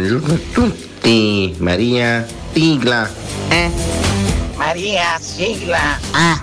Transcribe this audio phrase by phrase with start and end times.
[0.00, 1.54] Buongiorno, a tutti.
[1.58, 3.10] Maria, sigla.
[3.50, 3.70] Eh?
[4.56, 6.00] Maria, sigla.
[6.12, 6.42] Ah.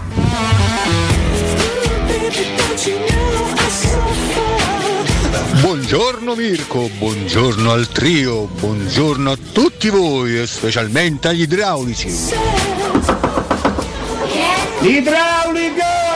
[5.59, 12.09] Buongiorno Mirko, buongiorno al trio, buongiorno a tutti voi e specialmente agli idraulici.
[14.81, 16.06] Idraulico!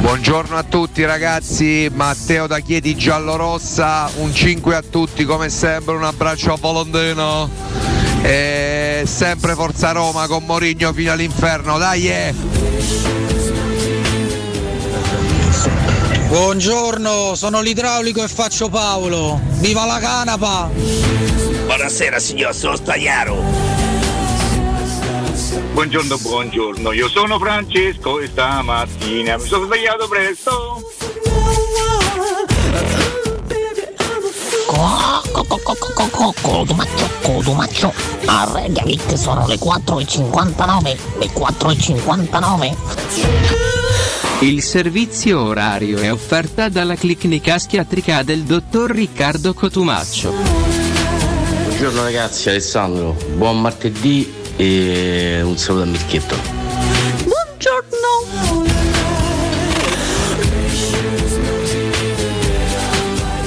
[0.00, 6.04] Buongiorno a tutti ragazzi, Matteo da Chieti Giallorossa, un 5 a tutti come sempre, un
[6.04, 7.48] abbraccio a Volondino
[8.22, 12.08] e sempre Forza Roma con Morigno fino all'inferno, dai!
[12.08, 12.34] eh.
[16.28, 19.38] Buongiorno, sono l'idraulico e faccio Paolo.
[19.58, 20.70] Viva la canapa!
[21.66, 23.59] Buonasera signor, sono Stagliaro.
[25.72, 30.82] Buongiorno, buongiorno, io sono Francesco e stamattina mi sono svegliato presto.
[36.40, 37.92] Codumaccio, Codumaccio,
[38.26, 42.76] arrediali che sono le 4.59, le 4.59.
[44.40, 50.32] Il servizio orario è offerta dalla clinica schiatrica del dottor Riccardo Cotumaccio.
[51.64, 53.16] Buongiorno ragazzi, Alessandro.
[53.34, 56.36] Buon martedì e un saluto a Mirchetto.
[57.24, 58.68] Buongiorno!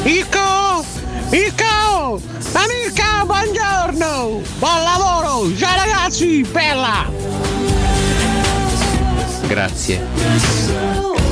[0.05, 0.85] Ico!
[1.29, 2.21] Ico!
[2.53, 4.41] Amica, buongiorno!
[4.57, 5.55] Buon lavoro!
[5.55, 7.07] Ciao ragazzi, bella!
[9.45, 11.22] Grazie.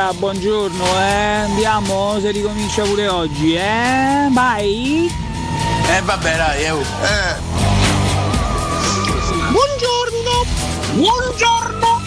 [0.00, 1.34] Regà, buongiorno, eh?
[1.44, 2.18] Andiamo?
[2.20, 4.28] Se ricomincia pure oggi, eh?
[4.30, 5.10] Vai!
[5.94, 6.68] Eh vabbè dai, eh.
[6.68, 7.36] eh.
[9.50, 10.46] Buongiorno!
[10.94, 12.00] Buongiorno!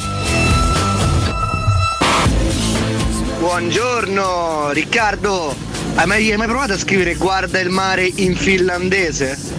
[3.37, 5.55] Buongiorno Riccardo,
[5.93, 9.53] hai mai, hai mai provato a scrivere guarda il mare in finlandese?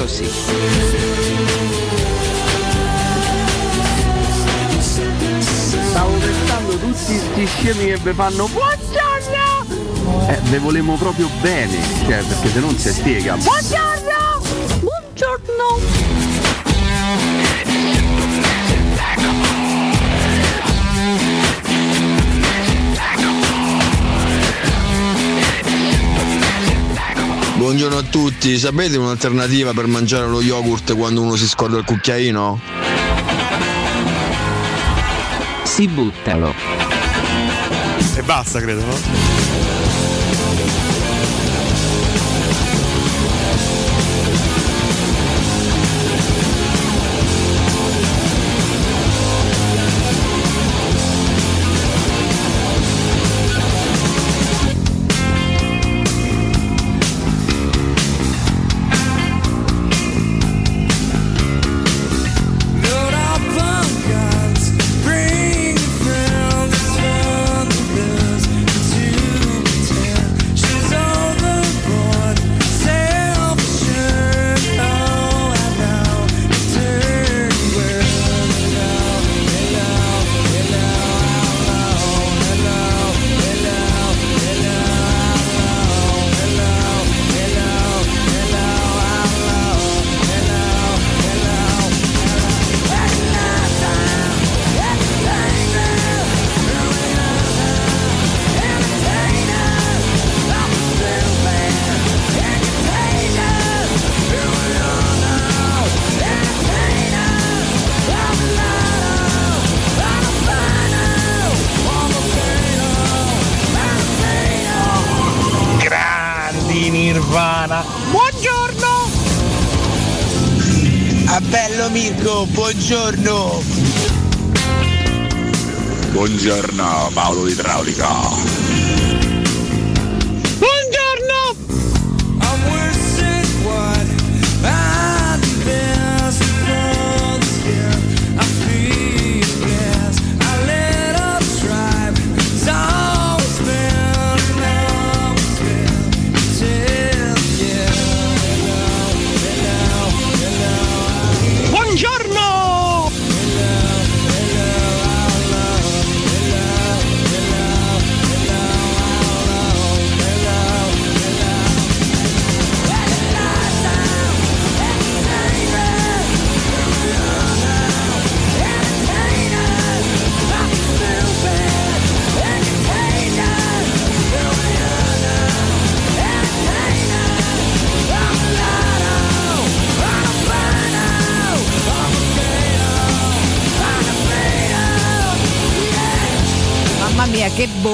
[0.00, 0.24] Io sì.
[5.90, 9.66] Stavo pensando tutti sti scemi che vi fanno buongiorno!
[10.26, 13.36] Eh, ve volemo proprio bene, cioè, perché se non si spiega.
[13.36, 14.40] Buongiorno!
[14.80, 15.80] Buongiorno!
[27.60, 32.58] Buongiorno a tutti, sapete un'alternativa per mangiare lo yogurt quando uno si scorda il cucchiaino?
[35.64, 36.54] Si buttalo.
[38.16, 39.29] E basta, credo, no?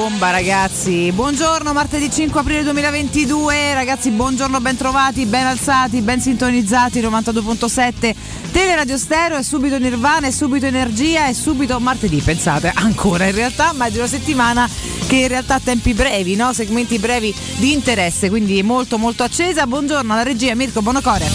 [0.08, 1.10] Bomba ragazzi!
[1.10, 3.74] Buongiorno, martedì 5 aprile 2022.
[3.74, 7.00] Ragazzi, buongiorno, ben trovati, ben alzati, ben sintonizzati.
[7.00, 8.14] 92.7
[8.52, 12.20] Teleradio Stereo e subito Nirvana e subito Energia e subito martedì.
[12.20, 14.70] Pensate, ancora in realtà, ma è di una settimana
[15.08, 16.52] che in realtà ha tempi brevi, no?
[16.52, 19.66] segmenti brevi di interesse, quindi molto molto accesa.
[19.66, 21.28] Buongiorno alla regia Mirko Bonocore.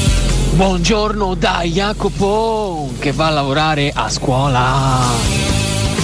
[0.53, 5.40] Buongiorno da Jacopo che va a lavorare a scuola.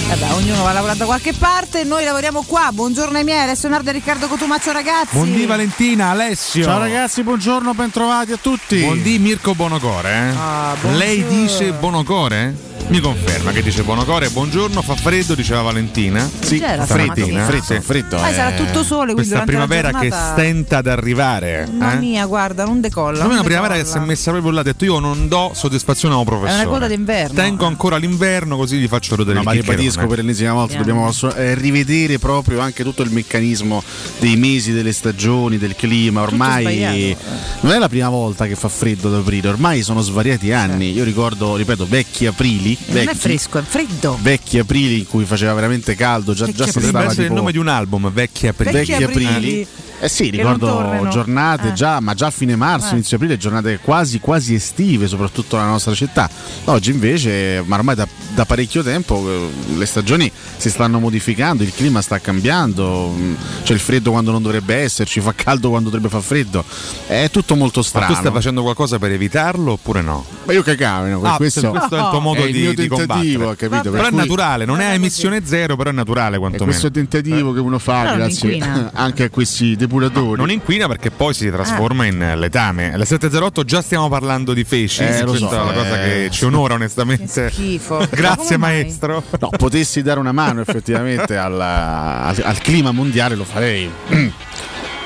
[0.08, 2.70] Vabbè, ognuno va a lavorare da qualche parte, noi lavoriamo qua.
[2.72, 5.14] Buongiorno ai miei, Alessio Nardo e Riccardo Cotumaccio ragazzi.
[5.14, 6.64] Buondì Valentina, Alessio.
[6.64, 8.80] Ciao ragazzi, buongiorno, bentrovati a tutti.
[8.80, 10.08] Buondì Mirko Bonocore.
[10.10, 10.34] eh?
[10.34, 12.54] Ah, Lei dice Bonocore?
[12.88, 16.26] Mi conferma che dice Bonocore, buongiorno, fa freddo, diceva Valentina.
[16.40, 17.46] Sì, C'era freddina.
[17.60, 17.78] Sì.
[17.82, 18.16] freddo.
[18.16, 21.68] Poi sarà tutto sole, quindi Questa durante la primavera che giornata- stenta ad arrivare.
[21.70, 21.98] Mamma eh?
[21.98, 23.22] mia, guarda, non decolla.
[23.24, 26.14] Non una primavera che si è messa proprio là, ha detto io non do soddisfazione
[26.14, 26.62] a un professore.
[26.62, 27.34] È una coda d'inverno.
[27.34, 31.08] Tengo ancora l'inverno così gli faccio rodere No, il ma ribadisco per l'ennesima volta, dobbiamo
[31.08, 33.82] assu- eh, rivedere proprio anche tutto il meccanismo
[34.18, 36.22] dei mesi, delle stagioni, del clima.
[36.22, 37.14] Ormai
[37.60, 40.92] non è la prima volta che fa freddo ad aprile, ormai sono svariati anni.
[40.92, 44.18] Io ricordo, ripeto, vecchi aprili, Non è vecchi, fresco, è freddo.
[44.20, 47.52] vecchi aprili in cui faceva veramente caldo, già, già si stava essere il tipo nome
[47.52, 48.72] di un album, Vecchi Aprili.
[48.72, 49.66] Vecchi aprili.
[50.00, 51.72] Eh sì, ricordo giornate Eh.
[51.72, 52.94] già, ma già a fine marzo, Eh.
[52.94, 56.28] inizio aprile, giornate quasi quasi estive, soprattutto nella nostra città.
[56.64, 61.72] Oggi invece, ma ormai da, da parecchio tempo, eh, le stagioni si stanno modificando, il
[61.74, 63.34] clima sta cambiando, mm,
[63.64, 66.64] c'è il freddo quando non dovrebbe esserci, fa caldo quando dovrebbe far freddo.
[67.06, 68.06] È tutto molto Ma strano.
[68.06, 70.24] tu stai facendo qualcosa per evitarlo oppure no?
[70.44, 72.86] Ma io cagavo, Ah, questo, questo è il tuo modo è il di, mio di
[72.88, 73.68] tentativo, combattere.
[73.68, 73.90] capito?
[73.90, 76.70] Per Però è cui- naturale, non è emissione zero, però è naturale è quantomeno.
[76.70, 78.58] questo tentativo che uno fa Però grazie
[78.94, 80.38] anche a questi depuratori.
[80.38, 82.92] Non inquina perché poi si trasforma in eh, letame.
[82.92, 85.02] Alle 7.08 già stiamo parlando di fesci.
[85.02, 86.08] Eh, lo questa so, è una cosa eh.
[86.24, 87.50] che ci onora onestamente.
[87.50, 88.06] Schifo.
[88.10, 88.82] Grazie mai?
[88.82, 89.22] maestro.
[89.40, 93.90] No, potessi dare una mano effettivamente alla- al, al clima mondiale lo farei.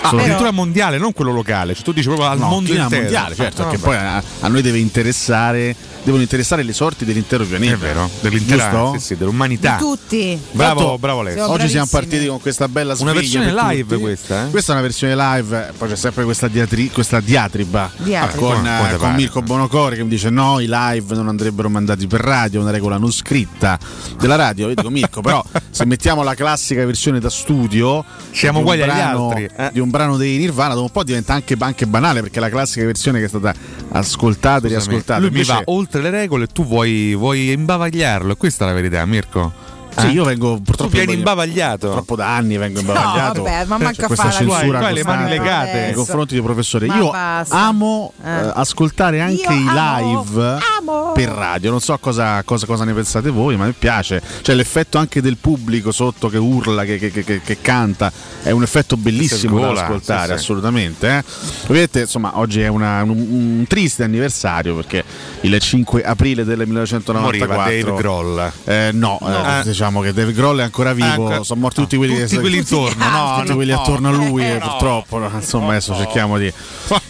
[0.05, 1.75] Ah, Solo che- addirittura mondiale, non quello locale.
[1.75, 3.03] Cioè, tu dici proprio al no, mondo intero.
[3.03, 3.97] mondiale, certo, Ah, perché vabbè.
[3.97, 7.75] poi a, a noi deve interessare, devono interessare le sorti dell'intero pianeta.
[7.75, 9.77] È vero, dell'intera sì, sì, dell'umanità.
[9.77, 10.41] Di tutti.
[10.53, 11.51] Bravo, Tanto, bravo Alessio.
[11.51, 14.01] Oggi siamo partiti con questa bella Una sfiglia versione per live tutti.
[14.01, 14.51] questa, eh?
[14.51, 18.47] Questa è una versione live, poi c'è sempre questa, diatri- questa diatriba Diatriba.
[18.47, 19.17] con, eh, con pare?
[19.17, 22.73] Mirko Bonocore che mi dice no, i live non andrebbero mandati per radio, è una
[22.73, 23.79] regola non scritta
[24.19, 24.69] della radio.
[24.69, 29.49] Io dico Mirko, però se mettiamo la classica versione da studio Siamo uguali agli altri,
[29.57, 29.71] eh.
[29.73, 32.85] di un brano dei Nirvana, dopo un po' diventa anche, anche banale perché la classica
[32.85, 33.55] versione che è stata
[33.91, 35.21] ascoltata e riascoltata.
[35.21, 38.37] Lui mi va oltre le regole e tu vuoi, vuoi imbavagliarlo.
[38.37, 39.72] Questa è la verità, Mirko.
[39.97, 40.11] Sì, Eh?
[40.11, 41.91] io vengo Tu purtroppo vieni imbavagliato.
[41.91, 43.39] Troppo da anni vengo imbavagliato.
[43.39, 45.81] No, vabbè, ma manca a questa fare censura Qua hai le mani legate.
[45.81, 46.87] nei confronti del professore.
[46.87, 47.57] Ma Io basta.
[47.57, 48.29] amo Eh.
[48.31, 51.13] eh, ascoltare anche Io i live amo.
[51.13, 51.71] per radio.
[51.71, 54.23] Non so cosa, cosa- cosa ne pensate voi, ma mi piace.
[54.41, 58.11] Cioè l'effetto anche del pubblico sotto che urla, che, che- che- che- che canta,
[58.43, 60.33] è un effetto bellissimo da gola, ascoltare, sì, sì.
[60.33, 61.09] assolutamente.
[61.19, 61.25] eh.
[61.67, 65.05] Vedete, insomma, oggi è una- un, un triste anniversario perché
[65.43, 68.53] il 5 aprile del 1994 Moriva Dave Grohl.
[68.65, 69.63] eh, no, eh, Eh.
[69.83, 71.43] Diciamo che Dave Grohl è ancora vivo, Ecco.
[71.43, 73.81] sono morti tutti quelli, Tutti che, quelli intorno, no, tutti no, quelli no.
[73.81, 75.19] attorno a lui, Eh, eh, purtroppo.
[75.19, 76.53] no, Insomma, adesso cerchiamo di,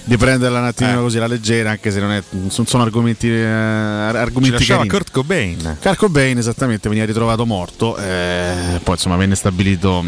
[0.04, 1.02] di prenderla un attimino Eh.
[1.02, 4.88] così alla leggera, anche se non, è, non sono argomenti, eh, Ci argomenti carini.
[4.88, 5.76] Kurt Cobain.
[5.82, 10.02] Kurt Cobain esattamente veniva ritrovato morto, eh, poi insomma venne stabilito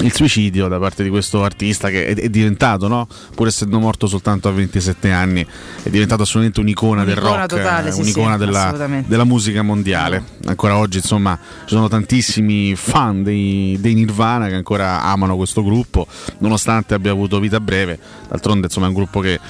[0.00, 3.08] il suicidio da parte di questo artista che è, è diventato, no?
[3.34, 5.44] pur essendo morto soltanto a 27 anni,
[5.82, 9.62] è diventato assolutamente un'icona, del Un'icona rock, totale, eh, sì, un'icona sì, della, della musica
[9.62, 10.22] mondiale.
[10.46, 16.06] Ancora oggi, insomma, ci sono tantissimi fan dei, dei Nirvana che ancora amano questo gruppo,
[16.38, 17.98] nonostante abbia avuto vita breve.
[18.28, 19.40] D'altronde, insomma, è un gruppo che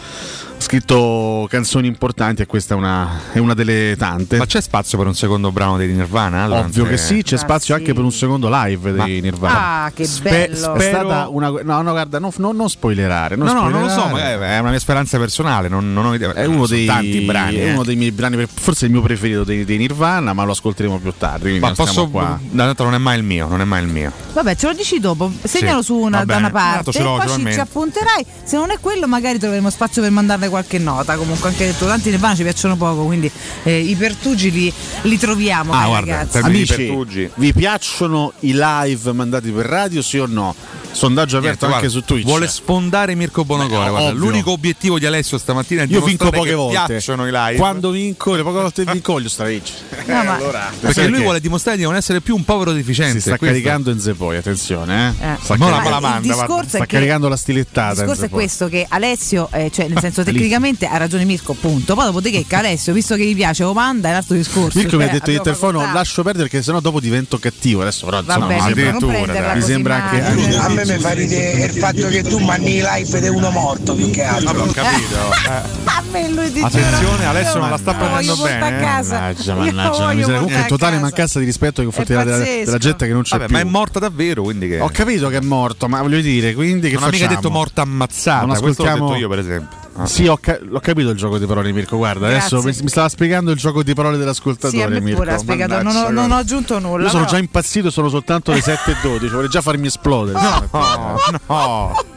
[0.69, 4.37] scritto canzoni importanti e questa è una, è una delle tante.
[4.37, 6.47] Ma c'è spazio per un secondo brano dei Nirvana?
[6.47, 7.81] durante- Ovvio che sì, c'è Ah, spazio sì.
[7.81, 9.85] anche per un secondo live dei Nirvana.
[9.85, 10.75] Ah, che Spe- bello.
[10.75, 11.49] È stata una.
[11.63, 13.35] No, no, guarda, non, non- non spoilerare.
[13.37, 14.47] Non No, no, non lo so, spoilerare.
[14.47, 16.33] è una mia speranza personale, non, non ho idea.
[16.35, 17.57] È uno dei, tanti brani.
[17.57, 17.73] è eh.
[17.73, 21.15] uno dei miei brani, forse il mio preferito dei, dei Nirvana, ma lo ascolteremo più
[21.17, 21.43] tardi.
[21.43, 22.09] Quindi Ma posso.
[22.09, 22.39] qua.
[22.43, 24.13] Dato non è mai il mio, non è mai il mio.
[24.35, 25.33] Vabbè, ce lo dici dopo.
[25.43, 26.51] Segnalo Sì, su una, da una.
[26.51, 28.27] Tanto parte ce l'ho, e poi ci, ci appunterai.
[28.45, 31.17] Se non è quello, magari troveremo spazio per mandarle qualche nota.
[31.17, 33.31] Comunque, anche detto, tanti Nirvana ci piacciono poco, quindi
[33.63, 34.73] eh, i pertugi li,
[35.03, 35.73] li troviamo.
[35.73, 37.31] Ah, cari guarda, Amici, Pertugi.
[37.37, 40.55] vi piacciono i live mandati per radio, sì o no?
[40.91, 42.25] Sondaggio aperto Niente, anche guarda, su Twitch.
[42.27, 43.89] Vuole sfonare Mirko Bonocore.
[43.91, 44.19] Guarda, ovvio.
[44.19, 46.85] l'unico obiettivo di Alessio stamattina è Io vinco dimostrare poche che volte.
[46.87, 47.57] piacciono i live.
[47.57, 49.73] Quando vinco, le poche volte vinco, voglio stare vinci.
[50.07, 50.39] No, ma-
[50.81, 53.15] Perché lui vuole dimostrare di non essere più un povero deficiente.
[53.15, 55.27] Si sta questo- caricando in Zepoi, attenzione, eh.
[55.33, 55.37] Eh.
[55.41, 56.65] Sta, Ma la- caricando- ma la il manda, discorso guarda.
[56.67, 57.89] è sta che- caricando la Il stilettata.
[57.93, 61.95] in discorso è questo che Alessio, eh, cioè nel senso tecnicamente ha ragione Mirko, punto.
[61.95, 64.79] Poi dopodiché che Alessio, visto che gli piace o manda, è un altro discorso.
[64.79, 67.83] Mirko mi ha Cioè, detto di telefono lascio perdere perché sennò dopo divento cattivo.
[67.83, 72.39] Adesso però insomma, ma mi sembra anche, Me mi fa ridere il fatto che tu
[72.39, 74.53] mandi i live di uno morto più che altro.
[74.53, 75.17] Vabbè, ho capito.
[75.49, 75.87] eh.
[75.87, 78.81] A me lui dice Attenzione, "No, Alessio io non la sta prendendo bene, a eh.
[78.81, 79.19] casa.
[79.19, 80.41] Mannaggia, mannaggia, miseria.
[80.41, 83.47] Comunque totale mancanza di rispetto nei confronti È della, della gente che non c'è Vabbè,
[83.47, 83.55] più.
[83.57, 84.81] ma è morta davvero, quindi che.
[84.81, 87.35] Ho capito che è morto, ma voglio dire, quindi che non ha mica facciamo?
[87.41, 88.47] detto morta ammazzata.
[88.47, 89.77] Non Questo l'ho ascoltiamo- detto io, per esempio.
[90.01, 90.07] Ah.
[90.07, 91.97] Sì, ho, ca- l'ho capito il gioco di parole, Mirko.
[91.97, 92.57] Guarda, Grazie.
[92.57, 94.89] adesso mi, mi stava spiegando il gioco di parole Sì, dell'ascoltatore.
[94.89, 95.39] me Mirko.
[95.39, 97.05] spiegato, non ho, Mannaggia, non ho aggiunto nulla.
[97.05, 100.39] Io sono però- già impazzito, sono soltanto le 7.12, vorrei già farmi esplodere.
[100.41, 101.97] No, no.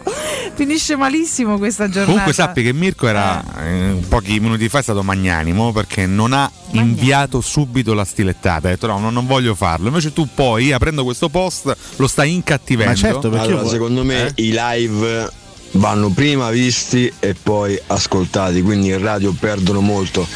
[0.54, 2.06] Finisce malissimo questa giornata.
[2.10, 6.52] Comunque sappi che Mirko era eh, pochi minuti fa è stato magnanimo perché non ha
[6.72, 8.68] inviato subito la stilettata.
[8.68, 9.88] Ha detto no, no, non voglio farlo.
[9.88, 12.92] Invece tu poi, aprendo questo post, lo stai incattivendo.
[12.92, 14.34] Ma certo, perché Allora, secondo me Eh?
[14.44, 15.32] i live
[15.74, 20.28] vanno prima visti e poi ascoltati, quindi in radio perdono molto.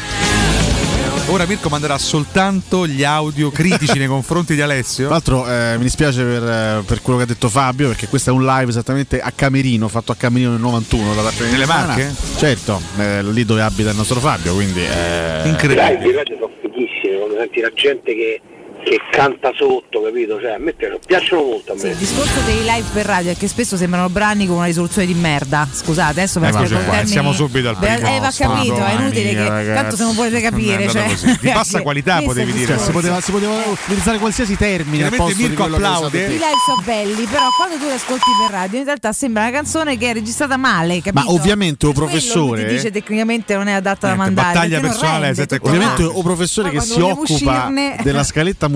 [1.28, 5.06] Ora Mirko manderà soltanto gli audio critici nei confronti di Alessio.
[5.06, 8.30] Tra l'altro eh, mi dispiace per, eh, per quello che ha detto Fabio, perché questo
[8.30, 11.66] è un live esattamente a Camerino, fatto a Camerino nel 91 da parte Nelle.
[11.66, 12.14] Marche?
[12.36, 15.98] Certo, eh, lì dove abita il nostro Fabio, quindi eh, Incredibile.
[15.98, 18.40] Dai, i radio sono fighissimi, quando senti la gente che,
[18.86, 20.38] che canta sotto, capito?
[20.40, 21.90] Cioè, a me piacciono, molto a Sì, me.
[21.90, 25.14] il discorso dei live per radio è che spesso sembrano brani con una risoluzione di
[25.14, 25.66] merda.
[25.68, 28.20] Scusate, adesso per Eh, ma spiego cioè, i termini- siamo subito al Beh, primo Eh,
[28.20, 29.74] va capito, è inutile mia, che ragazzi.
[29.80, 31.12] tanto se non volete capire, cioè.
[31.40, 32.66] Di bassa qualità potevi dire.
[32.76, 36.24] cioè, si, poteva, si poteva utilizzare qualsiasi termine al posto di Mirko hai applaude.
[36.26, 39.50] I live sono belli, però quando tu li ascolti per radio in realtà sembra una
[39.50, 41.24] canzone che è registrata male, capito?
[41.26, 44.52] Ma ovviamente un Quello professore- che dice tecnicamente non è adatta da mandare.
[44.54, 47.68] battaglia personale, Ovviamente un professore che si occupa
[48.00, 48.74] della scaletta musicale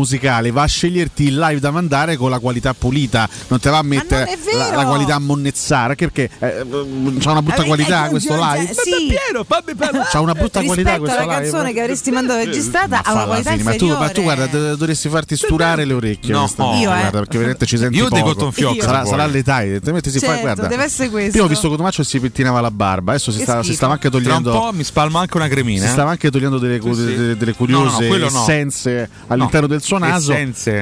[0.51, 3.83] va a sceglierti il live da mandare con la qualità pulita, non te va a
[3.83, 6.67] mettere la, la qualità a monnezzare, perché eh,
[7.19, 8.73] c'ha una brutta Avete- qualità eh, questo live.
[8.75, 9.15] Sì,
[10.11, 11.43] C'ha una brutta qualità rispetto alla live.
[11.43, 14.77] canzone che avresti mandato registrata ha una qualità fine, ma, tu, ma tu guarda, do-
[14.77, 16.33] dovresti farti sturare le orecchie.
[16.33, 16.41] No.
[16.41, 16.85] questa- Io, eh.
[16.85, 18.33] guarda, perché veramente ci senti Io dei poco.
[18.35, 20.67] cotton fioc, sarà, sarà l'età, evidentemente si fa, Certo, guarda.
[20.67, 21.31] deve essere questo.
[21.31, 24.09] Prima ho visto Cotumaccio e si pettinava la barba, adesso si, sta- si stava anche
[24.09, 25.83] Tra un togliendo po' mi spalmo anche una cremina.
[25.85, 25.93] si eh.
[25.93, 28.25] stava anche togliendo delle, No, no, curiose no, no.
[28.27, 30.35] essenze all'interno No, del suo naso.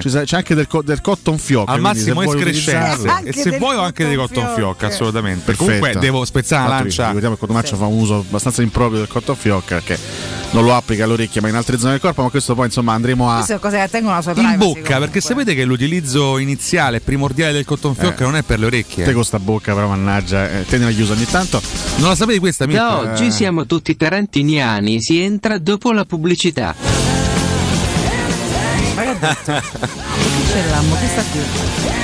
[0.04, 1.68] sa- c'è anche del, co- del cotton fioc.
[1.68, 3.08] Al massimo escrescenze.
[3.24, 4.82] E se vuoi ho anche dei cotton fioc, fioc.
[4.84, 5.44] assolutamente.
[5.44, 5.64] Perfetto.
[5.78, 7.06] Comunque devo spezzare l'altro, lancia.
[7.06, 9.98] Ricordiamo che Cotumaccio fa un uso abbastanza improprio del cotton fioc perché
[10.50, 13.30] non lo applica all'orecchia ma in altre zone del corpo, ma questo poi insomma andremo
[13.30, 13.40] a...
[13.40, 13.44] Che
[14.22, 14.98] sua In privacy, bocca, comunque.
[14.98, 18.24] perché sapete che l'utilizzo iniziale, primordiale del cotton fioc Eh.
[18.24, 19.04] non è per le orecchie.
[19.04, 21.60] Te con sta bocca però mannaggia, eh, tenila chiusa ogni tanto.
[21.96, 22.82] Non la sapevi questa, Mirko?
[22.82, 23.30] Da oggi Eh.
[23.30, 27.17] siamo tutti tarantiniani, si entra dopo la pubblicità.
[30.70, 30.96] L'ammo?
[30.96, 31.40] Sta qui?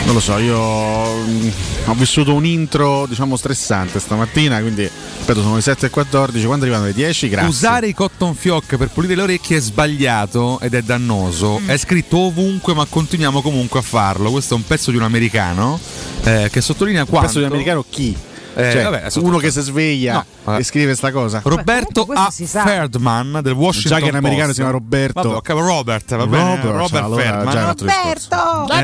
[0.04, 1.48] Non lo so, io mm,
[1.86, 6.92] ho vissuto un intro diciamo stressante stamattina, quindi ripeto sono le 7.14, quando arrivano le
[6.92, 7.48] 10, grazie.
[7.48, 11.58] Usare i cotton fioc per pulire le orecchie è sbagliato ed è dannoso.
[11.60, 11.70] Mm.
[11.70, 14.30] È scritto ovunque, ma continuiamo comunque a farlo.
[14.30, 15.78] Questo è un pezzo di un americano
[16.24, 17.26] eh, che sottolinea Un quanto.
[17.28, 18.16] pezzo di americano chi?
[18.56, 20.58] Eh, Cioè, vabbè, uno che si sveglia No, vabbè.
[20.60, 21.40] e scrive sta cosa.
[21.44, 22.30] Roberto A.
[22.30, 25.22] Ferdman del Washington Già che in americano si chiama Roberto.
[25.22, 26.56] Vabbè, ok, Robert, va bene.
[26.56, 27.52] Robert, Robert allora Ferdman.
[27.52, 28.36] già è un altro discorso.
[28.60, 28.82] Roberto!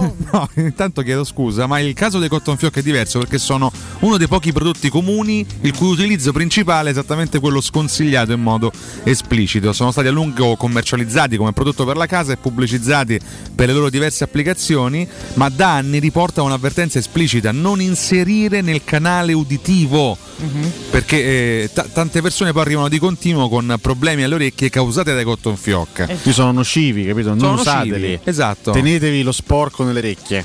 [0.00, 3.70] Eh, No, intanto chiedo scusa, ma il caso dei cotton fioc è diverso perché sono
[4.00, 8.72] uno dei pochi prodotti comuni il cui utilizzo principale è esattamente quello sconsigliato in modo
[9.04, 9.72] esplicito.
[9.74, 13.20] Sono stati a lungo commercializzati come prodotto per la casa e pubblicizzati
[13.54, 19.34] per le loro diverse applicazioni, ma da anni riporta un'avvertenza esplicita: non inserire nel canale
[19.34, 20.16] uditivo.
[20.90, 25.24] Perché eh, ta- tante persone poi arrivano di continuo con problemi alle orecchie causate dai
[25.24, 26.22] cotton fioc.
[26.22, 27.28] Qui sono nocivi, capito?
[27.28, 27.90] Non Sono usateli.
[27.90, 28.72] nocivi, esatto.
[28.72, 30.44] Tenetevi lo sporco nelle orecchie.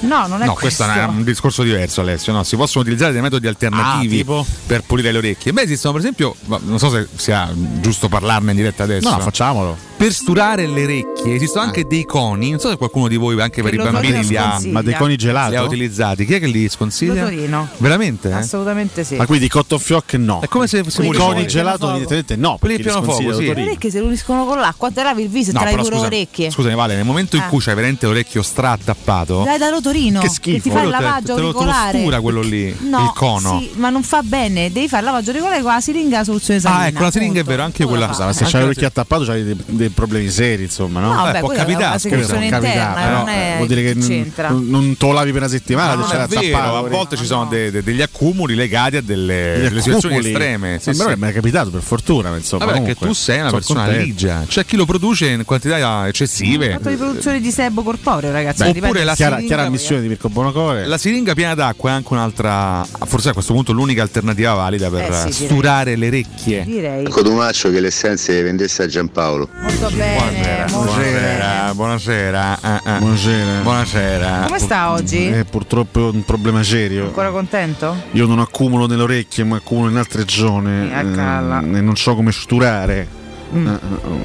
[0.00, 1.02] No, non è No, questo questo.
[1.02, 2.32] è un discorso diverso, Alessio.
[2.32, 4.46] No, si possono utilizzare dei metodi alternativi Ah, tipo?
[4.64, 5.52] per pulire le orecchie.
[5.52, 9.08] Beh, esistono, per esempio, non so se sia giusto parlarne in diretta adesso.
[9.10, 9.76] No, no, facciamolo.
[9.98, 12.50] Per sturare le orecchie esistono anche dei coni.
[12.50, 14.56] Non so se qualcuno di voi, anche per Che i bambini, li ha.
[14.66, 15.50] Ma dei coni gelati?
[15.50, 16.24] li ha utilizzati.
[16.24, 17.14] Chi è che li sconsiglia?
[17.24, 17.68] L'otorino.
[17.78, 18.28] Veramente?
[18.28, 18.34] eh?
[18.34, 19.16] Assolutamente sì.
[19.16, 20.38] Ma quindi cotton fioc no.
[20.40, 22.58] È come se, se I pulisci- coni gelato evidentemente no.
[22.60, 23.44] Quelli li piano fuoco, sì.
[23.52, 25.88] Le orecchie si uniscono con l'acqua, te lavi il viso e No, te lavi pure
[25.90, 26.50] le scusa, orecchie.
[26.52, 27.48] scusami, Vale, nel momento in Eh.
[27.48, 30.62] cui c'hai veramente l'orecchio strattappato, Dai dall'otorino Che che, schifo.
[30.62, 31.98] ti fa il Quello te- lavaggio te te lo auricolare.
[31.98, 33.58] stura quello lì, no, il cono.
[33.58, 36.82] Sì, ma non fa bene, devi fare il lavaggio auricolare con la siringa soluzione salina.
[36.82, 38.06] Ah, ecco, la siringa è vero, anche quella.
[38.06, 41.14] Scusa, ma se c'hai l'orecchio attappato c'hai dei, dei problemi seri, insomma, no?
[41.14, 43.82] No, vabbè, può è una capitare, Può interna, capitare, non però, è eh, vuol dire
[43.82, 44.48] che che non, c'entra.
[44.50, 47.46] non, non te lavi per una settimana, Ma ti non vero, a volte ci sono
[47.46, 50.78] de- de- degli accumuli legati a delle, delle situazioni estreme.
[50.80, 51.16] Sì, Ma però sì.
[51.20, 52.64] mi è capitato per fortuna, insomma.
[52.66, 53.06] Vabbè, che comunque.
[53.08, 54.04] tu sei una persona contento.
[54.06, 54.44] ligia.
[54.46, 56.70] C'è chi lo produce in quantità eccessive.
[56.72, 58.62] fatto di produzione di sebo corporeo, ragazzi.
[58.70, 60.86] Beh, oppure la Chiara, siringa, chiara missione di Mirko Bonocore.
[60.86, 65.10] La siringa piena d'acqua è anche un'altra, forse a questo punto l'unica alternativa valida per
[65.26, 66.08] Eh sì, sturare le eh.
[66.08, 66.64] orecchie.
[66.64, 67.04] Direi.
[67.08, 69.48] Codumaccio che le essenze le vendesse a Giampaolo.
[69.80, 70.40] Molto bene.
[70.40, 70.64] bene.
[70.72, 72.58] Buonasera, buonasera.
[72.60, 72.98] eh, eh.
[72.98, 73.60] Buonasera.
[73.62, 74.42] Buonasera.
[74.46, 75.28] Come sta oggi?
[75.30, 77.04] Eh, purtroppo è un problema serio.
[77.04, 77.94] Ancora contento?
[78.12, 80.90] Io non accumulo nelle orecchie, ma accumulo in altre zone.
[80.92, 83.06] Eh, eh, e non so come sturare.
[83.54, 83.66] Mm.
[83.68, 83.70] Eh,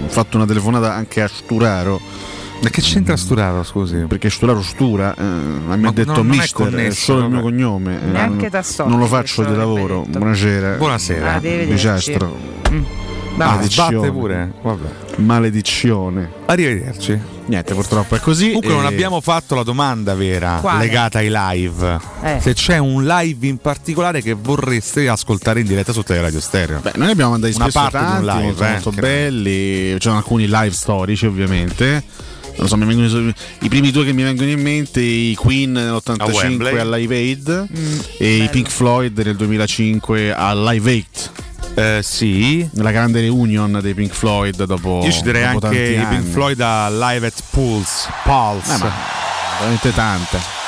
[0.06, 2.02] ho fatto una telefonata anche a Sturaro.
[2.62, 3.98] Ma che c'entra Sturaro, scusi?
[4.08, 7.30] Perché Sturaro stura, eh, mi ha detto no, non è mister, è, connesso, solo il
[7.32, 8.00] mio cognome.
[8.02, 10.04] eh, Neanche non- Tassotti, Non lo faccio di lavoro.
[10.08, 10.78] Buonasera.
[10.78, 11.34] Buonasera.
[11.36, 12.36] Ah, Disastro.
[12.64, 12.72] Ah,
[13.36, 13.90] Maledizione.
[13.98, 14.52] sbatte pure.
[14.62, 15.03] Vabbè.
[15.18, 16.30] Maledizione.
[16.46, 17.20] Arrivederci.
[17.46, 18.48] Niente, purtroppo è così.
[18.48, 20.86] Comunque non e- abbiamo fatto la domanda vera Quale?
[20.86, 22.00] legata ai live.
[22.24, 22.40] Eh.
[22.42, 26.80] Se c'è un live in particolare che vorreste ascoltare in diretta su Teleradio Stereo.
[26.80, 29.92] Beh, noi abbiamo mandati Una spesso parte di un tanti, live, molto, eh, molto belli.
[29.94, 32.04] Ci sono alcuni live storici, ovviamente.
[32.56, 35.82] Non so, mi vengono- i primi due che mi vengono in mente, i Queen A
[35.82, 36.78] nell'85 Wembley.
[36.78, 41.42] al Live Aid Mm, e i Pink Floyd nel 2005 al Live 8.
[41.76, 42.68] Eh, sì.
[42.74, 45.02] La grande reunion dei Pink Floyd dopo.
[45.04, 46.24] Io ci direi anche i Pink.
[46.26, 48.10] Floyd a Live at Pulse.
[48.24, 48.74] Pulse.
[48.74, 48.92] Eh, ma
[49.60, 50.63] veramente tante.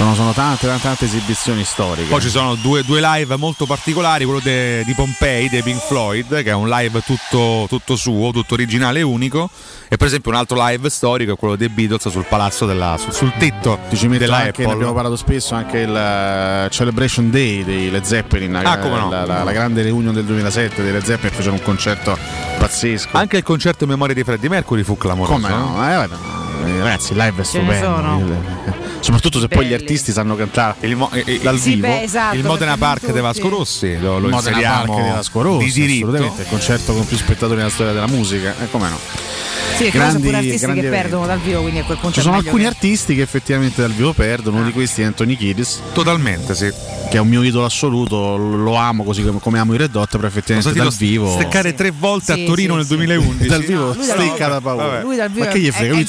[0.00, 2.08] Sono, sono tante, tante, tante esibizioni storiche.
[2.08, 6.42] Poi ci sono due, due live molto particolari, quello de- di Pompei dei Pink Floyd,
[6.42, 9.50] che è un live tutto, tutto suo, tutto originale e unico.
[9.90, 13.12] E per esempio un altro live storico è quello dei Beatles sul palazzo della, sul,
[13.12, 17.90] sul tetto Ti della anche, ne abbiamo parlato spesso, anche il eh, Celebration Day dei
[17.90, 19.10] Led Zeppelin, Ah, la, come no.
[19.10, 22.16] la, la- la grande reunion del 2007 dei Led Zeppelin fecero un concerto
[22.58, 23.18] pazzesco.
[23.18, 25.32] Anche il concerto in memoria di Freddie Mercury fu clamoroso.
[25.32, 25.76] Come no?
[25.76, 25.90] no?
[25.90, 28.78] Eh, vabbè, eh, ragazzi, il live è stupendo.
[29.00, 29.82] Soprattutto se poi gli Belli.
[29.82, 31.86] artisti sanno cantare Il, mo- eh, eh, dal Sì, vivo.
[31.86, 33.48] beh, esatto, il Modena Park di Vasco.
[33.48, 36.06] Rossi lo, lo Modena Park di Vasco Rossi, di diritto.
[36.08, 38.54] assolutamente, il concerto con più spettatori nella storia della musica.
[38.62, 38.98] Eh, come no?
[39.76, 40.88] Sì, perché Grandi- sono pure artisti che eventi.
[40.88, 43.92] perdono dal vivo, quindi a quel punto Ci sono alcuni che- artisti che effettivamente dal
[43.92, 46.70] vivo perdono, uno di questi è Anthony Kiedis, Totalmente, sì.
[47.08, 50.10] che è un mio idolo assoluto, lo amo così come, come amo i Red Hot,
[50.10, 51.30] però effettivamente dal vivo...
[51.32, 52.94] steccare tre volte Sì, a Torino sì, nel sì.
[52.96, 53.46] 2011.
[53.48, 54.86] Dal vivo dal stecca da paura.
[54.86, 55.02] Vabbè.
[55.02, 55.92] Lui dal vivo Ma che gli è- frega?
[55.92, 56.08] Lui il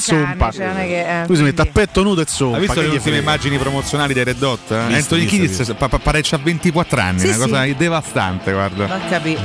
[0.50, 0.72] zompa.
[0.74, 2.56] cioè, che- eh, Lui si mette a petto nudo e zompa.
[2.56, 4.70] Hai visto le ultime immagini promozionali dei Red Hot?
[4.70, 4.86] eh?
[4.88, 5.74] Visto, Anthony visto.
[5.74, 7.74] pa- pa- pare c'ha 24 anni, Sì, una cosa sì.
[7.76, 8.86] devastante, guarda.
[8.86, 9.38] Non capì.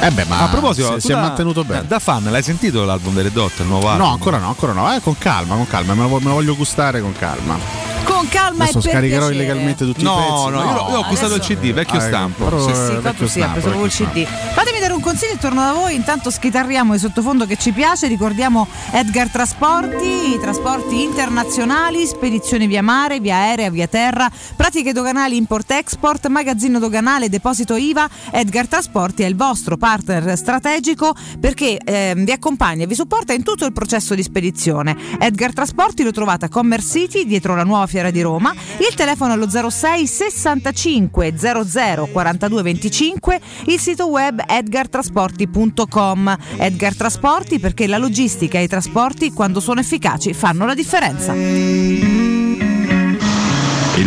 [0.00, 1.84] Eh beh, ma a proposito, si, è mantenuto bene.
[1.86, 4.06] Da fan, l'hai sentito l'album dei Red Hot, il nuovo album?
[4.06, 4.92] No, ancora no, ancora no.
[4.92, 5.94] Eh, con calma, con calma.
[5.94, 7.91] Me lo, me lo voglio gustare con calma.
[8.04, 9.34] Con calma Adesso e per scaricherò piacere.
[9.44, 10.50] illegalmente tutti No, i pezzi.
[10.50, 12.44] no, io, io ho acquistato Adesso- il CD, vecchio Ah, ecco, stampo.
[12.44, 14.26] però, Sì, eh, sì, vecchio fatto sì, stampo, il vecchio CD.
[14.54, 15.94] Fatemi dare un consiglio e torno da voi.
[15.94, 18.06] Intanto schitarriamo di sottofondo che ci piace.
[18.08, 26.26] Ricordiamo Edgar Trasporti, trasporti internazionali, spedizioni via mare, via aerea, via terra, pratiche doganali import-export,
[26.28, 28.08] magazzino doganale, deposito IVA.
[28.32, 33.42] Edgar Trasporti è il vostro partner strategico perché ehm, vi accompagna e vi supporta in
[33.42, 34.96] tutto il processo di spedizione.
[35.18, 38.54] Edgar Trasporti lo trovate a Commerce City, dietro la nuova fiera di Roma.
[38.78, 46.38] Il telefono è lo 06 65 00 42 25, il sito web edgartrasporti.com.
[46.56, 51.34] Edgar Trasporti perché la logistica e i trasporti quando sono efficaci fanno la differenza.
[51.34, 52.00] Il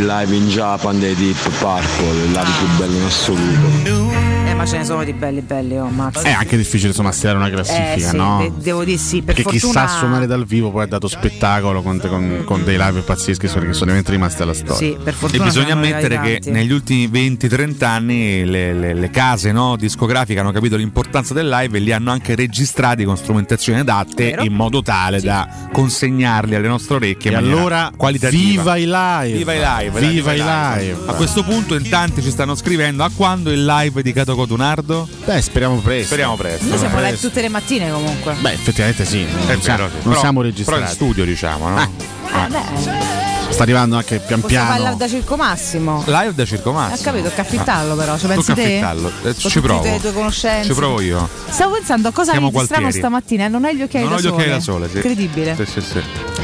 [0.04, 4.45] live in Japan dei Deep Purple, il live più bello in assoluto.
[4.66, 6.22] Eh, ma ce ne sono di belli belli, oh, mazza.
[6.22, 8.38] È anche difficile insomma stilare una classifica, Eh, sì, no?
[8.40, 11.82] de- devo dire sì, per Perché fortuna chissà suonare dal vivo poi ha dato spettacolo
[11.82, 14.76] con, con- con dei live pazzeschi che sono che sono veramente rimasti alla storia.
[14.76, 19.10] Sì, per E fortuna bisogna sono ammettere che negli ultimi 20-30 anni le, le- le
[19.12, 23.80] case no, discografiche hanno capito l'importanza del live e li hanno anche registrati con strumentazioni
[23.80, 24.44] adatte Vero?
[24.44, 27.32] in modo tale da consegnarli alle nostre orecchie.
[27.32, 28.74] E allora qualitativa.
[28.74, 29.38] viva i live!
[29.38, 30.00] Viva i live!
[30.00, 30.98] dai, Viva i live!
[31.06, 35.08] A questo punto in tanti ci stanno scrivendo a quando il live di Cato Cotunardo?
[35.26, 36.06] Beh, speriamo presto.
[36.06, 36.66] Speriamo presto.
[36.68, 38.36] Noi siamo live tutte le mattine comunque.
[38.40, 39.26] Beh, effettivamente sì.
[39.26, 39.94] Non, È siamo, vero, sì.
[39.96, 40.82] non Però- siamo Però registrati.
[40.82, 41.82] in studio diciamo, no?
[41.82, 44.82] Eh, beh, Sta arrivando anche pian possiamo piano.
[44.84, 46.04] parlare da Circo Massimo.
[46.06, 47.12] Live da Circo Ho Massimo.
[47.12, 48.80] capito, caffittarlo però, ci pensi Tocca te?
[48.80, 49.84] Eh, ci tutte provo.
[49.84, 50.68] le tue conoscenze.
[50.70, 51.30] Ci provo io.
[51.50, 54.16] Stavo pensando a cosa Siamo hai di strano stamattina e non hai gli occhiali non
[54.16, 54.34] da ho gli sole.
[54.36, 54.96] occhiali da sole, sì.
[54.96, 55.56] Incredibile.
[55.58, 56.02] Sì, sì, sì.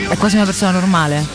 [0.10, 1.26] È quasi una persona normale.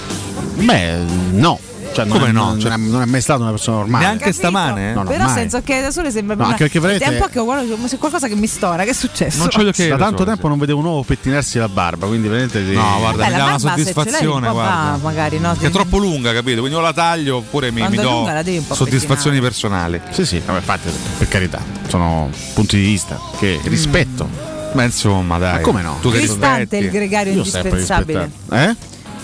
[0.54, 0.96] Beh,
[1.32, 1.58] no.
[1.96, 2.44] Cioè, non Come è- no?
[2.44, 4.04] Non, Cioè- è, non è mai stata una persona normale.
[4.04, 4.92] Neanche stamane?
[4.92, 5.34] No, no, Però mai.
[5.34, 8.28] senza occhiali da sole sembra No, anche perché È un po' che guardo se qualcosa
[8.28, 8.84] che mi stora.
[8.84, 9.38] Che è successo?
[9.38, 11.68] Non c'ho gli occhiali da da tanto sole, tempo non vedevo un uovo pettinarsi la
[11.68, 14.98] barba, quindi veramente No, guarda, Beh, mi la dà una soddisfazione, un guarda.
[15.02, 15.54] magari, no?
[15.58, 16.60] Che è troppo lunga, capito?
[16.60, 18.28] Quindi o la taglio oppure mi, mi è do
[18.74, 20.00] soddisfazioni personali.
[20.10, 24.28] Sì, sì, vabbè, infatti, per carità, sono punti di vista che rispetto.
[24.72, 25.54] Ma insomma, dai.
[25.54, 25.96] Ma come no?
[26.02, 26.84] Tu che Cristante rispetti.
[26.84, 28.30] il gregario Io indispensabile.
[28.50, 28.76] Eh?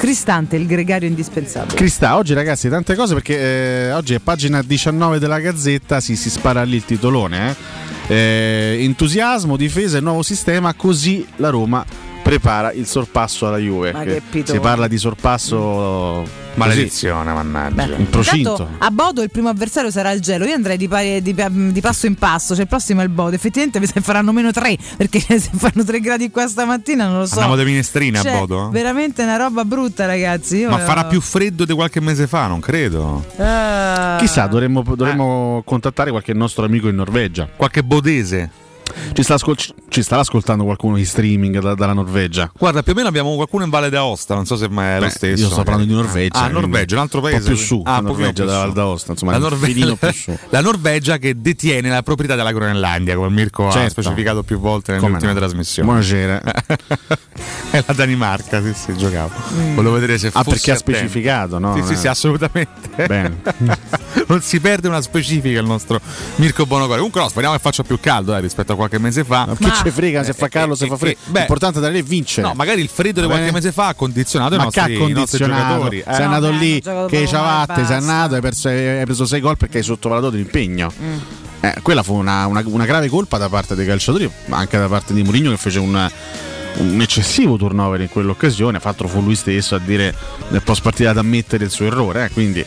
[0.02, 1.76] Cristante il gregario indispensabile.
[1.76, 3.38] Cristà, oggi ragazzi tante cose perché
[3.86, 7.54] eh, oggi è pagina 19 della Gazzetta, si, si spara lì il titolone.
[8.08, 8.12] eh.
[8.12, 11.86] Eh, entusiasmo, difesa e nuovo sistema, così la Roma
[12.22, 14.22] prepara il sorpasso alla Juve.
[14.44, 17.96] Si parla di sorpasso Maledizione, mannaggia.
[17.96, 18.68] in procinto.
[18.78, 20.44] A Bodo il primo avversario sarà il gelo.
[20.44, 21.34] Io andrei di, pari- di-
[21.72, 22.54] di passo in passo.
[22.54, 23.34] Cioè, il prossimo è il Bodo.
[23.34, 24.76] Effettivamente che faranno meno 3.
[24.96, 27.34] Perché se fanno 3 gradi qua stamattina non lo so.
[27.34, 28.68] Andiamo da minestrina a Cioè, Bodo?
[28.70, 30.58] Veramente una roba brutta, ragazzi.
[30.58, 33.24] Io Ma farà più freddo di qualche mese fa, non credo.
[33.38, 34.16] Ah.
[34.18, 37.48] Chissà, dovremmo, dovremmo contattare qualche nostro amico in Norvegia.
[37.56, 38.50] Qualche bodese.
[39.12, 39.56] Ci, sta ascol-
[39.88, 42.50] ci starà ascoltando qualcuno in streaming da- dalla Norvegia?
[42.58, 45.06] Guarda, più o meno abbiamo qualcuno in Valle d'Aosta, non so se mai è lo
[45.06, 45.42] Beh, stesso.
[45.42, 46.38] Io sto parlando di Norvegia.
[46.40, 47.46] Ah, Norvegia, un altro Un paese.
[47.48, 48.58] più su, Ah, un Norvegia da su.
[48.58, 50.36] Val d'Aosta, insomma, la, un Norve- più su.
[50.50, 53.90] la Norvegia che detiene la proprietà della Groenlandia, come Mirko ha Certo.
[54.02, 55.38] specificato più volte nelle Come ultime no.
[55.38, 55.88] trasmissioni.
[55.88, 56.40] Buonasera.
[57.70, 59.30] è la Danimarca, sì, sì, giocavo.
[59.74, 61.74] Volevo vedere se Ah, fossi perché ha specificato, no?
[61.76, 63.06] Sì, sì, è- sì, assolutamente.
[63.06, 63.40] Bene.
[64.26, 66.00] non si perde una specifica il nostro
[66.36, 66.96] Mirko Bonocore.
[66.96, 69.46] Comunque no, speriamo che faccia più caldo eh, rispetto a qualche mese fa.
[69.46, 71.18] Ma che ci frega se fa caldo, se fa freddo.
[71.26, 72.46] beh, L'importante è andare lì vincere.
[72.46, 74.98] No, magari il freddo di qualche mese fa ha condizionato i Ma ha nostri, i
[74.98, 75.74] nostri condizionato?
[75.74, 75.98] giocatori.
[76.00, 79.78] Eh, Sei andato lì che ciavatte, sei andato, hai, perso- hai preso 6 gol perché
[79.78, 80.92] hai sottovalutato l'impegno.
[81.00, 81.16] Mm.
[81.64, 84.88] Eh, quella fu una, una- una grave colpa da parte dei calciatori, ma anche da
[84.88, 86.10] parte di Mourinho che fece un,
[86.76, 88.80] un eccessivo turnover in quell'occasione.
[88.82, 90.14] L'altro fu lui stesso a dire
[90.48, 92.24] nel post partita ad ammettere il suo errore.
[92.24, 92.64] eh, quindi,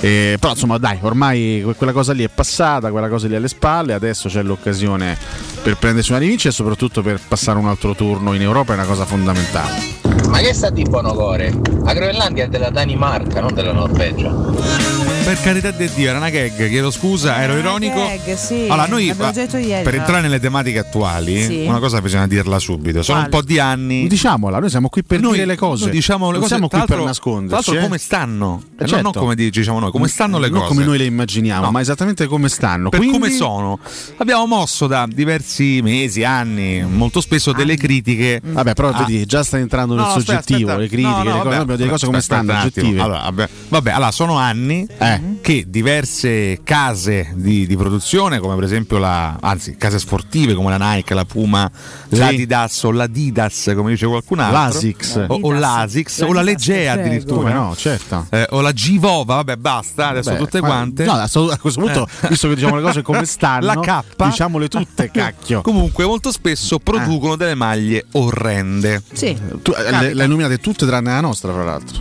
[0.00, 3.48] eh, però insomma dai, ormai que- quella cosa lì è passata, quella cosa lì alle
[3.48, 5.16] spalle, adesso c'è l'occasione
[5.62, 8.86] per prendersi una rivincita e soprattutto per passare un altro turno in Europa, è una
[8.86, 9.94] cosa fondamentale.
[10.28, 11.52] Ma che sta di Bonocore?
[11.82, 15.05] La Groenlandia è della Danimarca, non della Norvegia.
[15.26, 17.96] Per carità di Dio, era una gag, chiedo scusa, ero ironico.
[17.96, 18.66] Gag, sì.
[18.68, 19.96] Allora, noi L'abbiamo eh, ieri, per però.
[19.96, 21.64] entrare nelle tematiche attuali, Sì.
[21.66, 23.02] una cosa bisogna dirla subito.
[23.02, 23.42] Sono un Quale?
[23.42, 24.06] po' di anni.
[24.06, 25.86] Diciamola, noi siamo qui per Noi- dire le cose.
[25.86, 27.46] noi diciamo le non cose, siamo qui per nasconderci.
[27.48, 27.82] Tra l'altro, eh.
[27.82, 28.62] come stanno?
[28.62, 29.02] Eh, Non- certo.
[29.02, 30.72] Non come diciamo noi, come stanno le non cose.
[30.74, 31.70] come noi le immaginiamo, No.
[31.72, 32.88] ma esattamente come stanno.
[32.90, 33.80] per Quindi- come sono.
[34.18, 38.40] Abbiamo mosso da diversi mesi, anni, molto spesso delle critiche.
[38.44, 40.78] Vabbè, però a- vedi, già sta entrando nel No, no, aspetta, soggettivo, aspetta.
[40.82, 43.00] le critiche, No, no, le cose, vabbè, abbiamo delle cose come stanno, un oggettive.
[43.00, 45.14] Allora, vabbè, vabbè, allora sono anni Eh.
[45.40, 50.92] Che diverse case di, di produzione, come per esempio la, anzi, case sportive come la
[50.94, 51.70] Nike, la Puma,
[52.08, 52.16] Sì.
[52.18, 55.24] l'Adidas o l'Adidas, come dice qualcun altro, L'Asics.
[55.28, 58.26] o, o l'Asics, o la Legea addirittura, Come no, certo.
[58.30, 61.04] Eh, o la Givova, vabbè, basta, adesso Beh, tutte quante.
[61.04, 62.28] No, a questo punto, Eh.
[62.28, 64.24] visto che diciamo le cose come stanno, La K.
[64.26, 65.60] diciamole tutte, cacchio.
[65.62, 69.02] Comunque, molto spesso producono delle maglie orrende.
[69.12, 69.36] Sì.
[69.62, 72.00] Tu, eh, le, le hai nominate tutte tranne la nostra, fra l'altro.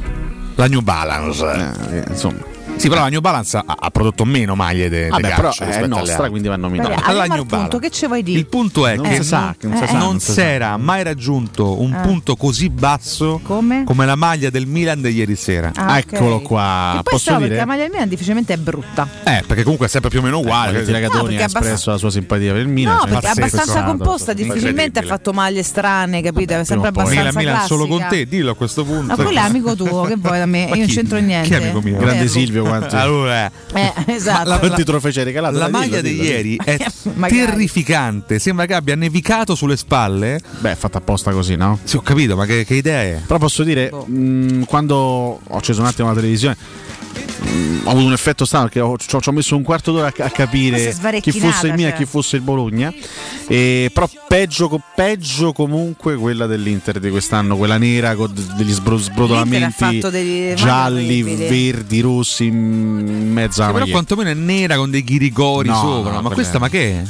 [0.55, 1.73] La New Balance.
[1.91, 2.53] Eh, eh, insomma.
[2.77, 5.77] Sì, però la New Balance ha, ha prodotto meno maglie de, de però rispetto è
[5.77, 6.89] alle nostra, quindi va nominata.
[6.89, 7.79] Vabbè, alla New Balance.
[7.79, 8.37] che ci vuoi dire?
[8.37, 10.33] Il punto è Non che si sa, non si eh, sa, non non si si
[10.33, 10.43] sa.
[10.43, 12.01] era mai raggiunto un Ah.
[12.01, 13.85] punto così basso Come?
[13.87, 15.71] la maglia del Milan di ieri sera.
[15.75, 15.97] Ah.
[15.97, 17.01] Eccolo qua.
[17.03, 17.37] Che poi dire?
[17.39, 19.07] perché la maglia del Milan difficilmente è brutta.
[19.23, 20.71] Eh, perché comunque è sempre più o meno uguale.
[20.73, 22.93] Valentina No, Ragadoni perché ha abbast- espresso la sua simpatia per il Milan.
[22.95, 26.53] No, cioè, perché è abbastanza composta, difficilmente ha fatto maglie strane, capito?
[26.53, 29.05] È sempre abbastanza Milan, Milan solo con te, dillo a questo punto.
[29.07, 30.65] Ma quello è amico tuo, che vuoi da me?
[30.69, 31.47] Io non c'entro niente.
[31.47, 31.97] Chi è amico mio?
[31.97, 34.49] Grande Eh, Silvio, quanti, Allora, Eh, esatto.
[34.49, 35.57] la, quanti trofei ci hai regalato?
[35.57, 36.77] la maglia dillo, di dillo, ieri è
[37.27, 38.39] terrificante.
[38.39, 40.39] Sembra che abbia nevicato sulle spalle.
[40.59, 41.79] Beh, è fatta apposta così, no?
[41.83, 43.21] Sì, ho capito, ma che, che idea è?
[43.25, 44.05] Però posso dire, Boh.
[44.05, 46.55] mh, quando ho acceso un attimo la televisione,
[47.47, 50.23] mm, ho avuto un effetto strano perché ho, ci ho- messo un quarto d'ora a,
[50.25, 51.97] a capire chi fosse il Milan e cioè.
[51.97, 52.93] chi fosse il Bologna.
[53.47, 59.99] E, però peggio, peggio comunque quella dell'Inter di quest'anno, quella nera con degli sbro- sbrodolamenti
[60.09, 65.67] degli- gialli, verdi, rossi in mezzo alla Sì, però quantomeno è nera con dei ghirigori
[65.69, 66.11] No, sopra.
[66.13, 67.03] no, ma quella questa è- ma che è?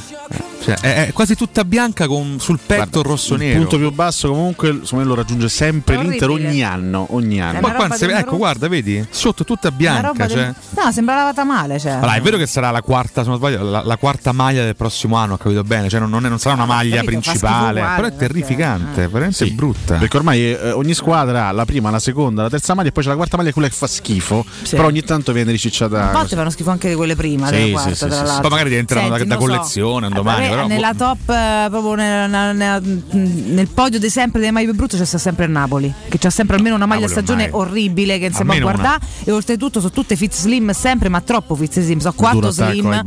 [0.63, 3.59] Cioè, è, è quasi tutta bianca con sul petto rosso il nero.
[3.59, 7.59] punto più basso comunque me lo raggiunge sempre l'Inter ogni anno, ogni anno.
[7.59, 9.05] Ma qua se- ecco, guarda, vedi?
[9.09, 10.27] Sotto tutta bianca.
[10.27, 10.35] Cioè.
[10.37, 11.79] del- No, sembra lavata male.
[11.79, 11.91] Cioè.
[11.91, 14.75] Allora, è vero che sarà la quarta, se non sbaglio, la, la quarta maglia del
[14.75, 15.87] prossimo anno, ho capito bene.
[15.89, 17.79] Cioè, non, non è- non sarà una maglia capito, principale.
[17.81, 19.95] uguale, però è terrificante, veramente Sì, brutta.
[19.97, 23.03] Perché ormai eh, ogni squadra ha la prima, la seconda, la terza maglia e poi
[23.03, 24.43] c'è la quarta maglia, quella che fa schifo.
[24.63, 24.75] Sì.
[24.75, 26.09] Però ogni tanto viene ricicciata.
[26.09, 27.93] A volte fanno schifo anche di quelle prima, Sì, della sì, quarta,
[28.25, 28.41] sì, sì.
[28.41, 32.27] Poi magari diventeranno da- collezione un eh, domani, vabbè, però- nella top, eh, proprio nella-
[32.27, 32.81] nella- nella-
[33.11, 36.55] nel podio di sempre delle maglie più brutte c'è sempre il Napoli, che c'ha sempre
[36.57, 37.67] almeno una maglia a Napoli stagione ormai.
[37.69, 38.75] orribile che non si può Almeno una.
[38.75, 43.01] guardare e oltretutto sono tutte fit slim sempre, ma troppo fit slim, sono quattro slim.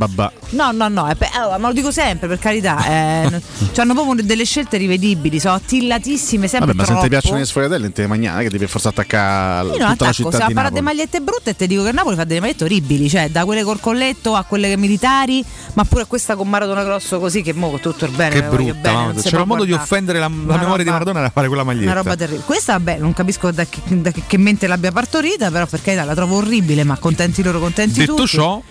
[0.51, 3.41] No, no, no, è pe- allora, ma lo dico sempre per carità, eh,
[3.79, 7.01] hanno proprio delle scelte rivedibili, sono attillatissime, sempre Vabbè, ma se non troppo.
[7.03, 9.87] ti piacciono le sfogatielle, non te le mangiare, che devi forse attaccare Io tutta non
[9.87, 10.81] la attacco, città se di a di Napoli.
[10.81, 13.79] magliette brutte te dico che il Napoli fa delle magliette orribili, cioè da quelle col
[13.79, 18.05] colletto a quelle militari, ma pure a questa con Maradona Grosso così che mo tutto
[18.05, 20.91] il bene, Che brutta, bene, c'era un modo di offendere la, la memoria di roba-
[20.91, 21.91] Maradona era fare quella maglietta.
[21.91, 22.43] Una roba terribile.
[22.45, 26.13] Questa, vabbè, non capisco da che, da che- mente l'abbia partorita, però per carità la
[26.15, 28.27] trovo orribile, ma contenti loro, contenti Detto tutti.
[28.27, 28.61] ciò,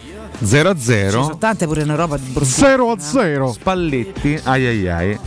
[0.43, 1.23] 0 a Ci 0.
[1.23, 2.49] sono tante pure una roba di brutta.
[2.49, 3.53] 0 a 0.
[3.53, 5.19] Spalletti, ai ai ai.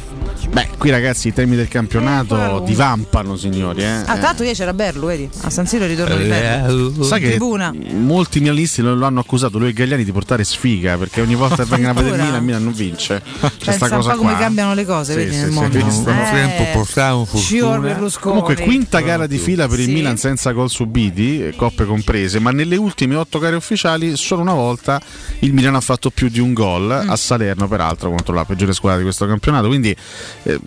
[0.49, 3.83] Beh, qui ragazzi i temi del campionato divampano, signori.
[3.83, 3.87] Eh.
[4.05, 5.29] Ah, l'altro ieri c'era Berlu, vedi?
[5.41, 7.03] A San Siro ritorno di Berlu.
[7.03, 7.73] Sai che Tribuna.
[7.93, 11.57] molti milanisti lo, lo hanno accusato lui e Gagliani di portare sfiga perché ogni volta
[11.63, 13.21] che vengono a vedere il Milan, il Milan non vince.
[13.59, 14.39] C'è sta cosa po' come qua.
[14.39, 15.85] cambiano le cose, Sì, vedi, sì, nel sì, mondo.
[15.85, 16.11] visto
[16.73, 17.87] portavo Scior fortuna.
[17.93, 18.39] Berlusconi.
[18.39, 19.91] Comunque, quinta gara di fila per il Sì.
[19.93, 24.53] Milan senza gol subiti, eh, coppe comprese, ma nelle ultime otto gare ufficiali solo una
[24.53, 25.00] volta
[25.39, 27.09] il Milan ha fatto più di un gol Mm.
[27.09, 29.67] a Salerno, peraltro contro la peggiore squadra di questo campionato.
[29.67, 29.95] Quindi
[30.43, 30.59] eh,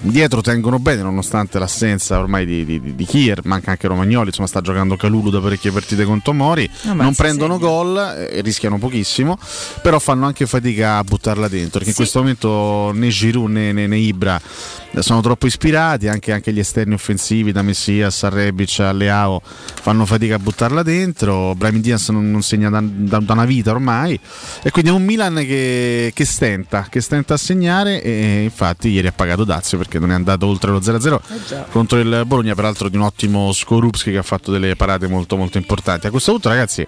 [0.00, 4.60] dietro tengono bene, nonostante l'assenza ormai di, di, di- Kier, manca anche Romagnoli, insomma sta
[4.60, 6.68] giocando Calulu da parecchie partite con Tomori.
[6.84, 7.68] Vabbè, non prendono segna.
[7.68, 7.96] gol
[8.30, 9.38] e rischiano pochissimo,
[9.82, 11.70] però fanno anche fatica a buttarla dentro.
[11.78, 14.40] Perché in questo momento né Giroud né, né- né Ibra
[15.00, 20.04] sono troppo ispirati, anche, anche gli esterni offensivi da Messias a Rebic a Leao fanno
[20.04, 21.54] fatica a buttarla dentro.
[21.54, 24.18] Brahim Diaz non, non segna da, da- da una vita ormai.
[24.62, 28.02] E quindi è un Milan che, che stenta, che stenta a segnare.
[28.02, 31.20] E infatti ieri ha pagato Dazio perché non è andato oltre lo 0-0
[31.70, 35.58] contro il Bologna, peraltro di un ottimo Skorupski che ha fatto delle parate molto molto
[35.58, 36.06] importanti.
[36.06, 36.86] A questo punto, ragazzi,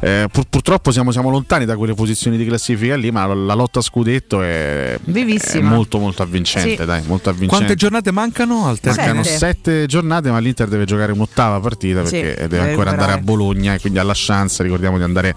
[0.00, 3.54] eh, pur- purtroppo siamo, siamo lontani da quelle posizioni di classifica lì, ma la, la
[3.54, 5.68] lotta a scudetto è, è Vivissima.
[5.68, 6.84] molto molto avvincente, Sì.
[6.84, 7.56] dai, molto avvincente.
[7.56, 9.04] Quante giornate mancano al termine?
[9.06, 9.38] Mancano Sette.
[9.38, 13.14] sette giornate, ma l'Inter deve giocare un'ottava partita Sì, perché deve deve ancora andare a
[13.16, 13.20] recuperare.
[13.22, 15.34] Bologna e quindi ha la chance, ricordiamo, di andare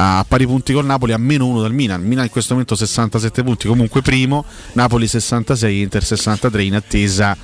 [0.00, 2.02] a pari punti col Napoli, a meno uno dal Milan.
[2.02, 7.36] Milan in questo momento 67 punti, comunque primo, Napoli 66, Inter 63 in attesa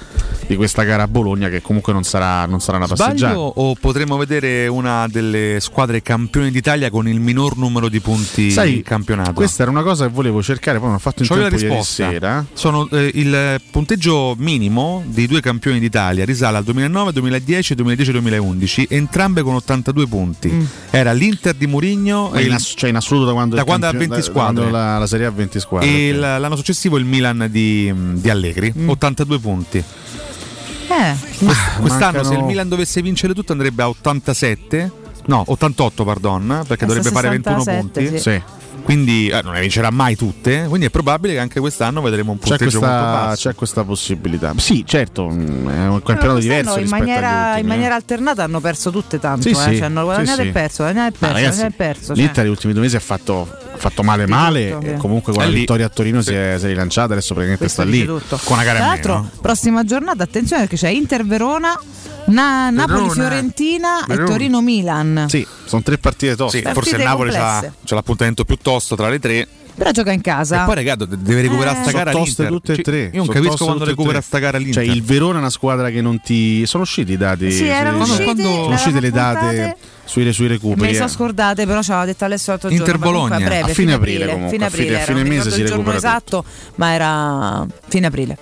[0.47, 3.39] di questa gara a Bologna che comunque non sarà, non sarà una passeggiata.
[3.39, 8.77] O potremmo vedere una delle squadre campioni d'Italia con il minor numero di punti Sai,
[8.77, 9.33] in campionato?
[9.33, 11.83] Questa era una cosa che volevo cercare, poi non ho fatto in C'ho tempo ieri
[11.83, 12.45] sera.
[12.53, 18.85] Sono, eh, il punteggio minimo dei due campioni d'Italia risale al 2009, 2010 e 2010-2011,
[18.91, 20.49] entrambe con 82 punti.
[20.49, 20.65] Mm.
[20.91, 23.67] Era l'Inter di Mourinho Ma e il- ass- cioè in assoluto da quando, Da il
[23.67, 24.55] quando ha campio- 20 da- squadre.
[24.63, 25.89] quando la, la Serie A ha 20 squadre.
[25.89, 26.15] e ok.
[26.15, 28.89] il- l'anno successivo il Milan di, di Allegri, Mm.
[28.89, 29.79] 82 punti.
[29.79, 34.91] Eh, Quest'anno Mancano- se il Milan dovesse vincere tutto andrebbe a 87,
[35.27, 38.19] no 88 pardon, perché dovrebbe fare 21 67, punti.
[38.19, 38.31] sì.
[38.31, 38.43] Sì.
[38.85, 42.39] Quindi eh, non ne vincerà mai tutte, quindi è probabile che anche quest'anno vedremo un
[42.39, 43.49] C'è punteggio molto questa, basso.
[43.49, 44.53] c'è questa possibilità.
[44.59, 47.61] Sì, certo, mm, è un campionato diverso in maniera, agli ultimi.
[47.61, 47.69] in eh.
[47.69, 49.55] maniera alternata hanno perso tutte tanto, Sì, eh.
[49.55, 50.51] sì, Cioè, hanno guadagnato sì, e sì.
[50.51, 52.15] perso, guadagnato e perso, ragazzi, guadagnato e perso.
[52.15, 52.31] cioè.
[52.43, 55.47] negli ultimi due mesi ha fatto, ha fatto male male tutto, e comunque con È
[55.47, 55.59] la lì.
[55.61, 58.05] vittoria a Torino si, è, si è rilanciata, adesso praticamente Questo sta lì.
[58.05, 58.39] tutto.
[58.45, 61.81] Con una gara Tra l'altro, prossima giornata, attenzione perché c'è Inter Verona,
[62.27, 64.25] Na- Napoli-Fiorentina e.
[64.25, 65.27] Torino-Milan.
[65.29, 66.59] Sì, sono tre partite toste.
[66.59, 69.47] Sì, Partite forse il Napoli c'ha, c'ha l'appuntamento più tosto tra le tre.
[69.77, 70.63] Però gioca in casa.
[70.63, 71.83] E poi, ragazzi, deve recuperare Eh.
[71.83, 72.59] sta gara Sono toste l'Inter.
[72.61, 72.99] tutte e Cioè, tre.
[73.07, 74.85] Io non sono capisco quando recupera sta gara l'Inter.
[74.85, 76.65] Cioè, il Verona è una squadra che non ti.
[76.65, 77.51] Sono usciti i dati.
[77.51, 80.93] Sì, erano sono- usciti, sono uscite le date sui, sui Me recuperi.
[80.93, 81.09] le so eh.
[81.09, 83.01] scordate, però ci aveva detto Alessio l'altro Inter giorno.
[83.01, 83.47] ma comunque Bologna.
[83.47, 85.51] a breve, A fine aprile comunque, fine a fine- aprile a fine non mi mese
[85.51, 86.45] si il giorno recupera esatto,
[86.77, 88.39] ma era fine aprile.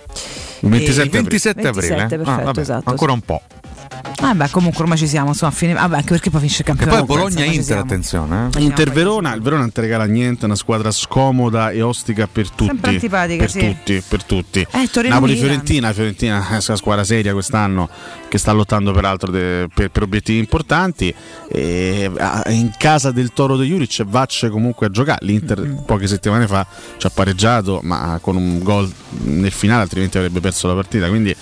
[0.61, 1.88] Il 27 E- Il 27 aprile.
[1.88, 2.18] 27, eh?
[2.18, 3.40] perfetto, Ah, vabbè, esatto, Ancora un po'.
[4.20, 5.28] Ah, beh, comunque ormai ci siamo.
[5.28, 5.72] Insomma, a fine...
[5.72, 7.05] Vabbè, anche perché poi finisce il campionato.
[7.05, 7.83] poi Bologna insomma, ci Inter, siamo.
[7.83, 8.48] attenzione.
[8.55, 8.61] eh.
[8.61, 12.66] Inter-Verona, il Verona non ti regala niente, è una squadra scomoda e ostica per tutti.
[12.66, 13.59] Sempre antipatica, per sì.
[13.59, 14.66] tutti, per tutti.
[14.70, 17.88] Eh, Napoli-Fiorentina, Fiorentina è una squadra seria quest'anno
[18.33, 21.14] che sta lottando peraltro de- per, per obiettivi importanti.
[21.49, 25.18] E, ah, in casa del Toro di Juric Vacce comunque a giocare.
[25.27, 26.66] L'Inter poche settimane fa
[26.97, 28.90] ci ha pareggiato, ma con un gol
[29.25, 31.09] nel finale, altrimenti avrebbe perso la partita.
[31.09, 31.37] Quindi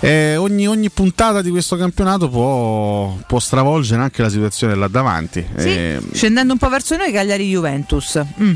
[0.00, 5.46] eh, ogni, ogni puntata di questo campionato può, può stravolgere anche la situazione là davanti.
[5.58, 8.18] Sì, Eh, scendendo un po' verso noi, Cagliari Juventus.
[8.40, 8.54] Mm.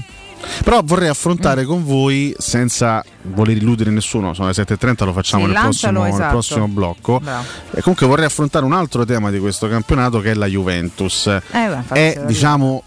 [0.64, 5.53] Però vorrei affrontare con voi senza voler illudere nessuno, sono le 7.30, lo facciamo Sì,
[5.53, 6.31] nel, prossimo, nel esatto.
[6.31, 7.20] prossimo blocco.
[7.20, 7.44] Bravo.
[7.72, 11.27] E comunque vorrei affrontare un altro tema di questo campionato che è la Juventus.
[11.27, 12.83] Eh, beh, è la diciamo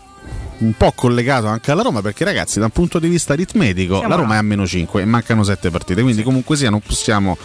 [0.59, 4.09] un po' collegato anche alla Roma perché ragazzi da un punto di vista aritmetico Siamo
[4.09, 4.35] la Roma là.
[4.35, 7.35] è a meno 5 e mancano 7 partite quindi comunque sia non possiamo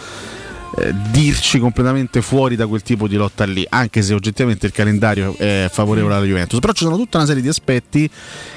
[0.75, 5.33] eh, dirci completamente fuori da quel tipo di lotta lì anche se oggettivamente il calendario
[5.37, 8.09] è favorevole alla Juventus però ci sono tutta una serie di aspetti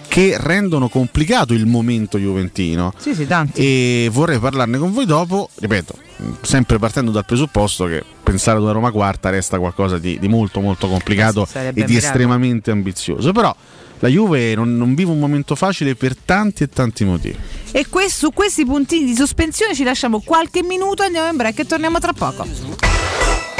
[0.09, 3.61] che rendono complicato il momento juventino Sì, sì, tanti.
[3.61, 5.95] e vorrei parlarne con voi dopo, ripeto,
[6.41, 10.61] sempre partendo dal presupposto che pensare ad una Roma quarta resta qualcosa di, di molto
[10.61, 11.99] molto complicato e di miracolo.
[11.99, 13.55] estremamente ambizioso, però
[14.01, 17.37] la Juve non, non vive un momento facile per tanti e tanti motivi.
[17.71, 21.67] E que- su questi puntini di sospensione ci lasciamo qualche minuto, andiamo in break e
[21.67, 23.60] torniamo tra poco.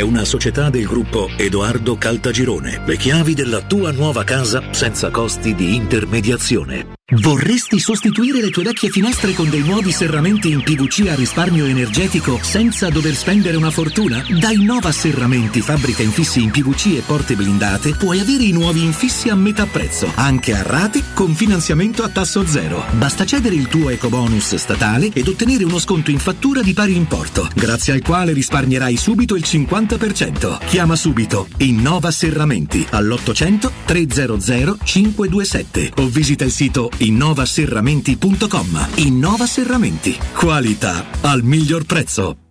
[0.01, 2.81] una società del gruppo Edoardo Caltagirone.
[2.85, 6.99] Le chiavi della tua nuova casa senza costi di intermediazione.
[7.13, 12.39] Vorresti sostituire le tue vecchie finestre con dei nuovi serramenti in PVC a risparmio energetico
[12.41, 14.23] senza dover spendere una fortuna?
[14.39, 19.27] Da Innova Serramenti, fabbrica infissi in PVC e porte blindate, puoi avere i nuovi infissi
[19.27, 22.85] a metà prezzo, anche a rate con finanziamento a tasso zero.
[22.91, 27.49] Basta cedere il tuo ecobonus statale ed ottenere uno sconto in fattura di pari importo,
[27.53, 29.90] grazie al quale risparmierai subito il 50%.
[30.65, 38.87] Chiama subito Innova Serramenti all'800 300 527 o visita il sito innovaserramenti.com.
[38.95, 40.17] Innova Serramenti.
[40.33, 42.50] Qualità al miglior prezzo.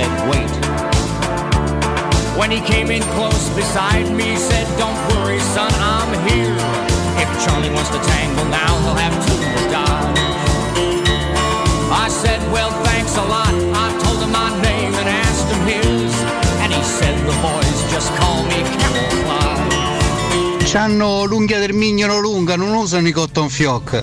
[0.00, 0.50] Said, Wait.
[2.38, 6.56] When he came in close beside me, said, Don't worry, son, I'm here.
[7.22, 10.20] If Charlie wants to tangle now, he'll have two more dives.
[12.04, 13.54] I said, Well, thanks a lot.
[13.84, 16.12] I told him my name and asked him his.
[16.62, 20.70] And he said, The boys just call me Camouflage.
[20.70, 24.02] C'hanno l'unghia del mignolo lunga, non usano i cotton fioc.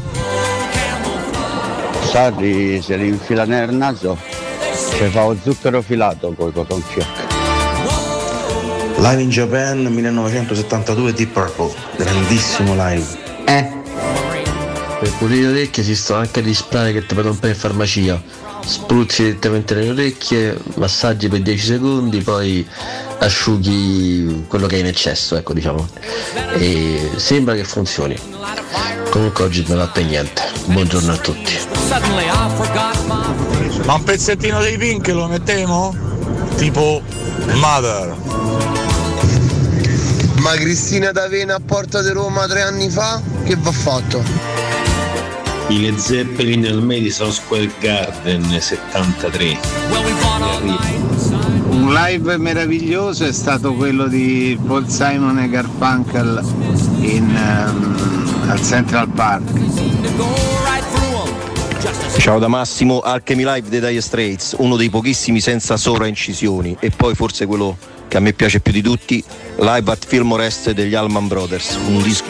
[2.12, 4.18] Sarri se li infila nel naso,
[4.98, 7.06] ci fa lo zucchero filato con i cotton fioc.
[8.98, 13.06] Live in Japan 1972 Deep Purple, grandissimo live.
[13.46, 13.76] Eh.
[15.00, 18.20] Per pulire le orecchie esistono anche gli spray che ti puoi comprare in farmacia.
[18.66, 22.68] Spruzzi direttamente nelle orecchie, massaggi per 10 secondi, poi
[23.20, 25.88] asciughi quello che è in eccesso, ecco diciamo.
[26.54, 28.18] E sembra che funzioni.
[29.12, 30.42] Comunque oggi non ha per niente.
[30.66, 31.56] Buongiorno a tutti.
[33.86, 35.96] Ma un pezzettino dei Pink lo mettiamo?
[36.56, 37.02] Tipo
[37.56, 38.16] Mother.
[40.40, 43.22] Ma Cristina D'Avena a Porta di Roma tre anni fa?
[43.44, 44.24] Che va fatto?
[45.70, 49.60] I Led Zeppelin al Madison Square Garden 73.
[51.70, 56.42] Un live meraviglioso è stato quello di Paul Simon e Garfunkel
[57.02, 59.52] in, ehm, al Central Park.
[62.18, 67.14] Ciao da Massimo, Alchemy Live dei Dire Straits, uno dei pochissimi senza sovraincisioni e poi
[67.14, 69.24] forse quello che a me piace più di tutti,
[69.58, 72.26] Live at Fillmore Est degli Allman Brothers, un disco.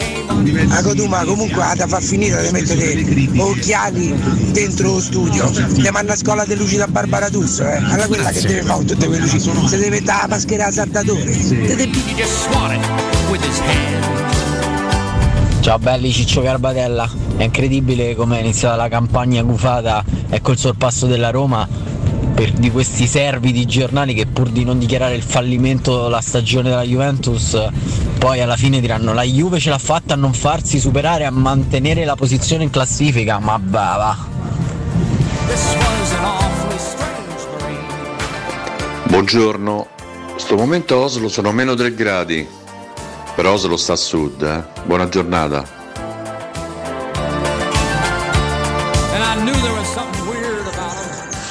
[1.08, 3.04] Ma comunque ha da far finire di mettere
[3.38, 4.14] occhiali
[4.50, 5.50] dentro lo studio.
[5.50, 7.76] Ti manda a scuola di luci da Barbara Tusso, eh.
[7.76, 9.40] Allora quella che deve fare tutte quelle luci.
[9.40, 11.32] Se deve mettere la maschera a saldatore.
[11.32, 11.88] Se deve
[15.68, 17.06] Ciao belli Ciccio Garbatella,
[17.36, 21.68] è incredibile come è iniziata la campagna gufata e col sorpasso della Roma
[22.34, 26.70] per, di questi servi di giornali che pur di non dichiarare il fallimento della stagione
[26.70, 27.62] della Juventus
[28.16, 32.06] poi alla fine diranno la Juve ce l'ha fatta a non farsi superare, a mantenere
[32.06, 34.16] la posizione in classifica, ma va.
[39.04, 39.86] Buongiorno,
[40.36, 42.48] sto momento a Oslo sono meno 3 gradi,
[43.38, 44.64] però Oslo sta a sud, eh.
[44.84, 45.64] Buona giornata.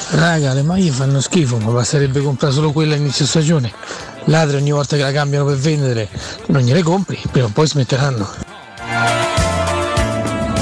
[0.09, 3.71] Raga, le maglie fanno schifo, ma basterebbe comprare solo quella a inizio stagione.
[4.25, 6.09] Ladri ogni volta che la cambiano per vendere,
[6.47, 8.27] non gliele compri, prima o poi smetteranno.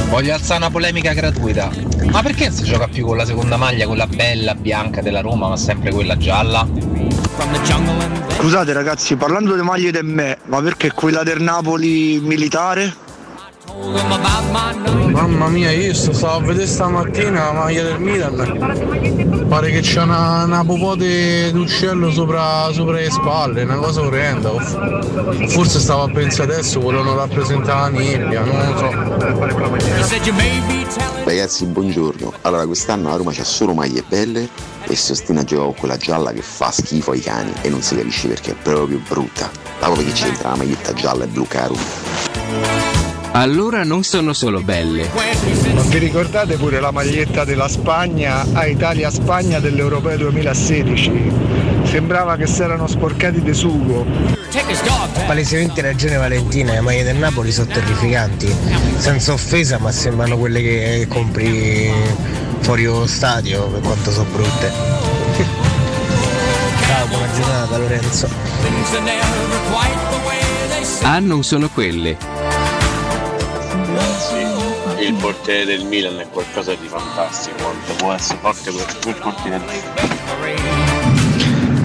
[0.10, 1.72] Voglio alzare una polemica gratuita.
[2.12, 5.48] Ma perché non si gioca più con la seconda maglia, quella bella bianca della Roma,
[5.48, 6.68] ma sempre quella gialla?
[8.30, 13.05] Scusate ragazzi, parlando di maglie del me, ma perché quella del Napoli militare?
[15.12, 19.46] Mamma mia, io sto, stavo a vedere stamattina la maglia del Milan.
[19.50, 24.52] Pare che c'è una, una popote d'uccello sopra, sopra le spalle, una cosa orrenda.
[25.48, 28.90] Forse stavo a pensare adesso, volevano rappresentare la nebbia, non lo so.
[31.26, 32.34] Ragazzi, buongiorno.
[32.42, 34.48] Allora, quest'anno a Roma c'ha solo maglie belle
[34.88, 37.82] e si ostina a giocare con quella gialla che fa schifo ai cani e non
[37.82, 39.50] si capisce perché è proprio brutta.
[39.80, 43.05] Ma proprio che c'entra la maglietta gialla e blu caro.
[43.36, 45.10] Allora non sono solo belle.
[45.74, 51.32] Ma vi ricordate pure la maglietta della Spagna a Italia-Spagna dell'Europeo 2016?
[51.84, 54.06] Sembrava che si erano sporcati di sugo.
[55.28, 58.56] Palesemente ragione Valentina, le maglie del Napoli sono terrificanti.
[59.00, 61.92] Senza offesa, ma sembrano quelle che compri
[62.62, 64.72] fuori lo stadio per quanto sono brutte.
[66.88, 68.30] Ciao, buona giornata Lorenzo.
[71.02, 72.45] Ah, non sono quelle.
[75.00, 79.74] Il portiere del Milan è qualcosa di fantastico, quanto può essere forte per quel continente.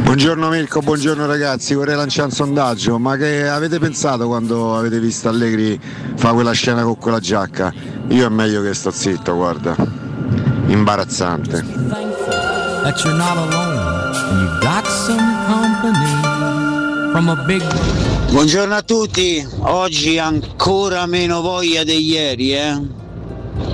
[0.03, 5.29] Buongiorno Mirko, buongiorno ragazzi, vorrei lanciare un sondaggio, ma che avete pensato quando avete visto
[5.29, 5.79] Allegri
[6.17, 7.73] fare quella scena con quella giacca?
[8.09, 9.77] Io è meglio che sto zitto, guarda.
[10.67, 11.65] Imbarazzante.
[12.83, 14.01] That you're not alone.
[14.33, 17.63] You got some company from a big
[18.31, 22.81] Buongiorno a tutti, oggi ancora meno voglia di ieri, eh?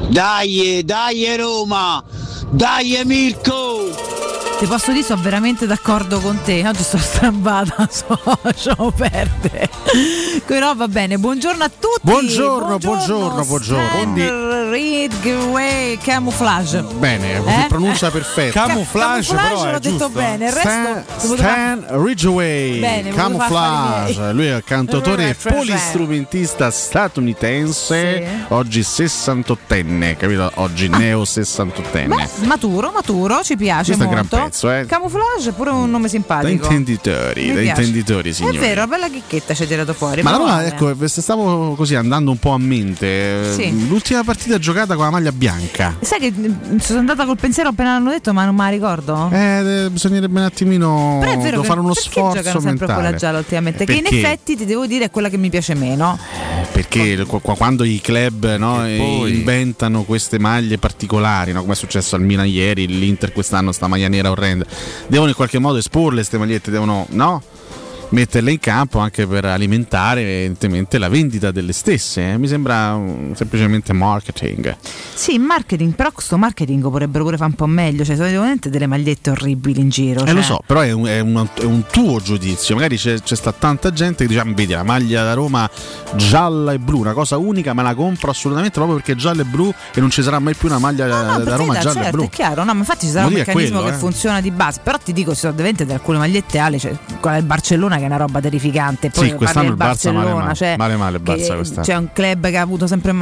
[0.08, 2.02] Dai, dai Roma,
[2.48, 4.25] dai Mirko!
[4.58, 6.66] Ti posso dire, sono veramente d'accordo con te.
[6.66, 9.68] Oggi sto strambata, so, lasciamo perdere.
[10.46, 12.00] Però va bene, buongiorno a tutti.
[12.00, 13.86] Buongiorno, buongiorno, buongiorno.
[13.86, 16.82] Stan Ridgway Camouflage.
[16.98, 17.66] Bene, Eh?
[17.68, 18.66] pronuncia perfetta.
[18.66, 20.08] Camouflage, però è l'ho detto giusto.
[20.08, 24.32] bene, il resto Stan, dovuto Stan Ridgway, Bene, Camouflage.
[24.32, 30.50] Lui è il cantautore e polistrumentista statunitense, oggi 68enne, capito?
[30.54, 32.06] Oggi neo 68enne.
[32.08, 34.36] Beh, maturo, maturo, ci piace Questo molto.
[34.46, 34.86] Pezzo, eh.
[34.86, 36.64] Camouflage è pure un nome Da simpatico.
[36.64, 37.80] intenditori, Mi da piace.
[37.82, 38.56] intenditori, signori.
[38.56, 40.22] È vero, bella chicchetta ci hai tirato fuori.
[40.22, 43.86] Ma allora, ecco, se stavo così andando un po' a mente, eh, Sì.
[43.88, 45.96] l'ultima partita giocata con la maglia bianca.
[46.00, 49.28] Sai che mm, sono andata col pensiero appena l'hanno detto, ma non me la ricordo.
[49.32, 52.94] Eh, bisognerebbe un attimino Però è vero fare uno perché sforzo giocano sempre mentale.
[53.02, 53.84] quella gialla ultimamente?
[53.84, 54.18] Che in Perché?
[54.20, 56.18] effetti ti devo dire è quella che mi piace meno.
[56.72, 61.72] Perché qu- qu- quando i club no, eh, poi- inventano queste maglie particolari, no, come
[61.72, 64.66] è successo al Milan ieri, l'Inter quest'anno sta maglia nera orrenda,
[65.06, 67.42] devono in qualche modo esporle queste magliette, devono no?
[68.10, 72.32] Metterle in campo anche per alimentare evidentemente la vendita delle stesse.
[72.32, 72.38] eh.
[72.38, 74.76] Mi sembra mm, semplicemente marketing.
[75.14, 78.04] Sì, in marketing, però questo marketing potrebbero pure fare un po' meglio.
[78.04, 80.20] Cioè, sono veramente delle magliette orribili in giro.
[80.22, 80.34] Eh, cioè.
[80.34, 82.74] lo so, però è un, è un- è un tuo giudizio.
[82.74, 85.68] Magari c'è, c'è sta tanta gente che dice: "Ah, Vedi la maglia da Roma
[86.14, 89.72] gialla e blu, una cosa unica, ma la compro assolutamente proprio perché gialla e blu
[89.94, 92.02] e non ci sarà mai più una maglia No, da per Roma carità, gialla e
[92.04, 92.26] certo, blu.
[92.26, 93.98] è chiaro, no, ma infatti ci sarà Il un meccanismo quello, che eh.
[93.98, 97.36] funziona di base, però ti dico, ci sono veramente di alcune magliette ali, cioè quella
[97.36, 97.44] del
[97.96, 100.74] Barcellona che è una roba terrificante, poi Sì, quest'anno il Barça male Barcellona, male, cioè,
[100.76, 101.86] male male il che Barça quest'anno.
[101.86, 103.14] C'è un club che ha avuto sempre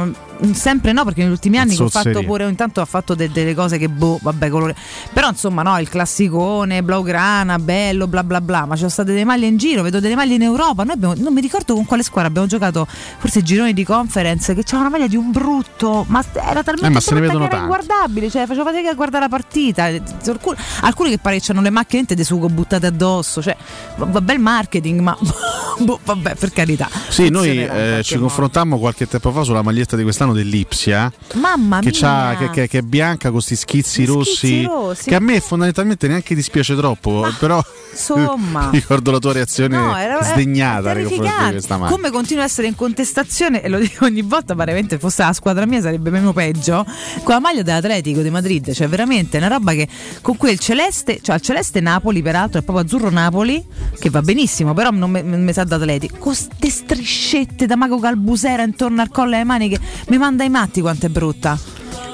[0.51, 3.77] sempre no, perché negli ultimi anni ho fatto pure intanto ha fatto de- delle cose
[3.77, 4.75] che boh, vabbè, colore.
[5.13, 9.23] Però insomma, no, il classicone, blaugrana, bello, bla bla bla, ma ci sono state delle
[9.23, 10.83] maglie in giro, vedo delle maglie in Europa.
[10.83, 14.63] Noi abbiamo, non mi ricordo con quale squadra abbiamo giocato, forse gironi di conference che
[14.63, 17.53] c'era una maglia di un brutto, ma era talmente Eh, ma se ne vedono che
[17.53, 19.83] era inguardabile, cioè faceva fatica a guardare la partita.
[19.85, 23.55] Alcuni, alcuni che pare che hanno le macchine di sugo buttate addosso, cioè
[23.95, 25.13] vabbè il marketing, ma
[25.79, 26.89] boh, vabbè, per carità.
[27.09, 28.27] Sì, noi eh, ci modo.
[28.27, 31.11] confrontammo qualche tempo fa sulla maglietta di quest'anno dell'Ipsia.
[31.35, 32.35] Mamma Che, mia.
[32.37, 35.09] che- che- che è bianca con questi schizzi rossi, rossi.
[35.09, 37.61] che a me fondamentalmente neanche dispiace troppo, però
[37.91, 38.69] insomma.
[38.73, 41.91] ricordo la tua reazione No, era- sdegnata nei confronti di questa maglia.
[41.91, 45.65] Come continua a essere in contestazione, e lo dico ogni volta, veramente fosse la squadra
[45.65, 46.85] mia sarebbe meno peggio,
[47.23, 49.87] con la maglia dell'Atletico di Madrid, cioè veramente una roba che
[50.21, 53.63] con quel celeste, cioè il celeste Napoli peraltro è proprio azzurro Napoli,
[53.99, 58.63] che va benissimo, però non mi- mi sa d'Atletico, con ste striscette da mago calbusera
[58.63, 61.57] intorno al collo e alle maniche, mi manda i matti quanto è brutta.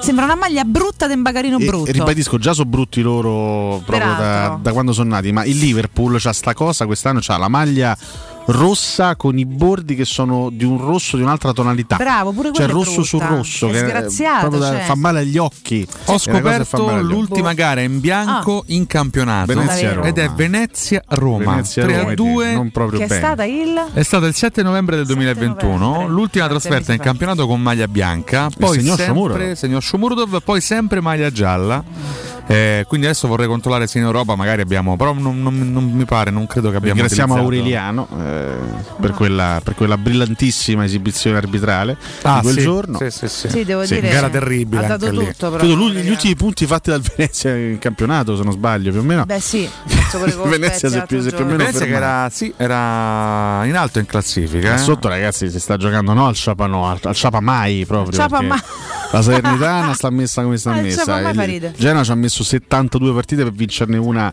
[0.00, 1.88] Sembra una maglia brutta di un bagarino E- brutto.
[1.88, 6.18] E, ribadisco, già sono brutti loro proprio da, da quando sono nati, ma il Liverpool
[6.18, 7.96] c'ha sta cosa, quest'anno c'ha la maglia
[8.46, 11.96] rossa con i bordi che sono di un rosso di un'altra tonalità.
[11.96, 14.80] Bravo, pure Cioè quella è rosso su rosso, È che cioè.
[14.84, 15.86] fa male agli occhi.
[16.06, 17.06] Ho È scoperto agli occhi.
[17.06, 22.98] l'ultima gara in bianco in campionato ed è Venezia-Roma Venezia-Roma, 3 a 2 non proprio
[22.98, 23.20] che è bene.
[23.20, 27.88] stata il È stato il 7 novembre del 2021, l'ultima trasferta in campionato con maglia
[27.88, 29.52] bianca, poi segnò sempre Shomurodov.
[29.52, 31.82] segnò Shomurodov, poi sempre maglia gialla.
[32.46, 36.04] Eh, quindi adesso vorrei controllare se in Europa magari abbiamo, però non, non- non mi
[36.04, 38.54] pare, non credo che abbiamo Ringraziamo Aureliano eh,
[39.00, 42.98] per, quella, per quella brillantissima esibizione arbitrale Ah, di quel sì, giorno.
[42.98, 43.48] sì, sì, sì.
[43.48, 44.08] Sì, devo dire.
[44.08, 45.64] gara terribile Ha dato tutto, però.
[45.64, 49.24] Lui- gli ultimi punti fatti dal Venezia in campionato, se non sbaglio, più o meno.
[49.24, 49.68] Beh, sì,
[50.44, 54.74] Venezia è più- più o meno Venezia che era, sì, era in alto in classifica.
[54.74, 54.78] Eh.
[54.78, 58.12] sotto ragazzi si sta giocando no al Ciapano, al, al Ciapamai proprio.
[58.18, 58.60] Ciapa perché mai.
[59.12, 61.30] La Salernitana sta messa come sta messa.
[61.44, 61.74] Ridere.
[61.76, 64.32] Genoa ci ha messo 72 partite per vincerne una,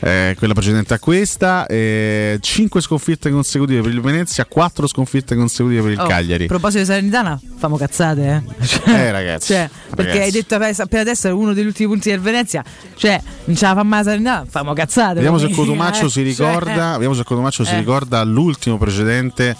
[0.00, 5.90] eh, quella precedente a questa, 5 sconfitte consecutive per il Venezia, 4 sconfitte consecutive per
[5.92, 6.44] il Oh, Cagliari.
[6.44, 8.42] A proposito di Salernitana, famo cazzate,
[8.86, 8.90] eh.
[8.92, 10.18] Eh ragazzi, Cioè, perché ragazzi.
[10.20, 12.62] hai detto eh, appena adesso è uno degli ultimi punti del Venezia.
[12.94, 15.14] Cioè, non ce la fa mai la Salernitana, famo cazzate.
[15.14, 16.10] Vediamo se Cotumaccio eh.
[16.10, 17.78] si ricorda, Cioè, vediamo se Cotumaccio si Eh.
[17.78, 19.56] ricorda l'ultimo precedente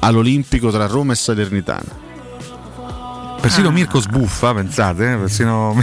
[0.00, 2.08] all'Olimpico tra Roma e Salernitana.
[3.40, 3.72] Persino Ah.
[3.72, 5.72] Mirko sbuffa, pensate, eh, persino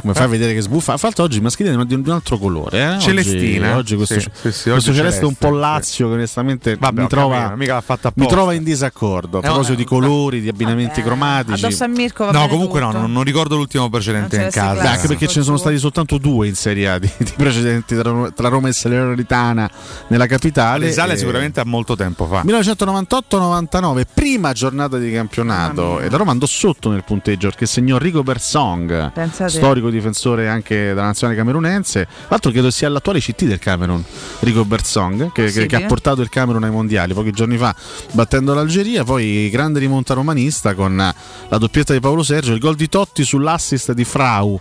[0.00, 0.96] Come fai a vedere che sbuffa?
[0.96, 2.94] Fra l'altro oggi i maschili di un altro colore.
[2.94, 2.98] Eh?
[2.98, 3.76] Celestina.
[3.76, 7.02] Oggi, oggi questo, Sì, sì, sì, questo oggi celeste un po' lazio che onestamente Vabbè,
[7.02, 9.38] mi, trova, capito, mica l'ha fatta mi trova in disaccordo.
[9.38, 11.64] A Eh, proposito eh, di colori, di abbinamenti cromatici.
[11.66, 13.00] Addosso a Mirko va No, bene comunque no, tutto.
[13.00, 14.90] non, non ricordo l'ultimo precedente in casa.
[14.90, 18.30] Anche perché ce ne sono stati soltanto due in Serie A di, di precedenti tra,
[18.34, 19.70] tra Roma e Salernitana
[20.08, 20.86] nella capitale.
[20.86, 22.42] Risale Eh, sicuramente a molto tempo fa.
[22.44, 28.22] 1998-99, prima giornata di campionato e la Roma andò sotto nel punteggio perché segnò Rico
[28.22, 29.50] Bersong, Pensate.
[29.50, 32.04] storico difensore anche della nazionale camerunense.
[32.04, 34.02] Tra l'altro credo sia l'attuale CT del Camerun,
[34.40, 37.74] Rico Bersong, che, che- che ha portato il Camerun ai mondiali pochi giorni fa
[38.12, 42.88] battendo l'Algeria, poi grande rimonta romanista con la doppietta di Paolo Sergio, il gol di
[42.88, 44.58] Totti sull'assist di Frau.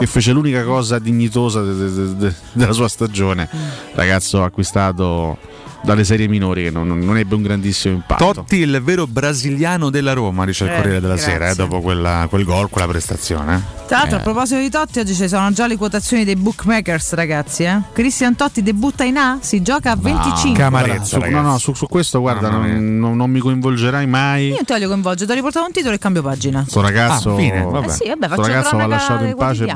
[0.00, 3.58] Che fece l'unica cosa dignitosa de- de- de- de- della sua stagione, Mm.
[3.94, 5.38] ragazzo acquistato
[5.82, 8.32] dalle serie minori che non, non ebbe un grandissimo impatto.
[8.32, 11.32] Totti il vero brasiliano della Roma, dice il Eh, Corriere della grazie.
[11.32, 13.76] Sera, eh, dopo quella- quel gol, quella prestazione.
[13.86, 14.20] Tra l'altro, Eh.
[14.20, 17.62] a proposito di Totti, oggi ci sono già le quotazioni dei bookmakers, ragazzi.
[17.64, 17.80] Eh?
[17.92, 20.68] Cristian Totti debutta in A, si gioca a 25.
[20.68, 22.74] Guarda, su, no, no, su, su questo guarda, mia.
[22.74, 24.48] non, non- non mi coinvolgerai mai.
[24.48, 26.60] Io non ti voglio coinvolgere, ti ho riportato un titolo e cambio pagina.
[26.60, 27.86] Questo ragazzo, Ah, fine, vabbè.
[27.86, 29.74] Eh sì, vabbè, sto faccio ragazzo va lasciato in pace e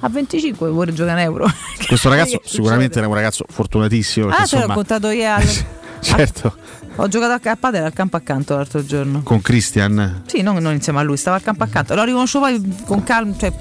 [0.00, 1.46] A 25 vuole giocare in euro.
[1.86, 4.28] Questo ragazzo sicuramente era un ragazzo fortunatissimo.
[4.28, 5.28] Ah, te l'ho insomma, contato io.
[5.32, 5.64] al-
[6.00, 6.56] certo,
[6.96, 9.22] Ho giocato a, a padel al campo accanto l'altro giorno.
[9.22, 10.22] con Christian.
[10.26, 11.94] Sì, non, non insieme a lui, stava al campo accanto.
[11.94, 13.52] L'ho riconosciuto poi con calma, cioè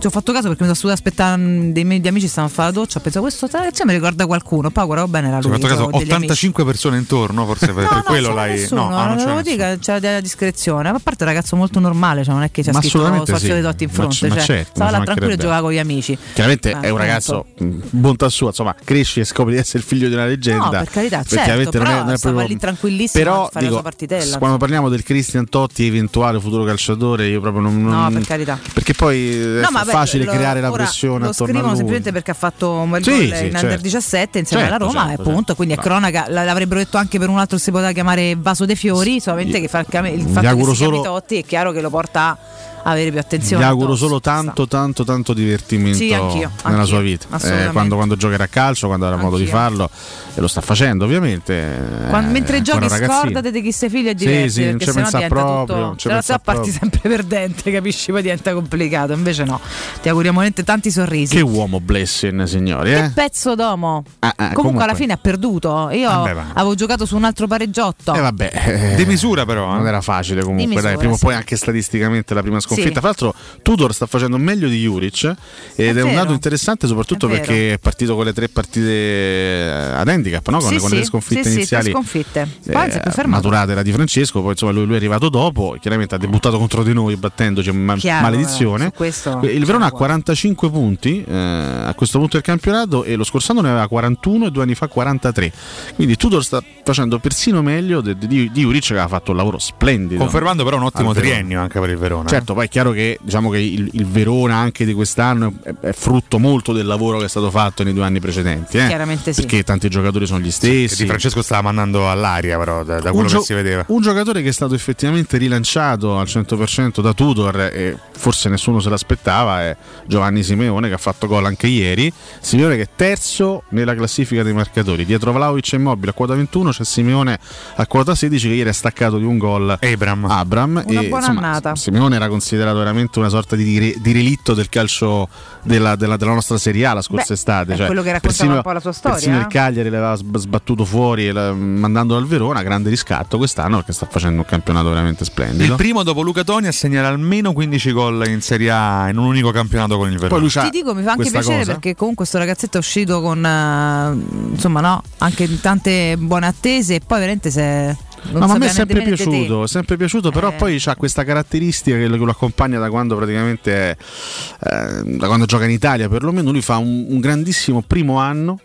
[0.00, 2.72] ci ho fatto caso perché mi sono aspettando aspettare dei miei amici stavano a fare
[2.72, 5.50] la doccia, ho pensato questo cioè, mi ricorda qualcuno, poi guardavo bene era Ci ho
[5.50, 5.58] lui.
[5.60, 6.24] fatto caso, avevo degli amici.
[6.32, 8.50] 85 persone intorno, forse per, per No, quello no, l'hai.
[8.60, 9.56] Nessuno, no, ah, non c'è devo nessuno.
[9.56, 10.90] dire che c'era della discrezione.
[10.90, 13.48] Ma a parte ragazzo molto normale, cioè non è che c'è Ma scritto assolutamente Sorzio
[13.48, 13.52] sì.
[13.54, 14.14] dei Dotti in Ma fronte.
[14.16, 16.18] c- ma cioè, certo, stava ma là tranquillo e giocava con gli amici.
[16.32, 19.84] Chiaramente Ah, è un ragazzo, mh, bontà sua, insomma, cresci e scopri di essere il
[19.84, 20.64] figlio di una leggenda.
[20.64, 23.48] No, per carità, certo, chiaramente non è, però non è proprio- lì tranquillissimo Però a
[23.48, 24.38] fare la dico, sua partitella.
[24.38, 27.82] quando parliamo del Christian Totti, eventuale futuro calciatore, io proprio non.
[27.82, 28.58] No, non- per carità.
[28.72, 32.12] Perché poi è No, ma beh, facile lo- creare la pressione Lo attorno scrivono semplicemente
[32.12, 33.82] perché ha fatto un bel Sì, gol sì, in Under certo.
[33.82, 35.54] 17 insieme Certo, alla Roma certo, e appunto, certo.
[35.56, 36.24] quindi è cronaca.
[36.28, 39.80] L'avrebbero detto anche per un altro si poteva chiamare Vaso dei Fiori, solamente che fa
[39.80, 39.86] il,
[40.20, 42.36] il fatto che solo- Totti è chiaro che lo porta
[42.82, 43.62] avere più attenzione.
[43.62, 47.26] Gli auguro solo tanto, tanto, tanto divertimento Sì, anch'io, nella anch'io, sua vita.
[47.42, 49.88] Eh, quando, quando giocherà a calcio, quando avrà modo di farlo,
[50.34, 52.06] e lo sta facendo ovviamente.
[52.08, 54.70] Quando- eh, mentre ancora giochi scordate di chi sei figlio e Sì, diverti sì, non
[54.78, 59.44] perché ci pensa proprio, non se no parti sempre perdente capisci poi diventa complicato invece
[59.44, 59.60] no
[60.00, 62.92] ti auguriamo veramente tanti sorrisi Che uomo Blessing, signori.
[62.92, 63.02] Eh?
[63.02, 64.84] Che pezzo d'uomo Ah, ah, comunque, comunque.
[64.84, 66.44] alla fine ha perduto io Vabbè, va.
[66.54, 69.72] avevo giocato su un altro pareggiotto Eh vabbè, eh, Di misura però.
[69.72, 69.76] eh.
[69.78, 71.24] non era facile comunque, misura, dai, prima o sì.
[71.24, 72.88] poi anche statisticamente la prima sconfitta.
[72.88, 72.92] Sì.
[72.92, 75.34] Tra l'altro Tudor sta facendo meglio di Juric
[75.74, 76.22] ed è, un vero.
[76.22, 80.58] dato interessante soprattutto È perché è partito con le tre partite ad handicap, no?
[80.58, 81.90] con, sì, con sì, le sconfitte sì, sì, tre iniziali.
[81.90, 85.28] sconfitte poi si è eh, maturate era di Francesco, poi insomma lui, lui è arrivato
[85.28, 88.86] dopo, chiaramente ha debuttato contro di noi battendoci, ma- Chiaro, maledizione.
[88.86, 93.16] eh, questo Il Verona ha siamo 45 punti eh, a questo punto del campionato e
[93.16, 95.52] lo scorso anno ne aveva 41 e due anni fa 43.
[95.94, 99.58] Quindi Tudor sta facendo persino meglio di, di, di Juric che aveva fatto un lavoro
[99.58, 100.20] splendido.
[100.20, 102.28] Confermando però un ottimo triennio anche per il Verona.
[102.28, 105.92] Certo, poi è chiaro che diciamo che il, il Verona anche di quest'anno è, è
[105.92, 108.76] frutto molto del lavoro che è stato fatto nei due anni precedenti.
[108.76, 108.86] eh.
[108.86, 109.40] Chiaramente sì.
[109.42, 111.02] Perché tanti giocatori sono gli stessi.
[111.02, 113.84] Di Francesco stava mandando all'aria, però, da, da quello gio- che si vedeva.
[113.88, 118.90] un giocatore che è stato effettivamente rilanciato al 100% da Tudor e forse nessuno se
[118.90, 122.12] l'aspettava è Giovanni Simeone che ha fatto gol anche ieri.
[122.40, 125.06] Simeone che è terzo nella classifica dei marcatori.
[125.06, 127.38] Dietro Vlaovic e Immobile a quota 21 c'è Simeone
[127.76, 130.26] a quota 16 che ieri è staccato di un gol Abram.
[130.26, 131.74] Abram Una e, buona insomma, annata.
[131.74, 135.28] Simeone era considerato veramente una sorta di, re- di relitto del calcio
[135.62, 137.72] della, della- della nostra Serie A la scorsa Beh, estate.
[137.72, 139.48] è Cioè, quello che raccontava un po' la sua storia, Persino il eh.
[139.48, 144.38] Cagliari l'aveva sb- sbattuto fuori la- mandandolo al Verona, grande riscatto quest'anno perché sta facendo
[144.40, 145.64] un campionato veramente splendido.
[145.64, 149.26] Il primo dopo Luca Toni a segnare almeno 15 gol in Serie A in un
[149.26, 150.30] unico campionato con il Verona.
[150.30, 151.72] Poi lui c'ha Ti dico, mi fa anche piacere cosa.
[151.72, 157.00] perché comunque questo ragazzetto è uscito con eh, insomma, no, anche tante buone attese e
[157.06, 157.96] poi veramente se
[158.30, 160.54] non No, ma a me è sempre piaciuto, è sempre piaciuto, però Eh.
[160.54, 165.70] poi ha questa caratteristica che lo, accompagna da quando praticamente eh, da quando gioca in
[165.70, 168.60] Italia, perlomeno lui fa un, un grandissimo primo anno.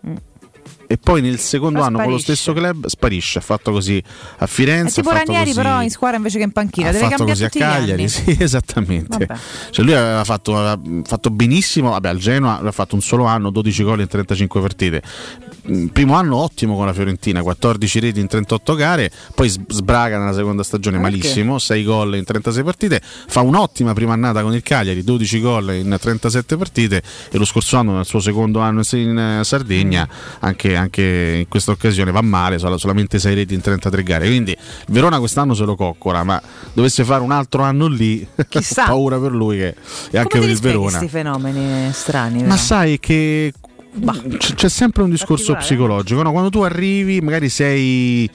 [0.87, 1.81] E poi nel secondo Mm.
[1.81, 2.33] Poi anno con lo sparisce.
[2.43, 4.01] stesso club sparisce, ha fatto così
[4.37, 4.95] a È Firenze.
[5.01, 7.23] tipo ha fatto Ranieri così, però in squadra invece che in panchina, ha deve fatto
[7.25, 9.27] così a Cagliari, sì, esattamente.
[9.71, 13.49] Cioè lui aveva fatto, aveva fatto benissimo, vabbè, al Genoa aveva fatto un solo anno,
[13.49, 15.01] 12 gol in 35 partite.
[15.71, 20.33] Mm, Primo anno ottimo con la Fiorentina, 14 reti in 38 gare, poi sbraga nella
[20.33, 21.17] seconda stagione Perché?
[21.17, 25.73] malissimo, 6 gol in 36 partite, fa un'ottima prima annata con il Cagliari, 12 gol
[25.73, 30.07] in 37 partite e lo scorso anno nel suo secondo anno in eh, Sardegna,
[30.39, 30.84] anche, anche
[31.39, 34.55] in questa occasione va male, sol- solamente 6 reti in 33 gare, quindi
[34.87, 36.41] Verona quest'anno se lo coccola, ma
[36.73, 38.83] dovesse fare un altro anno lì, Chissà.
[38.83, 39.75] ho paura per lui che
[40.11, 40.89] e anche per il Verona.
[40.97, 42.39] questi fenomeni strani?
[42.41, 42.55] Ma però?
[42.57, 43.53] sai che
[44.37, 45.63] c- c'è sempre un discorso Particolare,
[46.03, 46.31] psicologico, no?
[46.31, 48.29] quando tu arrivi magari sei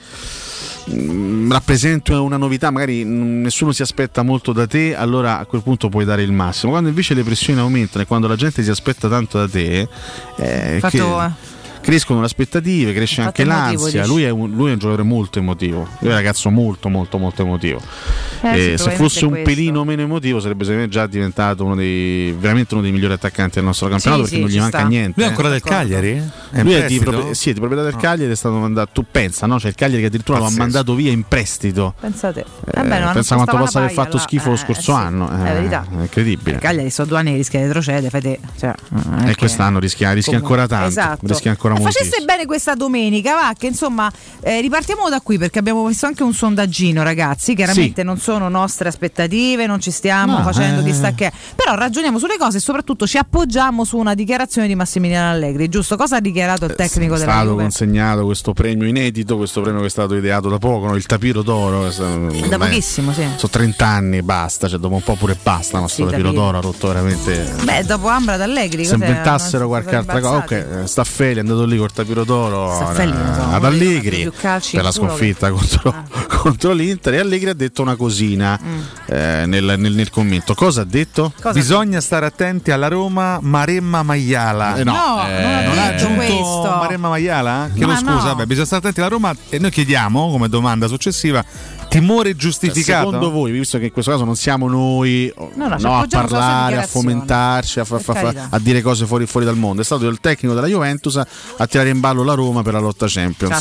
[0.91, 5.89] mm, rappresenti una novità, magari nessuno si aspetta molto da te, allora a quel punto
[5.89, 6.71] puoi dare il massimo.
[6.71, 9.87] Quando invece le pressioni aumentano e quando la gente si aspetta tanto da te,
[10.37, 11.50] eh, Fatto, che- eh.
[11.81, 14.05] Crescono le aspettative, cresce Fatto anche l'ansia.
[14.05, 17.17] Lui è, un, lui è un giocatore molto emotivo, lui è un ragazzo molto molto
[17.17, 17.81] molto emotivo.
[18.43, 19.49] Eh, Eh, se fosse un questo.
[19.49, 23.63] pelino meno emotivo sarebbe me già diventato uno dei, veramente uno dei migliori attaccanti del
[23.65, 24.87] nostro campionato Sì, perché sì, non gli manca sta.
[24.87, 25.13] niente.
[25.15, 25.29] Lui è eh.
[25.31, 25.61] ancora del.
[25.61, 26.29] Cagliari?
[26.51, 27.95] È Lui è di, proprie- sì, di proprietà del.
[27.97, 28.89] Cagliari è stato mandato.
[28.93, 29.57] Tu pensa, no?
[29.57, 30.63] C'è il Cagliari che addirittura lo ha Pazzesco.
[30.63, 31.93] mandato via in prestito.
[31.99, 32.45] Pensate.
[32.73, 34.21] Eh, non pensa quanto possa aver fatto là.
[34.23, 35.29] schifo lo Eh, scorso sì, anno.
[35.29, 35.85] È eh, verità.
[35.89, 36.55] È incredibile.
[36.55, 38.39] Il Cagliari sto due anni rischia di retrocedere, fate.
[38.59, 38.73] Cioè,
[39.21, 40.87] E che- quest'anno rischia, rischia ancora tanto.
[40.87, 41.27] esatto.
[41.27, 42.05] Rischia ancora Eh, moltissimo.
[42.05, 44.11] facesse bene questa domenica, va, che insomma
[44.41, 47.55] eh, ripartiamo da qui perché abbiamo messo anche un sondaggino, ragazzi.
[47.55, 48.05] Chiaramente Sì.
[48.07, 50.83] non sono nostre aspettative, non ci stiamo No, facendo eh.
[50.83, 51.31] chissà che.
[51.55, 55.95] Però ragioniamo sulle cose e soprattutto ci appoggiamo su una dichiarazione di Massimiliano Allegri, giusto?
[55.95, 57.61] Cosa ha dichiarato il tecnico è della stato Juve?
[57.63, 60.95] consegnato questo premio inedito, questo premio che è stato ideato da poco, no?
[60.95, 61.89] il tapiro d'oro.
[61.91, 62.05] sta-
[62.47, 63.21] Da pochissimo, sì.
[63.35, 66.57] Sono 30 anni, basta, cioè dopo un po' pure basta, ma Sì, sto tapiro d'oro
[66.57, 67.53] ha rotto veramente.
[67.63, 71.77] Beh, dopo Ambra d'Allegri, Se inventassero qualche altra cosa, ok, eh, Staffelli è andato lì
[71.77, 73.03] col tapiro d'oro eh,
[73.51, 75.93] ad Allegri per la sconfitta contro,
[76.27, 78.59] contro l'Inter e Allegri ha detto una cosina
[79.05, 80.53] eh, nel, nel- nel commento.
[80.53, 81.31] Cosa ha detto?
[81.41, 84.77] Cosa Bisogna stare attenti alla Roma Maremma Maiala.
[84.77, 86.61] Eh, no, No, eh, non ha ha aggiunto questo.
[86.79, 87.69] Maremma Maiala?
[87.73, 88.23] Chiedo Ma scusa, no.
[88.23, 91.43] vabbè, bisogna stare attenti alla Roma e noi chiediamo come domanda successiva
[91.91, 93.05] timore giustificato?
[93.11, 96.05] Secondo voi, visto che in questo caso non siamo noi oh, No, no, no, a
[96.09, 99.83] parlare, a fomentarci, a, fa- fa- fa- a dire cose fuori, fuori dal mondo, è
[99.83, 101.21] stato il tecnico della Juventus
[101.57, 103.53] a tirare in ballo la Roma per la lotta Champions.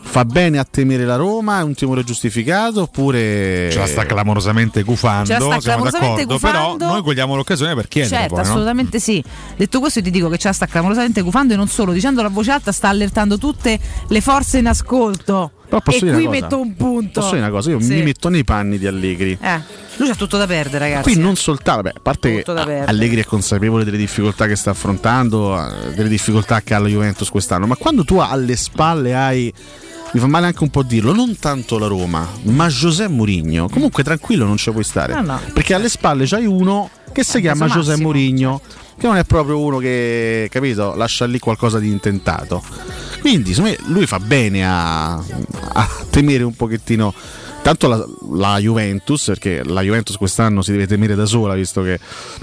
[0.00, 1.60] Fa bene a temere la Roma?
[1.60, 3.68] È un timore giustificato oppure.
[3.70, 6.86] Ce la sta clamorosamente gufando, Ce la sta siamo clamorosamente d'accordo, però gufando.
[6.86, 8.50] noi cogliamo l'occasione per chiedere Certo, poi, no?
[8.50, 9.22] assolutamente sì.
[9.56, 12.28] Detto questo, ti dico che ce la sta clamorosamente gufando e non solo, dicendo a
[12.28, 15.52] voce alta, sta allertando tutte le forze in ascolto.
[15.70, 16.40] Però posso e dire qui cosa?
[16.40, 17.20] metto un punto.
[17.20, 17.70] Posso dire una cosa?
[17.70, 17.94] Io Sì.
[17.94, 19.38] mi metto nei panni di Allegri.
[19.40, 19.60] Eh,
[19.96, 21.12] lui c'ha tutto da perdere, ragazzi.
[21.12, 22.58] Qui non soltanto, beh, a parte che Tutto.
[22.60, 27.28] Allegri è consapevole delle difficoltà che sta affrontando, eh, delle difficoltà che ha la Juventus
[27.30, 29.54] quest'anno, ma quando tu alle spalle hai
[30.12, 33.68] mi fa male anche un po' dirlo, non tanto la Roma, ma José Mourinho.
[33.68, 35.14] Comunque tranquillo non ci puoi stare.
[35.14, 35.40] No, no.
[35.52, 38.60] Perché alle spalle c'hai uno che si Eh, chiama massimo, Mourinho,
[39.00, 42.62] che non è proprio uno che, capito, lascia lì qualcosa di intentato.
[43.20, 47.14] Quindi, secondo me, lui fa bene a, a temere un pochettino.
[47.62, 52.00] Tanto la, la Juventus, perché la Juventus quest'anno si deve temere da sola visto che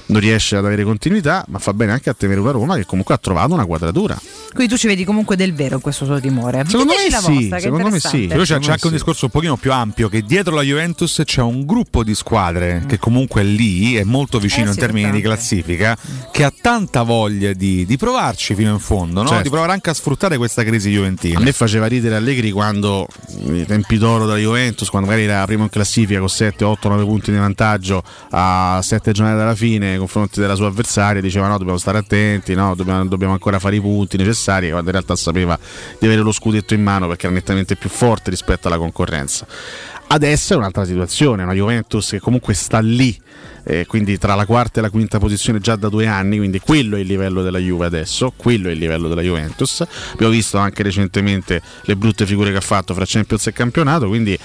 [0.08, 3.16] non riesce ad avere continuità, ma fa bene anche a temere una Roma che comunque
[3.16, 4.18] ha trovato una quadratura.
[4.54, 6.64] Quindi tu ci vedi comunque del vero in questo suo timore.
[6.68, 8.28] Secondo Diteci me la sì, vostra, secondo me sì.
[8.28, 11.42] Però c'è, c'è anche un discorso un pochino più ampio che dietro la Juventus c'è
[11.42, 15.22] un gruppo di squadre che comunque è lì, è molto vicino Eh in termini di
[15.22, 15.98] classifica,
[16.32, 19.28] che ha tanta voglia di, di provarci fino in fondo, no?
[19.28, 19.44] Certo.
[19.44, 21.40] di provare anche a sfruttare questa crisi juventina.
[21.40, 23.08] A me faceva ridere Allegri quando
[23.46, 27.04] i tempi d'oro della Juventus, quando magari era primo in classifica con 7, 8, 9
[27.06, 31.58] punti di vantaggio a 7 giornate dalla fine nei confronti della sua avversaria, diceva no,
[31.58, 35.58] dobbiamo stare attenti, no, dobbiamo, dobbiamo ancora fare i punti necessari, quando in realtà sapeva
[35.98, 39.48] di avere lo scudetto in mano perché era nettamente più forte rispetto alla concorrenza.
[40.10, 43.20] Adesso è un'altra situazione, una Juventus che comunque sta lì,
[43.66, 46.96] eh, quindi tra la quarta e la quinta posizione già da due anni, quindi quello
[46.96, 49.84] è il livello della Juve adesso, quello è il livello della Juventus.
[50.14, 54.40] Abbiamo visto anche recentemente le brutte figure che ha fatto fra Champions e campionato, quindi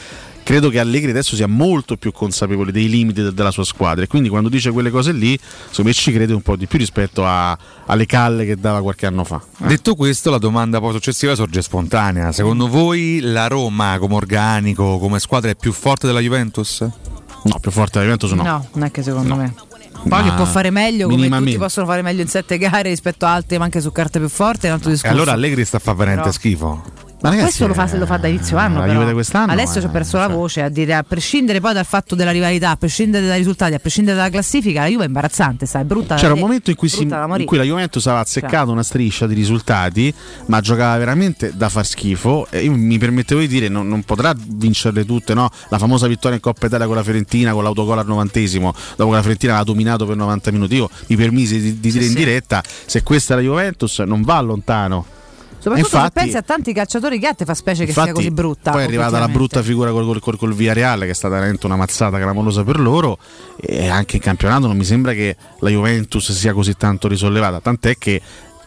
[0.53, 4.07] credo che Allegri adesso sia molto più consapevole dei limiti de- della sua squadra e
[4.07, 5.39] quindi quando dice quelle cose lì,
[5.71, 9.07] secondo me ci crede un po' di più rispetto a- alle calle che dava qualche
[9.07, 9.41] anno fa.
[9.57, 12.33] Detto questo, la domanda poi successiva sorge spontanea.
[12.33, 16.81] Secondo voi la Roma come organico, come squadra è più forte della Juventus?
[16.83, 19.55] No, più forte della Juventus No, neanche secondo me.
[19.55, 23.25] Poi Ma che può fare meglio come tutti possono fare meglio in sette gare rispetto
[23.25, 25.15] a altri, ma anche su carte più forti, è un altro E discorso.
[25.17, 26.83] allora Allegri sta a fare veramente Però- schifo.
[27.23, 28.85] Ma questo lo fa, lo fa da inizio anno.
[28.85, 28.93] la.
[28.93, 31.85] Juve quest'anno, Adesso ci eh, ho perso la voce a dire a prescindere poi dal
[31.85, 35.67] fatto della rivalità, a prescindere dai risultati, a prescindere dalla classifica, la Juve è imbarazzante,
[35.67, 36.17] sai, brutta.
[36.17, 38.73] C'era un momento in cui, si- in cui la Juventus aveva azzeccato Cioè.
[38.73, 40.13] una striscia di risultati,
[40.47, 42.47] ma giocava veramente da far schifo.
[42.51, 45.49] E io mi permettevo di dire: non, non potrà vincerle tutte, no?
[45.69, 49.17] La famosa vittoria in Coppa Italia con la Fiorentina, con l'autogol al novantesimo, dopo che
[49.17, 50.75] la Fiorentina aveva dominato per 90 minuti.
[50.75, 52.17] Io mi permisi di, di dire in sì.
[52.17, 55.21] diretta: se questa è la Juventus, non va lontano.
[55.63, 58.19] Soprattutto infatti- se pensi a tanti calciatori che ha, te fa specie che sia Infatti,
[58.19, 58.73] così brutta.
[58.73, 61.77] Poi è arrivata la brutta figura col, col, col Villarreal, che è stata veramente una
[61.77, 63.17] mazzata clamorosa per loro.
[63.61, 67.61] E anche in campionato non mi sembra che la Juventus sia così tanto risollevata.
[67.61, 68.21] Tant'è che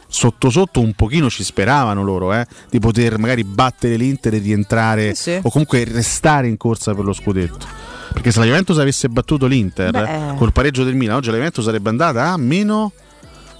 [0.08, 5.14] sotto sotto un pochino ci speravano loro eh, di poter magari battere l'Inter e rientrare
[5.16, 5.40] Sì, sì.
[5.42, 7.66] o comunque restare in corsa per lo scudetto.
[8.14, 10.36] Perché se la Juventus avesse battuto l'Inter Beh.
[10.38, 12.94] col pareggio del Milan, oggi la Juventus sarebbe andata a meno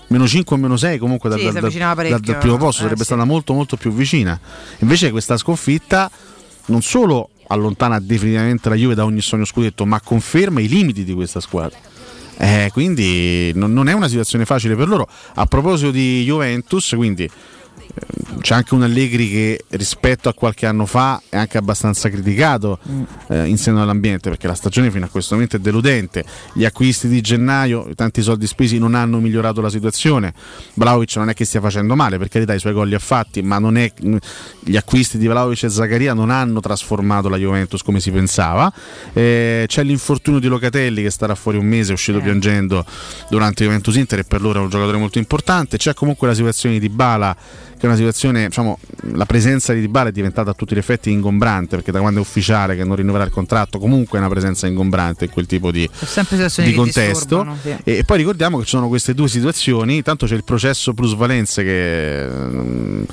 [0.08, 3.00] meno 5 o meno 6 comunque dal, Sì, dal- dal- dal- primo posto Eh, sarebbe
[3.00, 3.06] sì.
[3.06, 4.40] stata molto molto più vicina.
[4.80, 6.10] Invece questa sconfitta
[6.68, 11.14] non solo allontana definitivamente la Juve da ogni sogno scudetto ma conferma i limiti di
[11.14, 11.78] questa squadra.
[12.38, 15.08] Eh, quindi non, non è una situazione facile per loro.
[15.36, 17.30] A proposito di Juventus quindi
[18.42, 22.78] c'è anche un Allegri che rispetto a qualche anno fa è anche abbastanza criticato
[23.30, 26.24] eh, in seno all'ambiente perché la stagione fino a questo momento è deludente.
[26.54, 30.34] Gli acquisti di gennaio, tanti soldi spesi non hanno migliorato la situazione.
[30.76, 33.42] Vlaovic non è che stia facendo male, per carità i suoi gol li ha fatti,
[33.42, 33.92] ma non è,
[34.60, 38.72] gli acquisti di Vlaovic e Zaccaria non hanno trasformato la Juventus come si pensava.
[39.14, 42.86] Eh, c'è l'infortunio di Locatelli che starà fuori un mese, è uscito piangendo
[43.30, 45.78] durante Juventus Inter e per loro è un giocatore molto importante.
[45.78, 46.90] C'è comunque la situazione di
[47.78, 48.78] che è una situazione, diciamo,
[49.14, 52.22] la presenza di Dybala è diventata a tutti gli effetti ingombrante perché da quando è
[52.22, 55.90] ufficiale che non rinnoverà il contratto comunque è una presenza ingombrante in quel tipo di,
[56.58, 57.76] di contesto sì.
[57.84, 62.28] e poi ricordiamo che ci sono queste due situazioni intanto c'è il processo plusvalenze che
[62.30, 63.04] mm,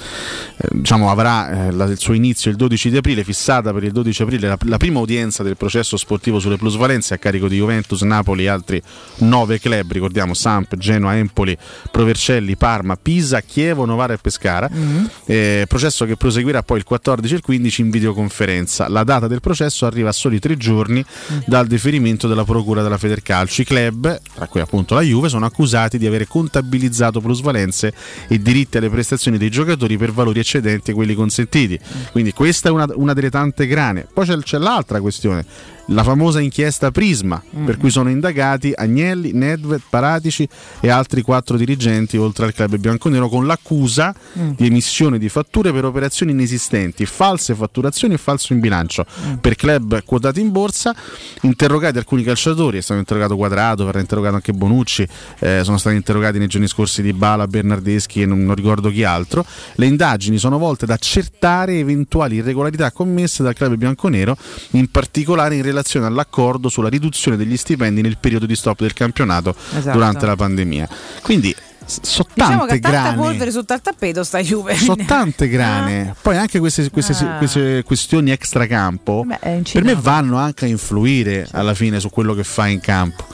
[0.71, 4.23] diciamo avrà eh, la- il suo inizio il 12 di aprile fissata per il 12
[4.23, 8.45] aprile la, la prima udienza del processo sportivo sulle plusvalenze a carico di Juventus, Napoli
[8.45, 8.83] e altri
[9.19, 11.57] nove club ricordiamo Samp, Genoa, Empoli
[11.91, 15.05] Provercelli, Parma, Pisa, Chievo, Novara e Pescara Mm-hmm.
[15.27, 19.41] Eh, processo che proseguirà poi il 14 e il 15 in videoconferenza la data del
[19.41, 21.05] processo arriva a soli tre giorni
[21.47, 23.61] dal deferimento della procura della Federcalcio.
[23.63, 27.93] I club, tra cui appunto la Juve, sono accusati di avere contabilizzato plusvalenze
[28.29, 31.79] e diritti alle prestazioni dei giocatori per valori eccedenti quelli consentiti.
[32.11, 34.07] Quindi questa è una, una delle tante grane.
[34.13, 35.45] Poi c'è, c'è l'altra questione.
[35.93, 40.49] La famosa inchiesta Prisma, per cui sono indagati Agnelli, Nedved, Paratici
[40.81, 45.85] e altri quattro dirigenti oltre al club bianconero con l'accusa di emissione di fatture per
[45.85, 49.05] operazioni inesistenti, false fatturazioni e falso in bilancio.
[49.39, 50.95] Per club quotati in borsa,
[51.43, 55.07] interrogati alcuni calciatori, è stato interrogato Quadrato, verrà interrogato anche Bonucci,
[55.41, 59.05] eh, sono stati interrogati nei giorni scorsi di Bala, Bernardeschi e non, non ricordo chi
[59.05, 59.45] altro.
[59.75, 64.39] Le indagini sono volte ad accertare eventuali irregolarità commesse dal club bianconero,
[64.71, 69.55] in particolare in relazione all'accordo sulla riduzione degli stipendi nel periodo di stop del campionato
[69.77, 69.93] Esatto.
[69.97, 70.89] durante la pandemia.
[71.23, 71.55] Quindi
[71.85, 73.17] s- sono Diciamo tante tanta grane.
[73.17, 74.75] polvere sotto al tappeto sta Juve.
[74.77, 77.37] Sono tante grane, poi anche queste, queste- Ah.
[77.39, 82.35] queste questioni extracampo Beh, è per me vanno anche a influire alla fine su quello
[82.35, 83.25] che fa in campo.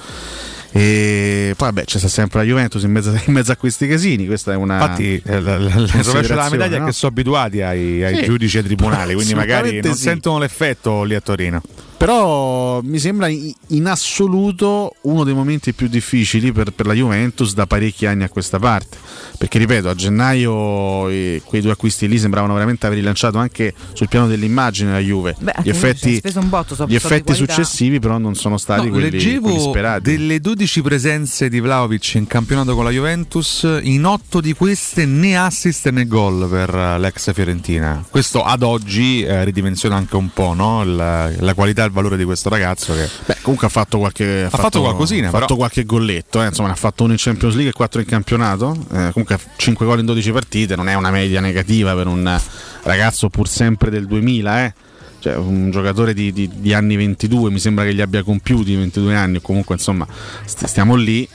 [0.71, 4.27] E poi vabbè c'è sta sempre la Juventus in mezzo, in mezzo a questi casini.
[4.27, 4.75] Questa è una.
[4.75, 6.85] Infatti, eh, la, la, la rovescio della medaglia è no?
[6.87, 8.25] che sono abituati ai, ai Sì.
[8.25, 10.03] giudici e ai tribunali, quindi magari non sì.
[10.03, 11.63] sentono l'effetto lì a Torino.
[11.99, 17.67] Però mi sembra in assoluto uno dei momenti più difficili per, per la Juventus da
[17.67, 18.97] parecchi anni a questa parte.
[19.37, 24.09] Perché ripeto, a gennaio eh, quei due acquisti lì sembravano veramente aver rilanciato anche sul
[24.09, 25.35] piano dell'immagine la Juve.
[25.41, 28.87] Beh, gli effetti, ha speso un botto, sono gli effetti successivi però non sono stati
[28.87, 30.11] No, quelli, leggevo quelli sperati.
[30.11, 35.37] delle 12 presenze di Vlaovic in campionato con la Juventus, in 8 di queste né
[35.37, 38.05] assist né gol per l'ex Fiorentina.
[38.09, 40.85] Questo ad oggi eh, ridimensiona anche un po' no?
[40.85, 44.57] la, la qualità il valore di questo ragazzo che Beh, comunque ha fatto qualche, Ha
[44.57, 45.57] fatto qualcosina, ha fatto però.
[45.57, 48.72] qualche golletto, eh, insomma, ne ha fatto uno in Champions League e quattro in campionato.
[48.93, 52.41] Eh, comunque 5 gol in 12 partite, non è una media negativa per un
[52.82, 54.74] ragazzo pur sempre del 2000, eh.
[55.20, 59.16] Cioè, un giocatore di, di- di anni 22, mi sembra che gli abbia compiuti 22
[59.16, 60.07] anni, comunque insomma
[60.45, 61.28] st- stiamo lì.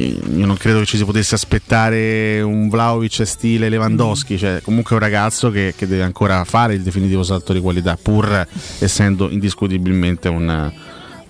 [0.00, 4.98] Io non credo che ci si potesse aspettare un Vlaovic stile Lewandowski, cioè comunque è
[4.98, 8.46] un ragazzo che, che deve ancora fare il definitivo salto di qualità, pur
[8.78, 10.72] essendo indiscutibilmente un,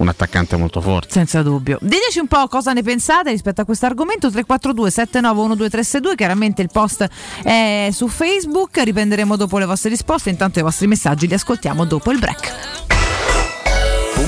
[0.01, 1.13] un attaccante molto forte.
[1.13, 1.79] Senza dubbio.
[1.81, 7.09] Diteci un po' cosa ne pensate rispetto a questo argomento 342 791232 chiaramente il post
[7.43, 12.11] è su Facebook, riprenderemo dopo le vostre risposte, intanto i vostri messaggi li ascoltiamo dopo
[12.11, 12.80] il break.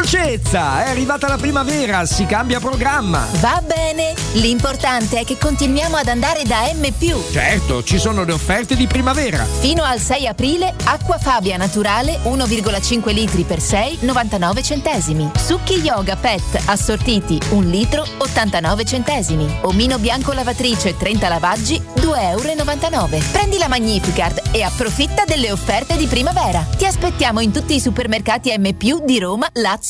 [0.00, 3.26] Dolcezza, è arrivata la primavera, si cambia programma.
[3.32, 6.88] Va bene, l'importante è che continuiamo ad andare da M.
[7.30, 9.44] Certo, ci sono le offerte di primavera.
[9.44, 15.30] Fino al 6 aprile, acqua Fabia naturale 1,5 litri per 6, 99 centesimi.
[15.36, 19.58] Succhi yoga pet assortiti 1 litro 89 centesimi.
[19.60, 23.24] Omino bianco lavatrice 30 lavaggi 2,99 euro.
[23.30, 26.66] Prendi la Magnificard e approfitta delle offerte di primavera.
[26.74, 28.70] Ti aspettiamo in tutti i supermercati M
[29.04, 29.89] di Roma, Lazio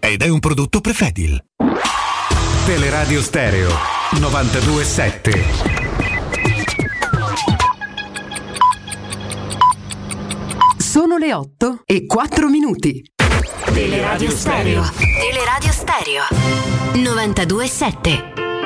[0.00, 1.42] ed è un prodotto Prefedil.
[2.64, 3.70] Teleradio Stereo
[4.18, 5.44] 927.
[10.78, 13.02] Sono le 8 e 4 minuti.
[13.72, 14.90] Teleradio Stereo.
[14.96, 16.22] Teleradio Stereo.
[16.94, 18.57] 92.7.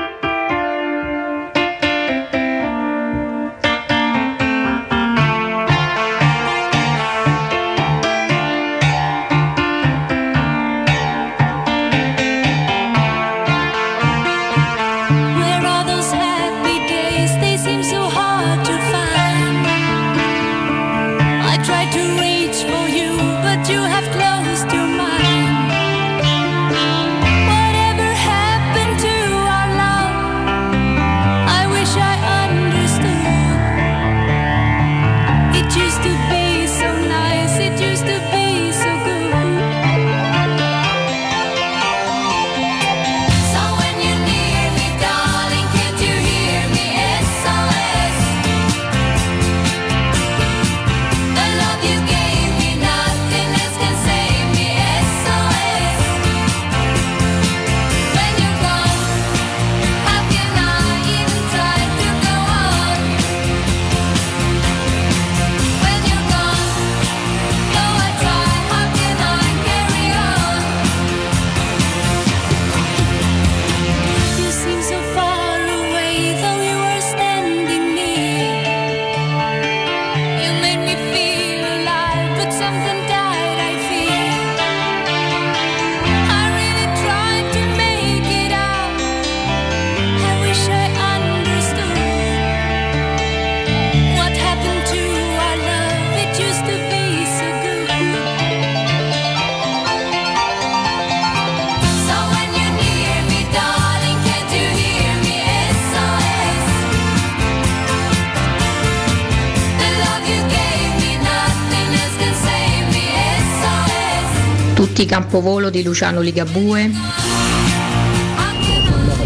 [115.02, 116.88] Tutti campovolo di Luciano Ligabue.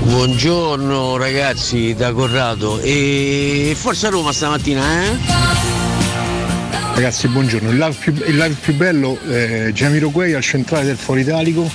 [0.04, 5.18] Buongiorno ragazzi da Corrado e forza Roma stamattina eh?
[6.94, 7.68] Ragazzi, buongiorno.
[7.68, 11.70] Il live più, il live più bello è Giamiroquai al centrale del Foro Italico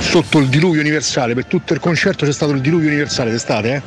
[0.00, 1.34] sotto il diluvio universale.
[1.34, 3.82] Per tutto il concerto c'è stato il diluvio universale d'estate, eh?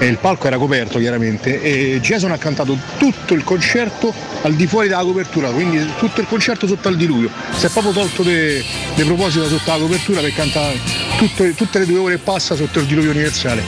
[0.00, 4.68] E il palco era coperto chiaramente e Jason ha cantato tutto il concerto al di
[4.68, 7.30] fuori della copertura, quindi tutto il concerto sotto al diluvio.
[7.56, 8.62] Si è proprio tolto di
[9.04, 10.78] proposito sotto la copertura per cantare
[11.16, 13.62] tutte, tutte le due ore e passa sotto il diluvio universale.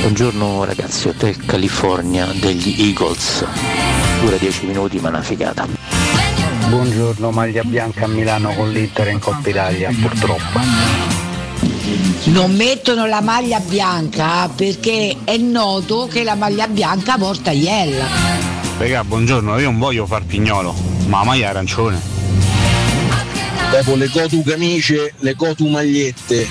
[0.00, 3.44] Buongiorno ragazzi, Hotel California degli Eagles.
[4.20, 5.68] Dura 10 minuti ma una figata.
[6.68, 10.99] Buongiorno, maglia bianca a Milano con l'Inter in Coppa Italia, purtroppo.
[12.24, 18.06] Non mettono la maglia bianca perché è noto che la maglia bianca porta Iella.
[18.78, 20.74] Raga, buongiorno, io non voglio far pignolo,
[21.06, 22.00] ma la maglia è arancione.
[23.70, 26.46] Dopo le Cotu camicie, le Cotu magliette.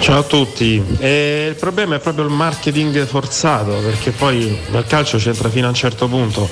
[0.00, 5.18] Ciao a tutti, Eh, il problema è proprio il marketing forzato perché poi nel calcio
[5.18, 6.48] c'entra fino a un certo punto.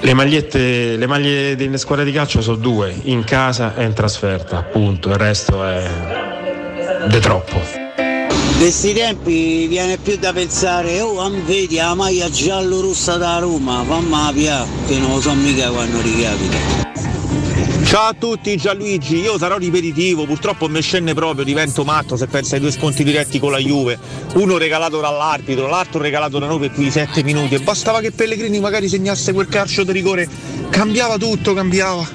[0.00, 4.58] Le magliette, le maglie delle squadre di calcio sono due, in casa e in trasferta,
[4.58, 5.88] appunto, il resto è
[7.08, 7.60] de troppo.
[8.58, 14.64] Questi tempi viene più da pensare, oh vedi la maglia giallo-rossa da Roma, famma pia,
[14.86, 16.56] che non lo so mica quando ricapita.
[17.88, 22.56] Ciao a tutti, Gianluigi, io sarò ripetitivo, purtroppo mi scende proprio, divento matto se pensa
[22.56, 23.98] ai due sconti diretti con la Juve,
[24.34, 28.60] uno regalato dall'arbitro, l'altro regalato da noi per quei sette minuti e bastava che Pellegrini
[28.60, 30.28] magari segnasse quel calcio di rigore,
[30.68, 32.06] cambiava tutto, cambiava.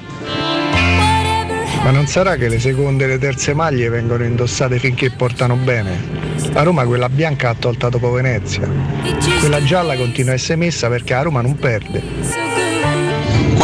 [1.82, 6.22] Ma non sarà che le seconde e le terze maglie vengono indossate finché portano bene?
[6.52, 8.70] A Roma quella bianca ha tolta dopo Venezia.
[9.40, 12.43] Quella gialla continua a essere messa perché a Roma non perde.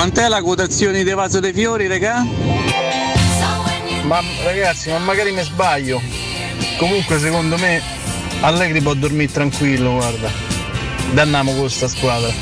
[0.01, 2.25] Quant'è la quotazione di vaso dei fiori, regà?
[4.05, 6.01] Ma ragazzi, ma magari mi sbaglio.
[6.79, 7.83] Comunque secondo me
[8.41, 10.31] Allegri può dormire tranquillo, guarda.
[11.13, 12.33] Danniamo questa squadra.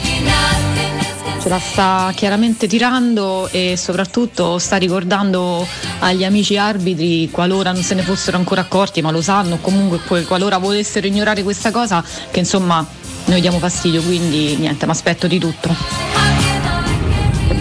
[1.41, 5.67] Ce la sta chiaramente tirando e soprattutto sta ricordando
[5.99, 10.59] agli amici arbitri, qualora non se ne fossero ancora accorti, ma lo sanno, comunque qualora
[10.59, 12.87] volessero ignorare questa cosa, che insomma
[13.25, 16.18] noi diamo fastidio, quindi niente, mi aspetto di tutto.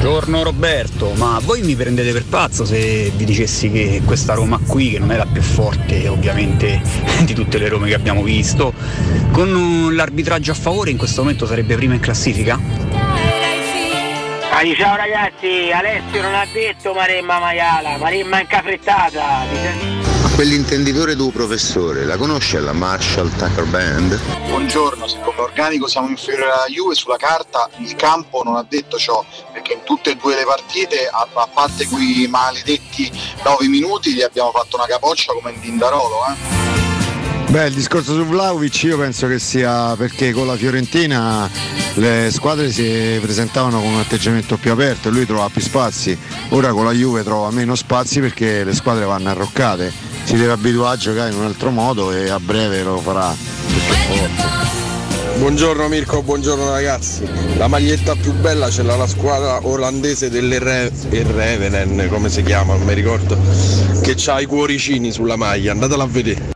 [0.07, 4.91] Buongiorno Roberto, ma voi mi prendete per pazzo se vi dicessi che questa Roma qui,
[4.91, 6.81] che non è la più forte ovviamente
[7.25, 8.73] di tutte le Rome che abbiamo visto,
[9.33, 12.57] con uh, l'arbitraggio a favore in questo momento sarebbe prima in classifica?
[14.49, 19.96] Ah, ciao ragazzi, Alessio non ha detto Maremma Maiala, Maremma incafrettata.
[20.37, 24.19] Quell'intenditore tu professore, la conosce la Marshall Tucker Band?
[24.49, 29.25] Buongiorno, se organico siamo inferiori alla Juve sulla carta, il campo non ha detto ciò,
[29.51, 33.11] perché in tutte e due le partite, a, a parte quei maledetti
[33.43, 36.17] 9 minuti, gli abbiamo fatto una capoccia come in Dindarolo.
[36.27, 36.76] Eh?
[37.49, 41.49] Beh, il discorso su Vlaovic io penso che sia perché con la Fiorentina
[41.93, 46.15] le squadre si presentavano con un atteggiamento più aperto e lui trova più spazi.
[46.49, 49.91] Ora con la Juve trova meno spazi perché le squadre vanno arroccate.
[50.25, 53.33] Si deve abituare a giocare in un altro modo e a breve lo farà.
[55.37, 57.23] Buongiorno Mirko, buongiorno ragazzi.
[57.55, 62.93] La maglietta più bella ce l'ha la squadra olandese dell'Errevenen, come si chiama, non mi
[62.93, 63.37] ricordo,
[64.01, 66.55] che ha i cuoricini sulla maglia, andatela a vedere.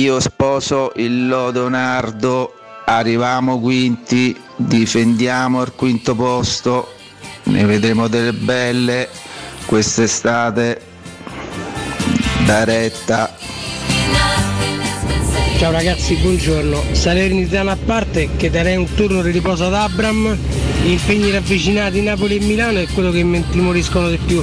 [0.00, 2.54] Io sposo il Lodonardo,
[2.86, 6.94] arriviamo quinti, difendiamo il quinto posto,
[7.42, 9.10] ne vedremo delle belle
[9.66, 10.80] quest'estate.
[12.46, 13.36] Da retta.
[15.58, 16.82] Ciao ragazzi, buongiorno.
[16.92, 20.34] Salernitana a parte, che darei un turno di riposo ad Abram.
[20.82, 24.42] Gli impegni ravvicinati Napoli e Milano è quello che mi timoriscono di più.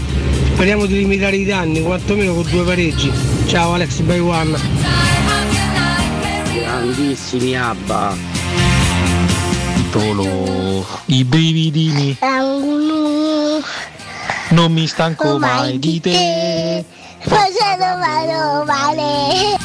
[0.53, 3.11] Speriamo di limitare i danni, quantomeno con due pareggi.
[3.47, 5.06] Ciao Alex by One.
[6.67, 8.13] Grandissimi Abba.
[9.89, 12.17] Tolo, i brividini,
[14.49, 16.83] non mi stanco mai di te.
[17.19, 19.56] Facendo male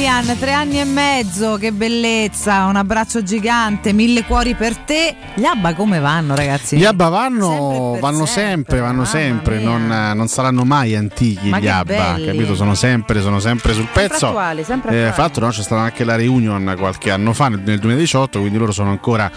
[0.00, 0.08] male.
[0.24, 5.14] Julian, tre anni e mezzo, che bellezza, un abbraccio gigante, mille cuori per te.
[5.34, 6.76] Gli Abba come vanno ragazzi?
[6.76, 12.14] Gli Abba vanno, vanno sempre, vanno sempre, non, non saranno mai antichi Ma gli Abba,
[12.14, 12.26] belli.
[12.26, 12.54] capito?
[12.54, 14.26] Sono sempre, sono sempre sul Sempre pezzo.
[14.28, 15.12] attuali, sempre Eh, attuali.
[15.12, 18.56] fra l'altro no, c'è stata anche la reunion qualche anno fa, nel, nel 2018, quindi
[18.58, 19.30] loro sono ancora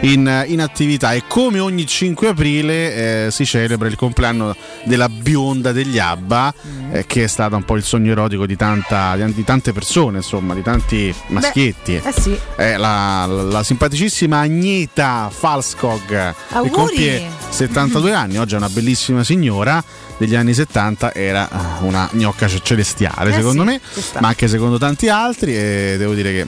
[0.00, 4.54] in, in attività e come ogni 5 aprile eh, si celebra il compleanno
[4.84, 6.94] della bionda degli Abba, Mm.
[6.94, 10.54] eh, che è stata un po' il sogno erotico di, tanta- di tante persone, insomma,
[10.54, 12.00] di tanti maschietti.
[12.02, 12.38] Eh sì.
[12.56, 19.82] Eh, la, la simpaticissima Agneta Falskog che compie 72 anni, oggi è una bellissima signora
[20.16, 23.80] degli anni 70 era eh, una gnocca ce- celestiale Eh secondo sì, me
[24.20, 26.46] ma anche secondo tanti altri e devo dire che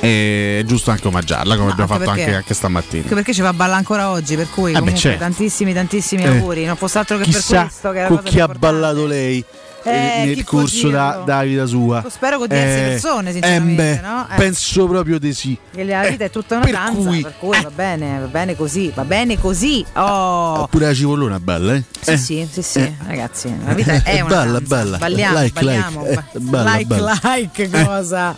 [0.00, 3.32] è giusto anche omaggiarla come No, abbiamo anche fatto anche, perché- anche stamattina Anche perché
[3.34, 5.18] ci va a ballare ancora oggi, per cui Eh beh, certo.
[5.20, 6.28] tantissimi tantissimi Eh.
[6.28, 9.44] auguri, non fosse altro che per questo che era chi ha ballato lei
[9.84, 9.90] Eh,
[10.22, 14.26] eh, nel corso da, da vita sua Spero con diverse persone, sinceramente, eh, beh, no?
[14.30, 14.34] Eh.
[14.36, 17.60] penso proprio di sì Che la vita è tutta una per danza, cui- per cui
[17.62, 19.84] va bene, va bene così, va bene così.
[19.94, 20.66] Oh.
[20.68, 21.82] pure la cipollona è bella eh?
[22.00, 22.16] Sì, Eh.
[22.16, 22.94] sì, sì, sì, Eh.
[23.06, 24.76] ragazzi, la vita è una bella, danza.
[24.76, 24.98] bella.
[24.98, 26.02] Balliamo, Like, balliamo.
[26.02, 26.14] like.
[26.14, 27.20] ba- Eh, bella, like, bella.
[27.22, 28.36] like, cosa?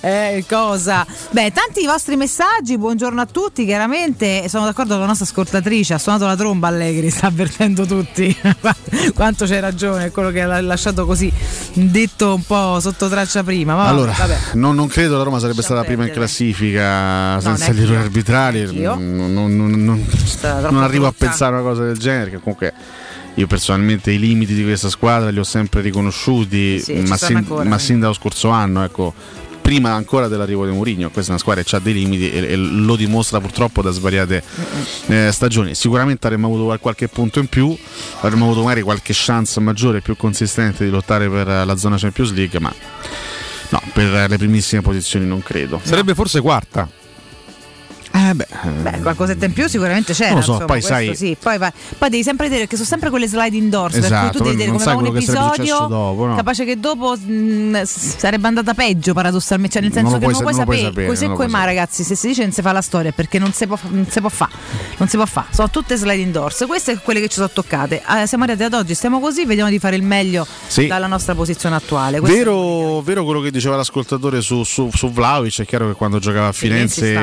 [0.00, 1.06] Eh, cosa?
[1.30, 5.98] Beh, tanti vostri messaggi, buongiorno a tutti, chiaramente sono d'accordo con la nostra ascoltatrice, ha
[5.98, 8.34] suonato la tromba Allegri, sta avvertendo tutti
[9.14, 11.32] quanto c'è ragione, è quello che ha lasciato così
[11.72, 13.74] detto un po' sotto traccia prima.
[13.74, 14.38] Ma Allora, vabbè.
[14.54, 18.82] non, non credo la Roma sarebbe stata prima in classifica senza neanche gli errori arbitrali.
[18.82, 22.30] Non, non- non- arrivo a pensare a una cosa del genere.
[22.30, 22.72] Che comunque
[23.34, 27.78] io personalmente i limiti di questa squadra li ho sempre riconosciuti, Sì, ma, sin, ma
[27.78, 28.82] sin dallo scorso anno.
[28.84, 29.14] Ecco.
[29.66, 31.10] Prima ancora dell'arrivo di Mourinho.
[31.10, 34.40] Questa è una squadra che ha dei limiti e, e lo dimostra purtroppo da svariate
[35.08, 35.74] eh, stagioni.
[35.74, 37.76] Sicuramente avremmo avuto qualche punto in più,
[38.20, 42.32] avremmo avuto magari qualche chance maggiore e più consistente di lottare per la zona Champions
[42.32, 42.72] League, ma
[43.70, 45.80] no, per le primissime posizioni non credo.
[45.82, 46.88] Sarebbe forse quarta.
[48.16, 48.46] Eh beh,
[48.82, 50.30] Beh, qualcosetta in più sicuramente c'era.
[50.30, 51.36] Non lo so, insomma, poi sai- sì.
[51.38, 53.94] Poi, va- poi devi sempre vedere che sono sempre quelle slide indoors.
[53.94, 55.86] per Esatto, tu devi vedere non come va un episodio.
[55.86, 56.34] dopo, no?
[56.34, 59.74] Capace che dopo mh, s- sarebbe andata peggio paradossalmente.
[59.78, 60.82] Cioè, nel Non senso lo che non sa- puoi non sapere.
[60.86, 63.38] sapere, Così non come mai, ragazzi, se si dice non si fa la storia perché
[63.38, 64.52] non si può, fa- non si può fare.
[64.96, 65.46] Non si può fare.
[65.50, 66.64] Sono tutte slide indoors.
[66.66, 67.96] Queste sono quelle che ci sono toccate.
[68.22, 70.86] Eh, siamo arrivati ad oggi, stiamo così, vediamo di fare il meglio Sì.
[70.86, 72.18] dalla nostra posizione attuale.
[72.20, 76.48] Vero, vero quello che diceva l'ascoltatore su, su, su Vlaovic, è chiaro che quando giocava
[76.48, 77.14] a Firenze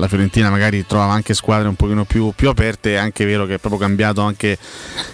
[0.00, 3.46] la, la Fiorentina magari trovava anche squadre un pochino più, più aperte, è anche vero
[3.46, 4.58] che è proprio cambiato anche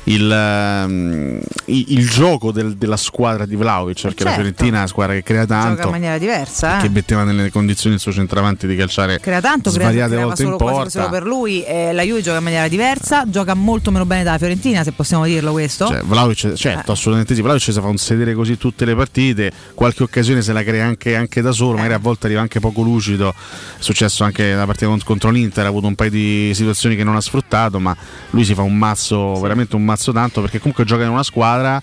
[0.04, 4.44] il, ehm, i- il gioco del- della squadra di Vlaovic, perché la certo.
[4.44, 6.78] Fiorentina è una squadra che crea Gioca tanto, in maniera diversa.
[6.78, 6.82] eh.
[6.82, 10.42] che metteva nelle condizioni il suo centravanti di calciare crea tanto, crea, svariate creava volte
[10.42, 10.90] solo, in porta.
[10.90, 11.64] solo per lui.
[11.64, 15.24] eh, la Juve gioca in maniera diversa, gioca molto meno bene della Fiorentina, se possiamo
[15.24, 15.86] dirlo questo.
[15.88, 17.40] Cioè, Vlahovic, certo, assolutamente sì.
[17.42, 21.16] Vlahovic si fa un sedere così tutte le partite, qualche occasione se la crea anche,
[21.16, 23.30] anche da solo, magari a volte arriva anche poco lucido.
[23.30, 27.04] È successo anche la partita con- contro l'Inter, ha avuto un paio di situazioni che
[27.04, 27.96] non ha sfruttato, ma
[28.30, 31.80] lui si fa un mazzo, veramente un mazzo tanto, perché comunque gioca in una squadra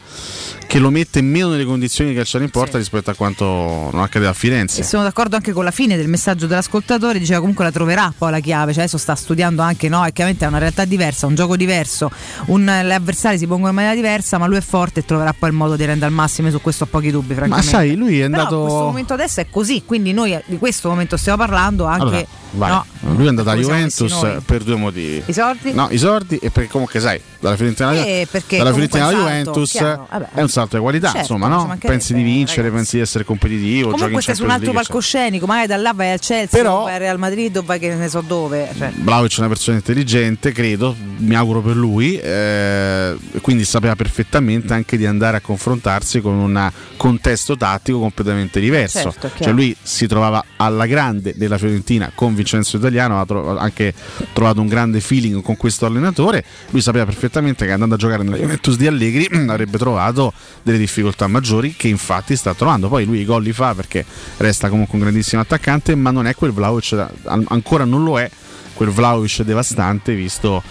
[0.68, 3.45] che lo mette meno nelle condizioni di calciare in porta rispetto a quanto
[3.91, 4.82] non accadeva a Firenze.
[4.82, 8.32] E sono d'accordo anche con la fine del messaggio dell'ascoltatore, diceva comunque la troverà poi
[8.32, 11.36] la chiave, cioè adesso sta studiando anche, no, è chiaramente è una realtà diversa, un
[11.36, 12.11] gioco diverso,
[12.48, 15.49] un- le avversari si pongono in maniera diversa, ma lui è forte e troverà poi
[15.49, 17.70] il modo di rendere al massimo, su questo ho pochi dubbi, Ma francamente.
[17.70, 18.61] sai, lui è Però andato.
[18.61, 22.72] questo momento adesso è così, quindi noi di questo momento stiamo parlando anche Allora, vai.
[22.73, 22.85] No,
[23.15, 24.41] lui è andato a come siamo messi Juventus noi.
[24.45, 25.23] per due motivi.
[25.25, 25.73] I soldi?
[25.73, 28.27] No, i sordi e perché comunque sai, dalla Fiorentina, alla- Eh,
[28.59, 28.71] alla
[29.11, 30.29] Juventus vabbè.
[30.33, 31.75] è un salto di qualità, Certo, insomma, no?
[31.79, 35.45] Pensi di vincere, pensi di essere competitivo, giochi Comunque stai su un altro League, palcoscenico,
[35.45, 38.09] magari da là vai al Chelsea, Però- vai al Real Madrid o vai che ne
[38.09, 38.69] so dove.
[38.77, 38.91] Cioè.
[38.95, 44.97] Vlaovic è una persona intelligente, credo, mi auguro per lui, eh, quindi sapeva perfettamente anche
[44.97, 49.11] di andare a confrontarsi con un contesto tattico completamente diverso.
[49.11, 53.94] Certo, cioè lui si trovava alla grande della Fiorentina con Vincenzo Italiano, ha tro- anche
[54.34, 58.38] trovato un grande feeling con questo allenatore, lui sapeva perfettamente che andando a giocare nella
[58.38, 62.88] Juventus di Allegri avrebbe trovato delle difficoltà maggiori che infatti sta trovando.
[62.88, 64.06] Poi lui i gol li fa perché
[64.38, 68.30] resta comunque un grandissimo attaccante, ma non è quel Vlaovic, ancora non lo è
[68.73, 70.61] quel Vlaovic devastante visto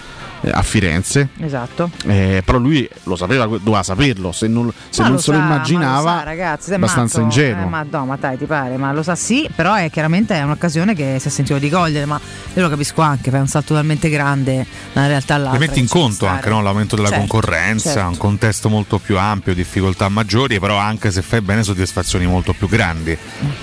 [0.51, 1.29] a Firenze.
[1.41, 1.91] Esatto.
[2.07, 5.37] Eh, però lui lo sapeva, doveva saperlo, se non, se Ma non lo se lo
[5.39, 7.39] sa, ma lo immaginava, sa, ragazzi, sei abbastanza matto.
[7.41, 7.65] ingenuo.
[7.65, 10.43] Eh, ma no, ma dai, ti pare, ma lo sa sì, però è chiaramente è
[10.43, 12.21] un'occasione che si è sentito di cogliere, ma
[12.55, 15.59] io lo capisco anche, fai un salto talmente grande da una realtà all'altra.
[15.61, 16.61] Li metti in conto anche no?
[16.63, 18.09] l'aumento della Certo, concorrenza, certo.
[18.09, 22.69] un contesto molto più ampio, difficoltà maggiori, però anche se fai bene soddisfazioni molto più
[22.69, 23.17] grandi.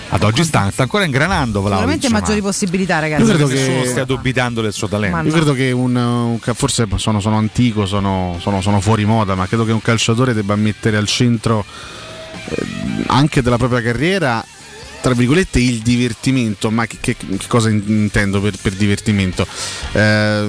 [0.10, 3.23] Ad oggi sta, sta ancora ingranando Vlahovic, Sicuramente ma maggiori possibilità, ragazzi.
[3.26, 5.15] credo che- nessuno stia dubitando del suo talento.
[5.18, 6.39] Ma Io credo che un, un
[6.69, 10.55] forse sono, sono antico, sono, sono- sono fuori moda, ma credo che un calciatore debba
[10.55, 11.65] mettere al centro
[12.49, 12.65] eh,
[13.07, 14.45] anche della propria carriera.
[15.01, 19.47] Tra virgolette il divertimento, ma che, che- che cosa in- intendo per, per divertimento?
[19.93, 20.47] Eh,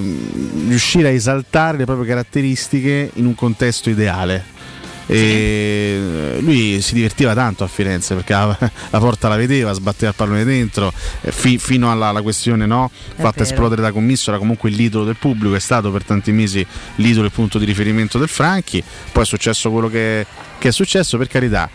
[0.66, 4.58] riuscire a esaltare le proprie caratteristiche in un contesto ideale.
[5.12, 8.56] E lui si divertiva tanto a Firenze perché la,
[8.90, 10.92] la porta la vedeva, sbatteva il pallone dentro,
[11.22, 15.16] eh, fi- fino alla, alla questione no, fatta esplodere da commisso, era comunque l'idolo del
[15.16, 16.64] pubblico, è stato per tanti mesi
[16.96, 20.24] l'idolo e il punto di riferimento del Franchi, poi è successo quello che,
[20.58, 21.68] che è successo, per carità.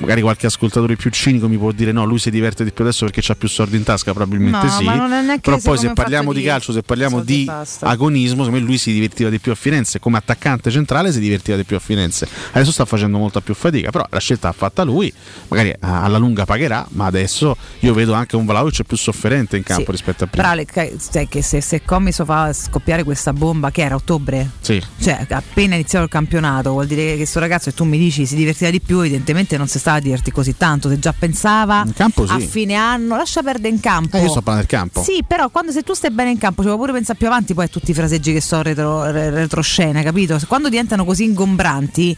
[0.00, 3.04] Magari qualche ascoltatore più cinico mi può dire no, lui si diverte di più adesso
[3.04, 5.40] perché c'ha più soldi in tasca, probabilmente No, sì.
[5.40, 7.48] Però poi se parliamo di calcio, se parliamo di
[7.80, 11.56] agonismo, secondo me lui si divertiva di più a Firenze, come attaccante centrale si divertiva
[11.56, 12.26] di più a Firenze.
[12.52, 15.12] Adesso sta facendo molta più fatica, però la scelta l'ha fatta lui,
[15.48, 19.62] magari eh, alla lunga pagherà, ma adesso io vedo anche un Vlaovic più sofferente in
[19.62, 19.90] campo Sì.
[19.92, 20.48] rispetto a prima.
[20.50, 24.82] Però che- sai che se, se Commiso fa scoppiare questa bomba, che era ottobre, Sì.
[25.00, 28.34] cioè appena iniziato il campionato, vuol dire che questo ragazzo e tu mi dici si
[28.34, 32.26] divertiva di più, evidentemente non si stava a divertirti così tanto, se già pensava campo
[32.26, 32.32] sì.
[32.32, 34.16] a fine anno, lascia perdere in campo.
[34.16, 35.02] Eh, io sto parlando del campo.
[35.02, 37.54] Sì, però quando se tu stai bene in campo, ci vuoi pure pensare più avanti
[37.54, 40.38] poi a tutti i fraseggi che sono retro, re- retroscena, capito?
[40.46, 42.16] Quando diventano così ingombranti,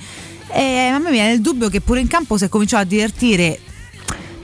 [0.49, 3.59] eh, a me viene il dubbio che pure in campo si è cominciato a divertire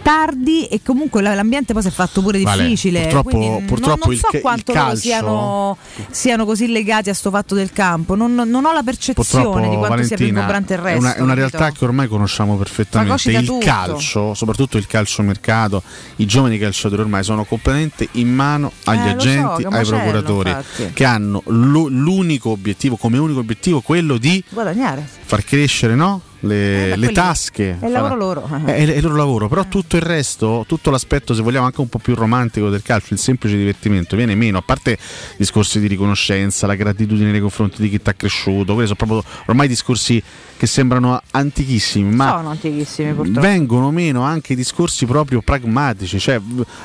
[0.08, 3.02] tardi e comunque la- l'ambiente poi si è fatto pure Vale, difficile.
[3.02, 5.76] purtroppo- non- purtroppo non, il so il quanto loro calcio- siano,
[6.10, 8.14] siano così legati a sto fatto del campo.
[8.14, 9.14] Non, non ho la percezione
[9.44, 10.98] Purtroppo di quanto sia Valentina ingombrante il è resto.
[11.00, 13.30] una, è una realtà che ormai conosciamo perfettamente.
[13.30, 13.64] Il tutto.
[13.64, 15.82] calcio, soprattutto il calciomercato,
[16.16, 20.50] i giovani calciatori ormai sono completamente in mano agli Eh, so, agenti, che ai procuratori,
[20.50, 20.90] infatti.
[20.94, 25.06] che hanno lu- l'unico obiettivo, come unico obiettivo, quello di Guadagnare.
[25.24, 26.22] far crescere no?
[26.40, 27.78] Le, beh, le tasche.
[27.80, 28.48] è il lavoro loro.
[28.64, 31.88] È, è il loro lavoro, però tutto il resto, tutto l'aspetto, se vogliamo, anche un
[31.88, 34.96] po' più romantico del calcio, il semplice divertimento, viene meno, a parte
[35.36, 39.24] discorsi di riconoscenza, la gratitudine nei confronti di chi ti ha cresciuto, quelli sono proprio
[39.46, 40.22] ormai discorsi
[40.56, 43.40] che sembrano antichissimi, ma Sono antichissimi purtroppo.
[43.40, 46.40] vengono meno anche i discorsi proprio pragmatici, cioè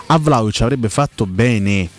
[0.07, 1.89] a Vlaovic avrebbe fatto bene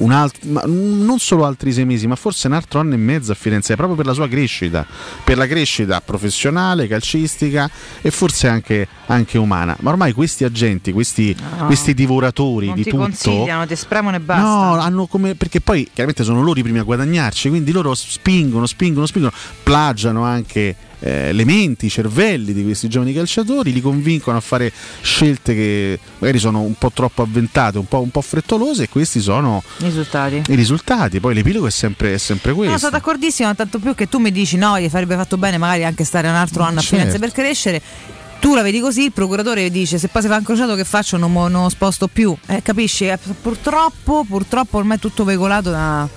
[0.00, 3.32] un alt- ma non solo altri sei mesi, ma forse un altro anno e mezzo
[3.32, 4.86] a Firenze, proprio per la sua crescita,
[5.24, 7.70] per la crescita professionale, calcistica
[8.00, 9.76] e forse anche, anche umana.
[9.80, 11.66] Ma ormai questi agenti, questi, No.
[11.66, 13.02] questi divoratori Non di ti tutto...
[13.02, 14.42] consigliano, ti spremono e basta.
[14.42, 15.34] No, hanno come.
[15.34, 19.32] Perché poi chiaramente sono loro i primi a guadagnarci, quindi loro spingono, spingono, spingono,
[19.62, 24.72] plagiano anche eh, le menti, i cervelli di questi giovani calciatori, li convincono a fare
[25.02, 29.20] scelte che magari sono un po' troppo avventate, un po', un po' frettolose, e questi
[29.20, 30.42] sono I risultati.
[30.48, 31.20] i risultati.
[31.20, 32.78] Poi l'epilogo è sempre, è sempre No, questo.
[32.78, 36.04] sono d'accordissimo, tanto più che tu mi dici no, gli farebbe fatto bene magari anche
[36.04, 36.96] stare un altro anno a Certo.
[36.96, 37.82] Firenze per crescere.
[38.40, 41.30] Tu la vedi così, il procuratore dice se poi si fa incrociato che faccio non,
[41.50, 42.34] non sposto più.
[42.46, 43.04] Eh, capisci?
[43.06, 46.08] Eh, purtroppo, purtroppo ormai è tutto veicolato da,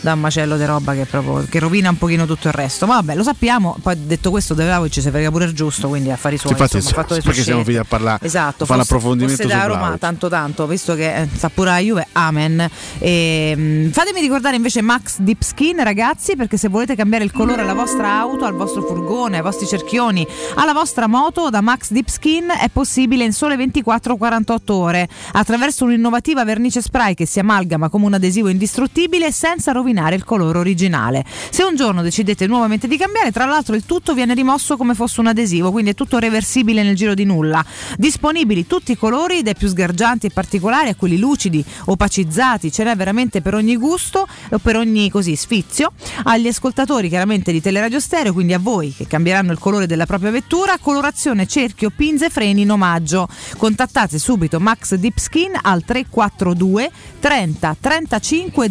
[0.00, 2.86] da un macello di roba che, proprio, che rovina un pochino tutto il resto.
[2.86, 3.76] Ma vabbè, lo sappiamo.
[3.82, 6.52] Poi detto questo, De Vlaovic ci si frega pure il giusto, quindi affari suoi.
[6.52, 8.92] Infatti, insomma, ha fatto le sue perché siamo finiti a parlare, Esatto, a fare fosse-
[8.94, 12.68] l'approfondimento fosse su da Roma tanto tanto, visto che eh, sta pure la Juve, amen.
[12.98, 17.62] E, mm, fatemi ricordare invece Max Deep Skin, ragazzi, perché se volete cambiare il colore
[17.62, 22.08] alla vostra auto, al vostro furgone, ai vostri cerchioni, alla vostra moto, da Max Deep
[22.08, 28.06] Skin è possibile in sole 24-48 ore, attraverso un'innovativa vernice spray che si amalgama come
[28.06, 31.24] un adesivo indistruttibile senza rovinare il colore originale.
[31.50, 35.20] Se un giorno decidete nuovamente di cambiare, tra l'altro il tutto viene rimosso come fosse
[35.20, 37.64] un adesivo, quindi è tutto reversibile nel giro di nulla.
[37.96, 42.96] Disponibili tutti i colori, dai più sgargianti e particolari a quelli lucidi, opacizzati, ce n'è
[42.96, 45.92] veramente per ogni gusto o per ogni così sfizio.
[46.24, 50.30] Agli ascoltatori chiaramente di Teleradio Stereo, quindi a voi che cambieranno il colore della propria
[50.30, 53.28] vettura, colorazione cerchio, pinze, freni in omaggio.
[53.56, 56.90] Contattate subito Max Deep Skin al 342
[57.20, 58.70] 30 35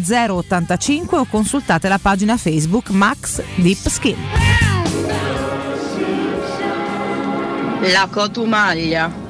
[0.98, 4.16] o consultate la pagina Facebook Max Deep Skin.
[7.92, 9.29] La cotumaglia.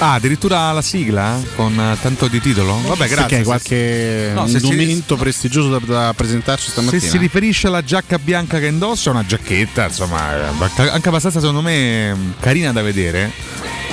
[0.00, 2.80] Ah, addirittura la sigla con eh, tanto di titolo?
[2.86, 3.16] Vabbè, grazie.
[3.16, 4.60] Perché Se- qualche No, se
[5.16, 7.00] prestigioso da, da presentarci Se stamattina?
[7.00, 11.62] si riferisce alla giacca bianca che indossa, è una giacchetta, insomma, è anche abbastanza secondo
[11.62, 13.32] me carina da vedere.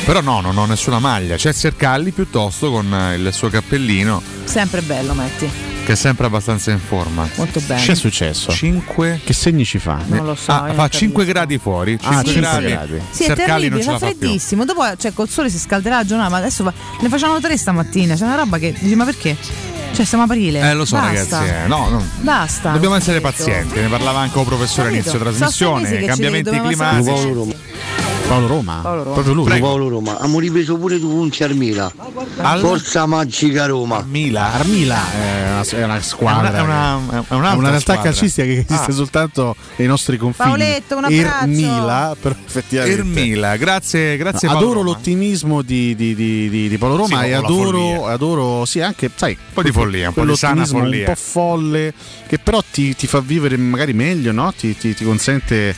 [0.06, 1.38] Però no, non ho nessuna maglia.
[1.38, 5.75] C'è Sercalli piuttosto con eh, il suo cappellino, Sempre bello, metti.
[5.86, 7.28] Che è sempre abbastanza in forma.
[7.36, 7.82] Molto bene.
[7.82, 8.52] Che è successo?
[8.52, 10.00] 5 Che segni ci fa?
[10.06, 10.52] Non lo so.
[10.52, 11.98] Ah, fa non 5 gradi fuori.
[12.00, 12.66] 5 Ah, cinque gradi.
[12.68, 13.02] gradi.
[13.12, 14.00] Sì, è terribile, fa più.
[14.08, 14.66] freddissimo.
[14.66, 18.16] Dopo, cioè, col sole si scalderà la giornata, ma adesso va- ne facciamo tre stamattina.
[18.16, 19.38] C'è una roba che dici, ma perché?
[19.94, 20.60] Cioè, siamo a aprile.
[20.60, 21.40] Eh, lo so, Basta.
[21.40, 21.64] ragazzi.
[21.64, 22.04] eh, no, no.
[22.22, 22.72] Basta.
[22.72, 23.30] Dobbiamo essere detto.
[23.32, 23.80] pazienti.
[23.80, 26.04] Ne parlava anche il professore all'inizio trasmissione.
[26.06, 27.56] Cambiamenti climatici.
[28.28, 28.80] Paolo Roma?
[28.82, 29.14] Paolo Roma.
[29.14, 29.44] Proprio lui.
[29.46, 29.68] Prego.
[29.68, 31.92] Paolo Roma, abbiamo ripreso pure tu con Armila.
[32.38, 34.04] Al- Forza Magica Roma.
[34.08, 34.52] Mila.
[34.54, 36.48] Armila è una, è una squadra.
[36.58, 38.94] È una- è una- è un'altra è una realtà calcistica che esiste Ah.
[38.94, 40.50] soltanto nei nostri confini.
[40.50, 41.38] Paoletto, un abbraccio.
[41.44, 42.98] Ermila, però effettivamente.
[43.00, 44.96] Ermila, grazie, grazie No, Paolo adoro Roma.
[44.96, 49.32] l'ottimismo di, di- di- di- di Paolo Roma Sì, e adoro, adoro sì, anche sai,
[49.40, 51.08] un po' di follia, un po' di sana follia.
[51.08, 51.94] un po' folle,
[52.28, 54.52] che però ti, ti fa vivere magari meglio, no?
[54.58, 55.76] ti, ti- ti consente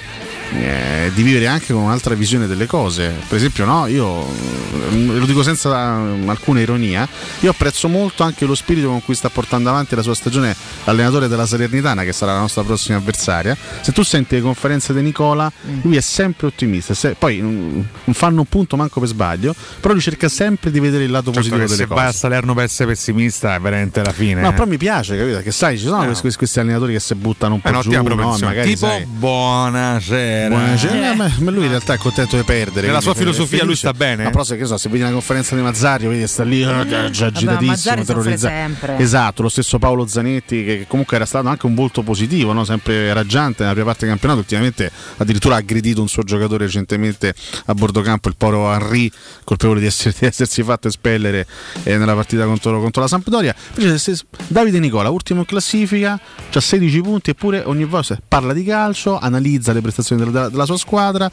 [0.54, 3.14] eh, di vivere anche con un'altra visione delle cose.
[3.28, 7.08] Per esempio, no, io eh, lo dico senza eh, alcuna ironia,
[7.42, 10.56] io apprezzo molto anche lo spirito con cui sta portando avanti la sua stagione
[10.86, 13.56] l'allenatore della Salernitana, che sarà la nostra prossima avversaria.
[13.82, 15.52] Se tu senti le conferenze di Nicola,
[15.82, 16.94] lui è sempre ottimista.
[16.94, 20.80] se- poi mm, non fanno un punto manco per sbaglio, però lui cerca sempre di
[20.80, 22.00] vedere il lato Certo positivo delle se cose.
[22.00, 24.42] vai a Salerno per essere pessimista è veramente la fine.
[24.42, 24.54] No, eh.
[24.54, 25.40] però mi piace, capito?
[25.42, 26.06] Che sai, ci sono No.
[26.06, 28.16] questi, questi allenatori che si buttano un po' giù, un'ottima no?
[28.16, 28.54] propensione.
[28.54, 30.37] Magari tipo sai, buonasera.
[30.48, 32.88] Buonasera, ma, ma lui in realtà è contento di perdere.
[32.88, 34.24] Nella quindi sua filosofia lui sta bene?
[34.26, 36.62] Ma però se, che so, se vedi una conferenza di Mazzario, vedi che sta lì
[36.62, 38.92] eh, già, agitatissimo, terrorizzato.
[38.98, 42.64] Esatto, lo stesso Paolo Zanetti, che comunque era stato anche un volto positivo, no?
[42.64, 44.40] sempre raggiante nella prima parte del campionato.
[44.42, 47.34] Ultimamente addirittura ha aggredito un suo giocatore recentemente
[47.66, 49.12] a bordo campo, il povero Henry,
[49.44, 51.46] colpevole di, essere- di essersi fatto espellere
[51.84, 53.56] eh, nella partita contro, contro la Sampdoria.
[53.78, 56.20] Invece, Davide Nicola, ultimo in classifica,
[56.54, 60.66] ha 16 punti, eppure ogni volta parla di calcio, analizza le prestazioni della, della- della
[60.66, 61.30] sua squadra.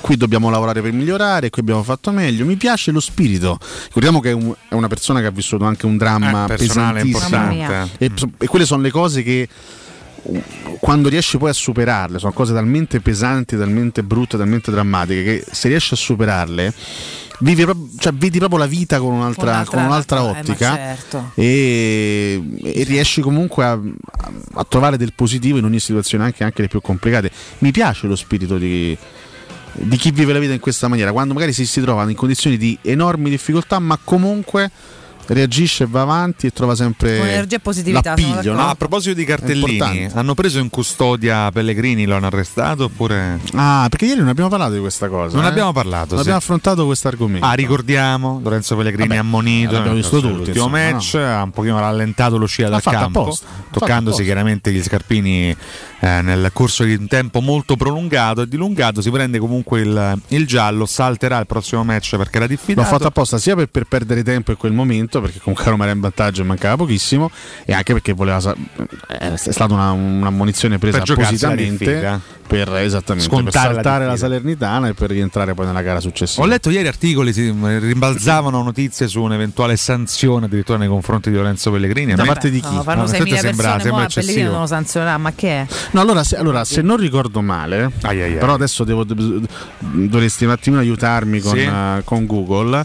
[0.00, 2.44] Qui dobbiamo lavorare per migliorare, qui abbiamo fatto meglio.
[2.44, 3.58] Mi piace lo spirito.
[3.86, 7.06] Ricordiamo che è, un- è una persona che ha vissuto anche un dramma Eh, pesantissimo.
[7.06, 7.90] importante.
[7.98, 9.48] E, e quelle sono le cose che
[10.80, 15.68] quando riesci poi a superarle, sono cose talmente pesanti, talmente brutte, talmente drammatiche, che se
[15.68, 16.72] riesci a superarle,
[17.40, 21.30] vivi proprio- cioè, vedi proprio la vita con un'altra, Un'altra- con un'altra eh, ottica certo.
[21.34, 23.78] e, e riesci comunque a,
[24.54, 27.30] a trovare del positivo in ogni situazione, anche, anche le più complicate.
[27.58, 28.96] Mi piace lo spirito di,
[29.72, 32.56] di chi vive la vita in questa maniera, quando magari si, si trova in condizioni
[32.56, 34.70] di enormi difficoltà, ma comunque
[35.32, 38.54] reagisce, va avanti e trova sempre Con energia e positività, l'appiglio.
[38.54, 38.68] no?
[38.68, 43.38] a proposito di cartellini, hanno preso in custodia Pellegrini, lo hanno arrestato oppure...
[43.54, 45.36] Ah, perché ieri non abbiamo parlato di questa cosa.
[45.36, 45.48] Non eh?
[45.48, 46.20] abbiamo parlato, Non sì.
[46.20, 47.46] abbiamo affrontato questo argomento.
[47.46, 51.78] Ah, ricordiamo, Lorenzo Pellegrini Vabbè, ammonito l'abbiamo visto tutti, l'ultimo insomma, match, ha un pochino
[51.78, 55.54] rallentato l'uscita L'ha dal campo, apposta, toccandosi chiaramente gli scarpini
[56.00, 60.46] eh, nel corso di un tempo molto prolungato e dilungato, si prende comunque il, il
[60.46, 62.88] giallo, salterà il prossimo match perché era L'ho diffidato.
[62.88, 66.00] fatto apposta sia per, per perdere tempo in quel momento, perché comunque Roma era in
[66.00, 67.30] vantaggio e mancava pochissimo,
[67.64, 68.54] e anche perché voleva sa-
[69.06, 72.20] è stata una, un'ammonizione presa Per la appositamente
[72.50, 74.16] per, esattamente, per la saltare la, diffida.
[74.16, 76.42] Salernitana e per rientrare poi nella gara successiva.
[76.44, 81.70] Ho letto ieri articoli, si rimbalzavano notizie su un'eventuale sanzione addirittura nei confronti di Lorenzo
[81.70, 82.14] Pellegrini.
[82.14, 82.74] Da parte di chi?
[82.74, 84.50] No, fanno No, 6.000 sembra- sembra eccessivo.
[84.50, 85.66] non lo sanzionare, ma che è?
[85.92, 88.38] No, allora se, allora, se non ricordo male, Ai, ai, ai.
[88.38, 89.04] però adesso devo,
[89.78, 91.60] dovresti un attimino aiutarmi con, Sì.
[91.60, 92.84] eh, con Google.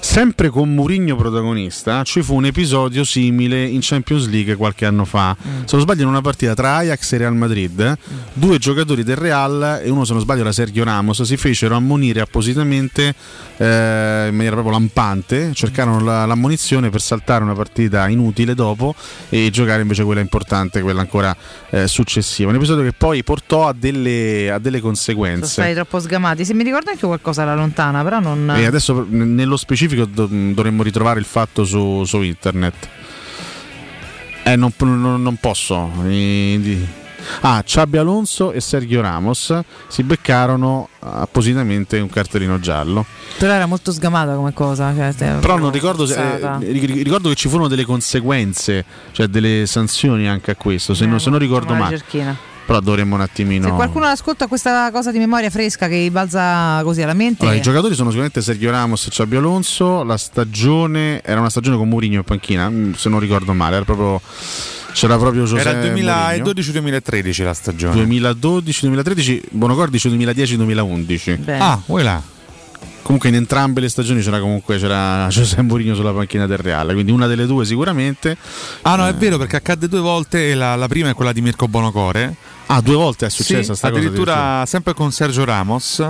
[0.00, 1.61] Sempre con Murigno protagonista,
[2.04, 5.36] ci fu un episodio simile in Champions League qualche anno fa.
[5.40, 5.60] Mm.
[5.64, 7.96] Se non sbaglio, in una partita tra Ajax e Real Madrid,
[8.32, 12.20] due giocatori del Real e uno, se non sbaglio, era Sergio Ramos, si fecero ammonire
[12.20, 13.14] appositamente
[13.56, 15.50] eh, in maniera proprio lampante.
[15.54, 18.94] Cercarono la- l'ammonizione per saltare una partita inutile dopo
[19.28, 21.36] e giocare invece quella importante, quella ancora
[21.70, 22.48] eh, successiva.
[22.50, 25.50] Un episodio che poi portò a delle, a delle Sono conseguenze.
[25.50, 26.44] stati troppo sgamati.
[26.44, 28.52] Se mi ricordo anche qualcosa alla lontana, però non.
[28.56, 32.88] E adesso nello specifico do- dovremmo ritrovare il fatto su, su internet.
[34.44, 35.90] Eh, non, non- non posso.
[37.42, 39.56] Ah, Xabi Alonso e Sergio Ramos
[39.86, 43.06] si beccarono appositamente un cartellino giallo.
[43.38, 44.92] Però era molto sgamata come cosa.
[44.92, 49.66] Cioè, Però non ricordo se, eh, ri- ricordo che ci furono delle conseguenze, cioè delle
[49.66, 51.94] sanzioni anche a questo, se, Eh, non, se non ricordo male.
[51.94, 52.36] ricerchina.
[52.64, 57.02] Però dovremmo un attimino Se qualcuno ascolta questa cosa di memoria fresca che balza così
[57.02, 60.02] alla mente, Allora, I giocatori sono sicuramente Sergio Ramos e Xabi Alonso.
[60.04, 63.76] La stagione era una stagione con Mourinho in panchina, mm, se non ricordo male.
[63.76, 64.20] Era proprio,
[64.92, 66.44] c'era proprio José Era il Mourinho.
[66.52, 68.04] 2012-2013 la stagione.
[68.04, 71.38] 2012-2013, Bonocore dice 2010-2011.
[71.58, 72.22] Ah, vuoi là?
[73.02, 77.10] Comunque in entrambe le stagioni c'era comunque c'era José Mourinho sulla panchina del Real, quindi
[77.10, 78.36] una delle due sicuramente.
[78.82, 81.66] Ah no, è vero perché accadde due volte la, la prima è quella di Mirko
[81.68, 82.34] Bonocore.
[82.66, 86.02] Ah, due volte è Sì, successa sta cosa addirittura sempre con Sergio Ramos.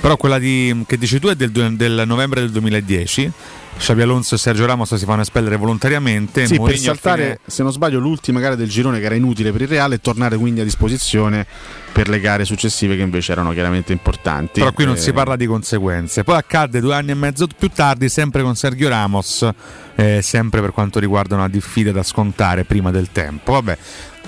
[0.00, 3.32] Però quella di, che dici tu è del, del novembre del 2010.
[3.76, 6.42] Xabi Alonso e Sergio Ramos si fanno espellere volontariamente.
[6.42, 9.14] Sì, per Mourinho a saltare, fine- se non sbaglio, l'ultima gara del girone che era
[9.14, 11.46] inutile per il Real e tornare quindi a disposizione
[11.92, 14.60] per le gare successive che invece erano chiaramente importanti.
[14.60, 16.24] Però qui non Eh, si parla di conseguenze.
[16.24, 19.48] Poi accadde due anni e mezzo più tardi, sempre con Sergio Ramos,
[19.94, 23.52] eh, sempre per quanto riguarda una diffida da scontare prima del tempo.
[23.52, 23.78] Vabbè,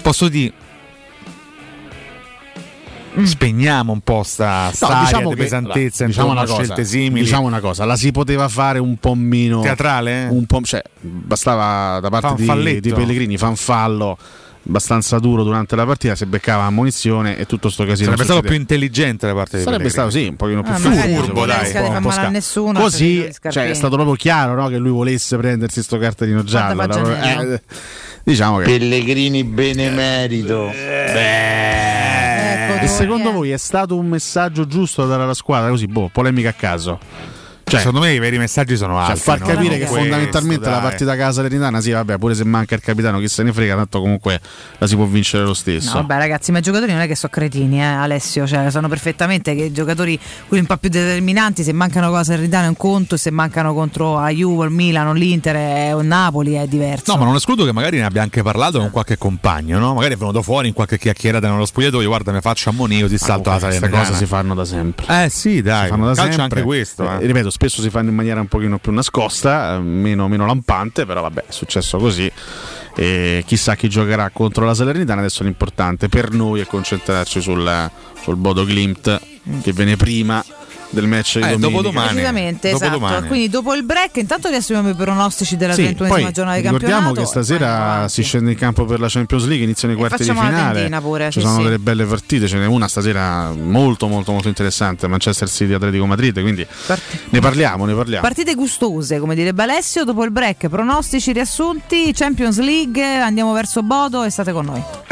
[0.03, 0.53] posso dire.
[3.25, 6.85] Spegniamo un po' sta, sta No, diciamo di che- pesantezza diciamo intorno una cosa, scelte
[6.85, 7.21] simili.
[7.25, 10.29] Diciamo una cosa, la si poteva fare un po' meno Teatrale?
[10.31, 14.17] Un po', cioè, bastava da parte di, di Pellegrini fanfallo
[14.65, 18.11] abbastanza duro durante la partita, se beccava ammonizione e tutto sto casino.
[18.11, 19.91] Sarebbe stato più intelligente da parte di Sarebbe Pellegrini.
[20.13, 23.33] stato sì, un pochino più Ah, furbo, dai, un po' male a nessuno, Così cioè,
[23.33, 23.71] scarpini.
[23.71, 26.77] è stato proprio chiaro no, che lui volesse prendersi sto cartellino giallo.
[26.77, 27.55] Pagianello.
[27.55, 27.61] Eh,
[28.23, 30.71] diciamo che Pellegrini benemerito.
[30.71, 32.12] Ecco,
[32.81, 35.69] E secondo voi è stato un messaggio giusto da dare alla squadra?
[35.71, 36.99] Così, boh, polemica a caso.
[37.73, 39.21] Cioè, Secondo me i veri messaggi sono cioè, altri.
[39.21, 39.47] far no?
[39.47, 40.83] capire che questo, fondamentalmente la dai.
[40.83, 43.77] partita a casa Salernitana, sì, vabbè, pure se manca il capitano, chi se ne frega,
[43.77, 44.39] tanto comunque
[44.77, 45.95] la si può vincere lo stesso.
[45.95, 48.47] No, vabbè, ragazzi, ma i giocatori non è che sono cretini, eh, Alessio.
[48.47, 50.19] Cioè, sanno perfettamente che i giocatori,
[50.49, 53.31] quelli un po' più determinanti, se mancano con la Salernitana è un conto, e se
[53.31, 57.13] mancano contro la Juve, il Milano, l'Inter eh, o il Napoli è diverso.
[57.13, 59.95] No, ma non escludo che magari ne abbia anche parlato con qualche compagno, no?
[59.95, 63.49] Magari è venuto fuori in qualche chiacchierata nello spogliatoio, guarda, mi faccio ammonio, così salto
[63.49, 64.07] la queste Salernitana.
[64.09, 65.25] cose si fanno da sempre.
[65.25, 66.59] Eh sì, dai, si fanno da calcio sempre.
[66.59, 67.11] anche questo.
[67.11, 67.27] Eh, eh.
[67.27, 71.45] ripeto, spesso si fanno in maniera un pochino più nascosta, meno, meno lampante, però vabbè,
[71.47, 72.31] è successo così.
[72.97, 75.21] E chissà chi giocherà contro la Salernitana.
[75.21, 77.91] Adesso l'importante per noi è concentrarci sul,
[78.21, 79.21] sul Bodo Glimt
[79.63, 80.45] che viene prima
[80.93, 81.69] del match di Eh, domenica.
[81.69, 82.21] dopodomani.
[82.61, 82.69] Esatto.
[82.79, 83.27] Dopodomani.
[83.27, 87.13] Quindi dopo il break, intanto riassumiamo i pronostici della Sì, 31esima poi giornata di ricordiamo
[87.13, 87.21] campionato.
[87.21, 91.01] che stasera si scende in campo per la Champions League, iniziano i quarti di finale.
[91.01, 91.63] pure, Ci sì, sono sì.
[91.65, 96.41] delle belle partite, ce n'è una stasera molto molto molto interessante, Manchester City Atletico Madrid,
[96.41, 96.67] quindi
[97.31, 98.23] ne parliamo, ne parliamo.
[98.23, 100.05] Partite gustose, come direbbe Alessio.
[100.05, 103.03] Dopo il break, pronostici, riassunti, Champions League.
[103.21, 105.12] Andiamo verso Bodo e state con noi.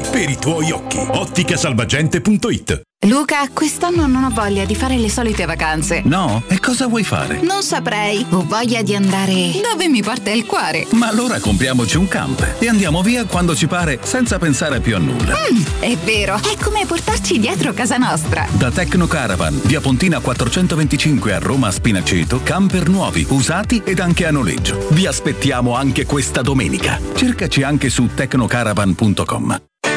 [0.00, 0.98] per i tuoi occhi.
[0.98, 6.02] Otticasalvagente.it Luca, quest'anno non ho voglia di fare le solite vacanze.
[6.04, 6.44] No?
[6.46, 7.40] E cosa vuoi fare?
[7.42, 8.24] Non saprei.
[8.30, 10.86] Ho voglia di andare dove mi porta il cuore.
[10.92, 15.00] Ma allora compriamoci un camper e andiamo via quando ci pare senza pensare più a
[15.00, 15.34] nulla.
[15.34, 18.46] Mm, è vero, è come portarci dietro casa nostra.
[18.52, 24.30] Da Tecno Caravan, via Pontina 425 a Roma Spinaceto, camper nuovi, usati ed anche a
[24.30, 24.86] noleggio.
[24.90, 27.00] Vi aspettiamo anche questa domenica.
[27.16, 29.60] Cercaci anche su tecnocaravan.com.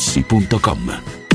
[0.00, 1.19] materassi.com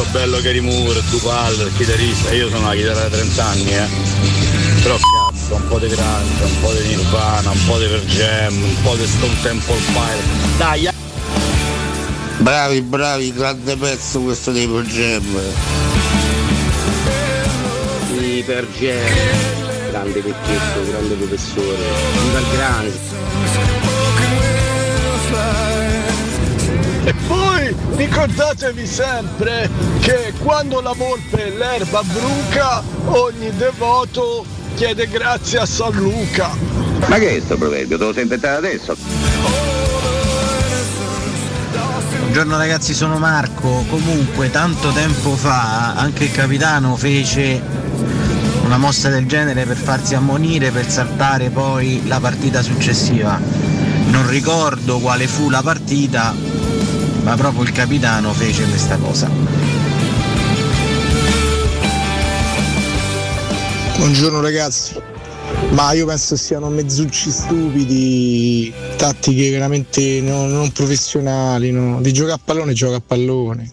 [0.00, 3.88] Tutto, bello Gary Moore, Dupal, il chitarrista, io sono la chitarra da 30 anni, eh.
[4.82, 8.62] Però cazzo, un po' di grande, un po' di Nirvana, un po' di per Gem,
[8.62, 10.56] un po' di Stone Temple Pilots.
[10.56, 10.92] Dai, eh.
[12.38, 15.40] Bravi, bravi, grande pezzo questo dei Pearl Jam.
[18.08, 23.69] Sì, per Gem, grande vecchietto, grande professore, il grande.
[27.96, 34.44] Ricordatevi sempre che quando la volpe l'erba bruca, ogni devoto
[34.74, 36.50] chiede grazie a San Luca.
[37.06, 37.98] Ma che è sto proverbio?
[37.98, 38.96] Te lo sei inventato adesso?
[42.18, 43.84] Buongiorno ragazzi, sono Marco.
[43.88, 47.60] Comunque, tanto tempo fa anche il capitano fece
[48.64, 53.40] una mossa del genere per farsi ammonire per saltare poi la partita successiva.
[54.10, 56.32] Non ricordo quale fu la partita,
[57.22, 59.30] ma proprio il capitano fece questa cosa.
[63.96, 64.94] Buongiorno ragazzi,
[65.70, 72.00] ma io penso siano mezzucci stupidi, tattiche veramente non, non professionali, no?
[72.00, 73.70] di giocare a pallone gioca a pallone,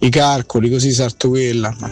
[0.00, 1.90] i calcoli così salto quella, ma,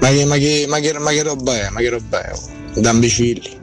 [0.00, 0.66] ma, che, ma, che,
[0.98, 3.57] ma, che, roba è, ma che roba è, oh, da imbecilli.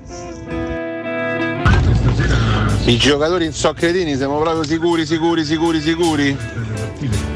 [2.88, 6.38] I giocatori in soccretini siamo proprio sicuri, sicuri, sicuri, sicuri?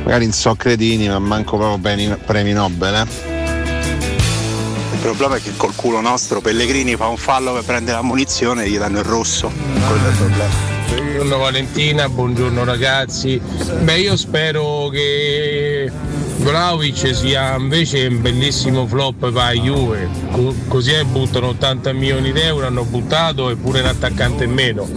[0.03, 3.07] Magari in soccretini, ma manco proprio premi, premi Nobel, eh?
[4.93, 8.65] Il problema è che col culo nostro Pellegrini fa un fallo per prendere la munizione
[8.65, 9.51] e gli danno il rosso.
[9.87, 10.77] Quello è il problema.
[10.89, 13.41] Buongiorno Valentina, buongiorno ragazzi.
[13.81, 15.91] Beh, io spero che
[16.39, 20.07] Vlaovic sia invece un bellissimo flop per Juve.
[20.31, 24.87] Co- così buttano 80 milioni di euro, hanno buttato e pure un attaccante in meno.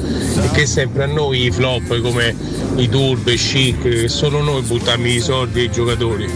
[0.40, 2.34] E che sempre a noi i flop come
[2.76, 6.30] i Turbe, Chic, solo noi buttiamo i soldi ai giocatori.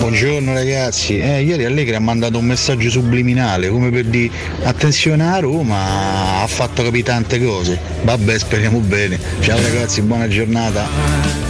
[0.00, 4.32] Buongiorno ragazzi, eh, ieri Allegri ha mandato un messaggio subliminale come per dire
[4.64, 7.78] attenzione a Roma, ha fatto capire tante cose.
[8.02, 9.18] Vabbè, speriamo bene.
[9.40, 11.40] Ciao ragazzi, buona giornata.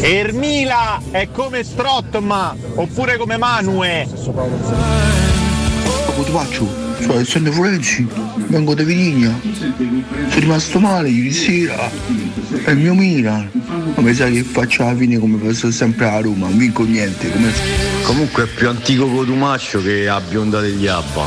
[0.00, 4.06] Ermila è come Strotma oppure come Manue.
[6.14, 6.66] Cotumaccio,
[7.02, 8.08] cioè essendo Florenzi,
[8.46, 11.90] vengo da Vitigna, sono rimasto male ieri sera,
[12.64, 13.50] è il mio Milan,
[13.94, 17.30] ma mi sa che faccio la fine come faccio sempre a Roma, non vinco niente,
[17.30, 17.52] come...
[18.06, 21.24] Comunque è più antico Cotumaccio che a bionda degli Abba.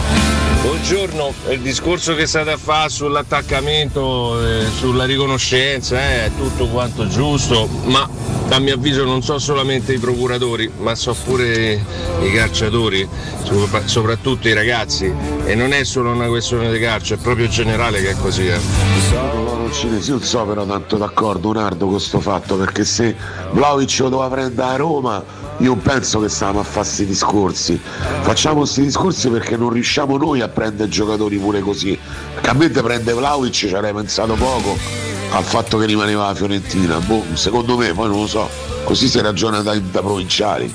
[0.61, 7.07] Buongiorno, il discorso che state a fare sull'attaccamento, eh, sulla riconoscenza, eh, è tutto quanto
[7.07, 8.09] giusto, ma
[8.49, 11.73] a mio avviso non so solamente i procuratori, ma so pure
[12.21, 13.07] i calciatori,
[13.43, 15.13] sopra- soprattutto i ragazzi.
[15.45, 18.47] E non è solo una questione di calcio, è proprio generale che è così.
[18.47, 19.59] Eh.
[19.71, 23.15] Cinesi, non so però tanto d'accordo Nardo con questo fatto perché se
[23.51, 25.23] Vlaovic lo doveva prendere a Roma
[25.57, 27.79] io penso che stavamo a fare questi discorsi
[28.21, 31.97] facciamo questi discorsi perché non riusciamo noi a prendere giocatori pure così
[32.33, 36.99] perché a me prende Vlaovic ci avrei pensato poco al fatto che rimaneva la Fiorentina
[36.99, 38.49] boh, secondo me poi non lo so
[38.83, 40.73] così si ragiona da, da provinciali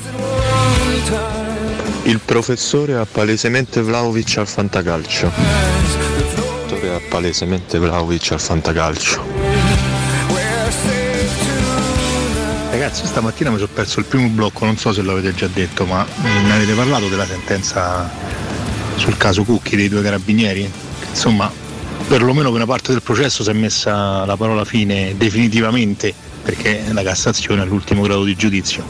[2.04, 5.26] Il professore ha palesemente Vlaovic al fantacalcio.
[5.26, 9.22] Il professore ha palesemente Vlaovic al fantacalcio.
[12.70, 16.06] Ragazzi, stamattina mi sono perso il primo blocco, non so se l'avete già detto, ma
[16.16, 18.10] mi avete parlato della sentenza
[18.96, 20.70] sul caso Cucchi dei due carabinieri?
[21.08, 21.50] Insomma,
[22.08, 27.02] perlomeno per una parte del processo si è messa la parola fine definitivamente, perché la
[27.02, 28.84] Cassazione è l'ultimo grado di giudizio.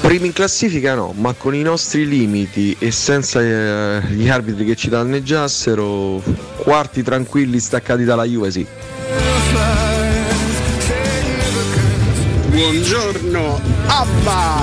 [0.00, 4.76] Primi in classifica no, ma con i nostri limiti e senza eh, gli arbitri che
[4.76, 6.22] ci danneggiassero,
[6.56, 8.66] quarti tranquilli staccati dalla Juve sì.
[12.48, 14.62] Buongiorno, Abba!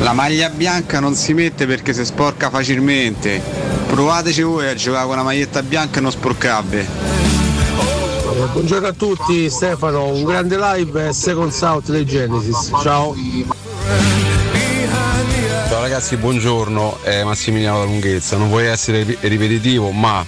[0.00, 3.75] La maglia bianca non si mette perché si sporca facilmente.
[3.86, 6.82] Provateci voi a giocare con una maglietta bianca e non sporcabile.
[6.82, 12.70] Eh, Buongiorno a tutti, Stefano, un grande live e Second South dei Genesis.
[12.82, 13.14] Ciao.
[15.68, 18.36] Ciao ragazzi, buongiorno, è Massimiliano da Lunghezza.
[18.36, 20.24] Non voglio essere ri- ripetitivo, ma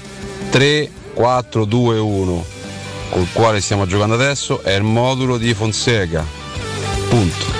[0.50, 2.44] 3, 4, 2, 1
[3.10, 6.24] col quale stiamo giocando adesso è il modulo di Fonseca.
[7.08, 7.57] Punto.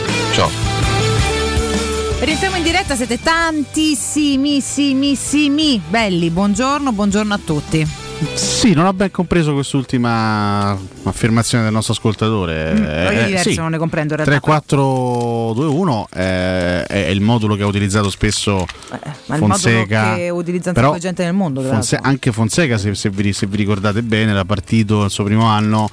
[2.69, 6.29] Diretta, siete tantissimissimi belli.
[6.29, 7.89] Buongiorno, buongiorno a tutti.
[8.35, 12.75] Sì, non ho ben compreso quest'ultima affermazione del nostro ascoltatore.
[12.75, 13.57] Mm, Eh, voglio diverso, sì.
[13.57, 14.39] non ne comprendo in realtà.
[14.47, 18.99] 3421 eh, è il modulo che ha utilizzato spesso Ma
[19.37, 20.17] il Fonseca.
[20.17, 21.63] che utilizza Però di gente nel mondo.
[21.63, 25.47] Fonse- anche Fonseca, se, se vi, se vi ricordate bene, era partito il suo primo
[25.47, 25.89] anno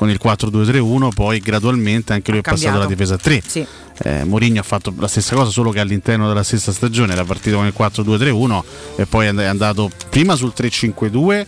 [0.00, 3.42] con il 4-2-3-1, poi gradualmente anche lui è passato alla difesa a 3.
[3.46, 3.66] Sì.
[4.02, 7.56] Eh, Mourinho ha fatto la stessa cosa, solo che all'interno della stessa stagione era partito
[7.56, 8.62] con il 4-2-3-1
[8.96, 11.46] e poi è and- è andato prima sul 3-5-2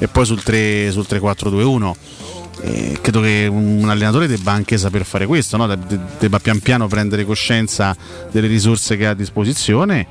[0.00, 1.94] e poi sul 3 sul 3-4-2-1.
[2.62, 5.68] Eh, credo che un allenatore debba anche saper fare questo, no?
[5.68, 7.96] De- de- debba pian piano prendere coscienza
[8.32, 10.06] delle risorse che ha a disposizione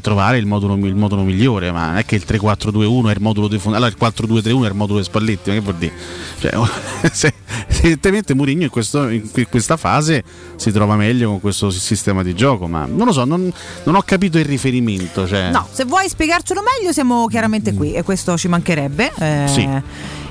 [0.00, 1.72] trovare il modulo, il modulo migliore.
[1.72, 4.68] Ma non è che il 3-4-2-1 è il modulo di fond- allora il 4-2-3-1 è
[4.68, 5.92] il modulo di Spalletti, ma che vuol dire?
[6.40, 6.52] Cioè,
[7.12, 7.34] se-
[7.68, 10.22] evidentemente Mourinho in, questo- in que- questa fase
[10.56, 13.50] si trova meglio con questo sistema di gioco, ma non lo so, non,
[13.84, 15.26] non ho capito il riferimento.
[15.26, 19.12] Cioè, No, se vuoi spiegarcelo meglio siamo chiaramente qui e questo ci mancherebbe.
[19.18, 19.68] Eh, Sì.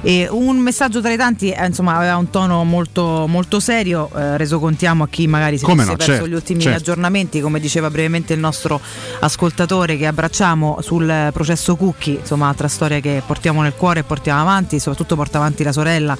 [0.01, 4.37] E un messaggio tra i tanti, eh, insomma, aveva un tono molto, molto serio, eh,
[4.37, 6.77] reso contiamo a chi magari si Come fosse no, perso certo, gli ultimi certo.
[6.79, 8.79] aggiornamenti, come diceva brevemente il nostro
[9.19, 14.39] ascoltatore che abbracciamo sul processo Cucchi, insomma, altra storia che portiamo nel cuore e portiamo
[14.39, 16.17] avanti, soprattutto porta avanti la sorella,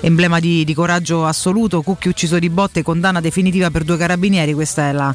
[0.00, 4.80] emblema di, di coraggio assoluto, Cucchi ucciso di botte, condanna definitiva per due carabinieri, questo
[4.80, 5.14] è la-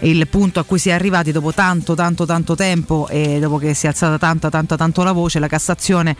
[0.00, 3.72] il punto a cui si è arrivati dopo tanto, tanto, tanto tempo e dopo che
[3.72, 6.16] si è alzata tanta, tanta, tanto la voce, la Cassazione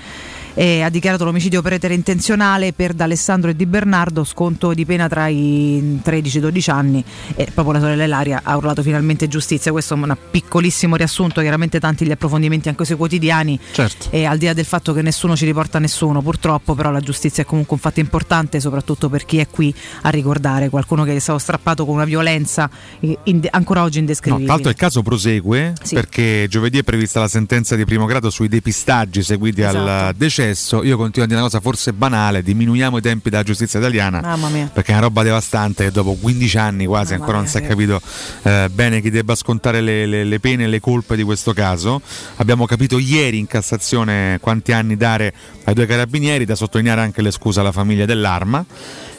[0.58, 5.28] eh, ha dichiarato l'omicidio pretere intenzionale per D'Alessandro e Di Bernardo, sconto di pena tra
[5.28, 7.04] i 13 e i 12 anni
[7.34, 9.70] e proprio la sorella Ilaria ha urlato finalmente giustizia.
[9.70, 14.08] Questo è un piccolissimo riassunto, chiaramente tanti gli approfondimenti anche sui quotidiani Certo.
[14.10, 17.42] e al di là del fatto che nessuno ci riporta nessuno, purtroppo però la giustizia
[17.42, 19.72] è comunque un fatto importante, soprattutto per chi è qui
[20.02, 22.68] a ricordare qualcuno che è stato strappato con una violenza
[23.00, 24.46] eh, inde- ancora oggi No, indescrivibile.
[24.46, 25.94] tra l'altro il caso prosegue Sì.
[25.94, 30.16] perché giovedì è prevista la sentenza di primo grado sui depistaggi seguiti al Esatto.
[30.46, 30.82] Decesso.
[30.82, 34.48] Io continuo a dire una cosa forse banale, diminuiamo i tempi della giustizia italiana Mamma
[34.48, 34.70] mia.
[34.72, 37.58] perché è una roba devastante che dopo 15 anni quasi Mamma ancora non mia, si
[37.58, 38.00] è capito
[38.42, 42.00] eh, bene chi debba scontare le, le- le pene e le colpe di questo caso.
[42.36, 45.32] Abbiamo capito ieri in Cassazione quanti anni dare
[45.64, 48.64] ai due carabinieri, da sottolineare anche le scuse alla famiglia dell'arma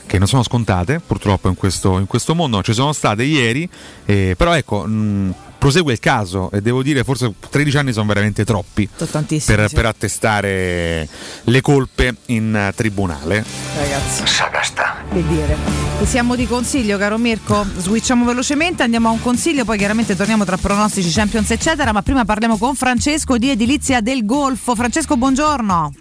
[0.05, 3.67] che non sono scontate purtroppo in questo, in questo mondo, ci sono state ieri,
[4.05, 8.45] eh, però ecco, mh, prosegue il caso e devo dire forse 13 anni sono veramente
[8.45, 9.75] troppi per, sì.
[9.75, 11.07] per attestare
[11.43, 13.43] le colpe in tribunale.
[13.77, 14.25] Ragazzi.
[14.25, 15.55] Sagasta, che dire.
[15.99, 17.65] Ti siamo di consiglio, caro Mirko.
[17.77, 21.91] Switchiamo velocemente, andiamo a un consiglio, poi chiaramente torniamo tra pronostici, Champions, eccetera.
[21.91, 24.75] Ma prima parliamo con Francesco di Edilizia del Golfo.
[24.75, 25.91] Francesco, buongiorno.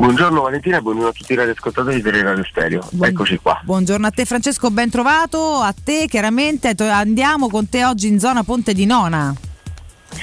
[0.00, 2.88] Buongiorno Valentina e buongiorno a tutti i radioascoltatori di Radio Stereo.
[3.02, 3.60] Eccoci qua.
[3.62, 5.56] Buongiorno a te, Francesco, ben trovato.
[5.56, 9.34] A te, chiaramente, andiamo con te oggi in zona Ponte di Nona.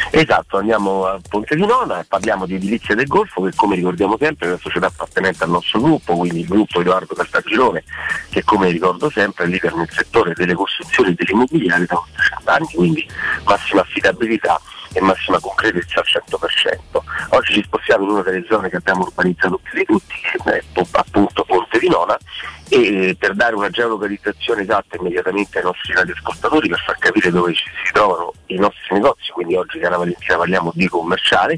[0.09, 4.17] Esatto, andiamo a Ponte di Nona e parliamo di edilizia del Golfo che come ricordiamo
[4.19, 7.83] sempre è una società appartenente al nostro gruppo, quindi il gruppo Edoardo Cartagirone
[8.31, 12.51] che come ricordo sempre è leader nel settore delle costruzioni e dell'immobiliare da oltre 100
[12.51, 13.07] anni, quindi
[13.43, 14.59] massima affidabilità
[14.93, 17.01] e massima concretezza al 100%.
[17.29, 20.63] Oggi ci spostiamo in una delle zone che abbiamo urbanizzato più di tutti, che è
[20.91, 22.17] appunto Ponte di Nona,
[22.69, 27.53] e eh, per dare una geolocalizzazione esatta immediatamente ai nostri radioascoltatori per far capire dove
[27.53, 31.57] ci si trovano i nostri negozi, quindi oggi cara Valentina parliamo di commerciale,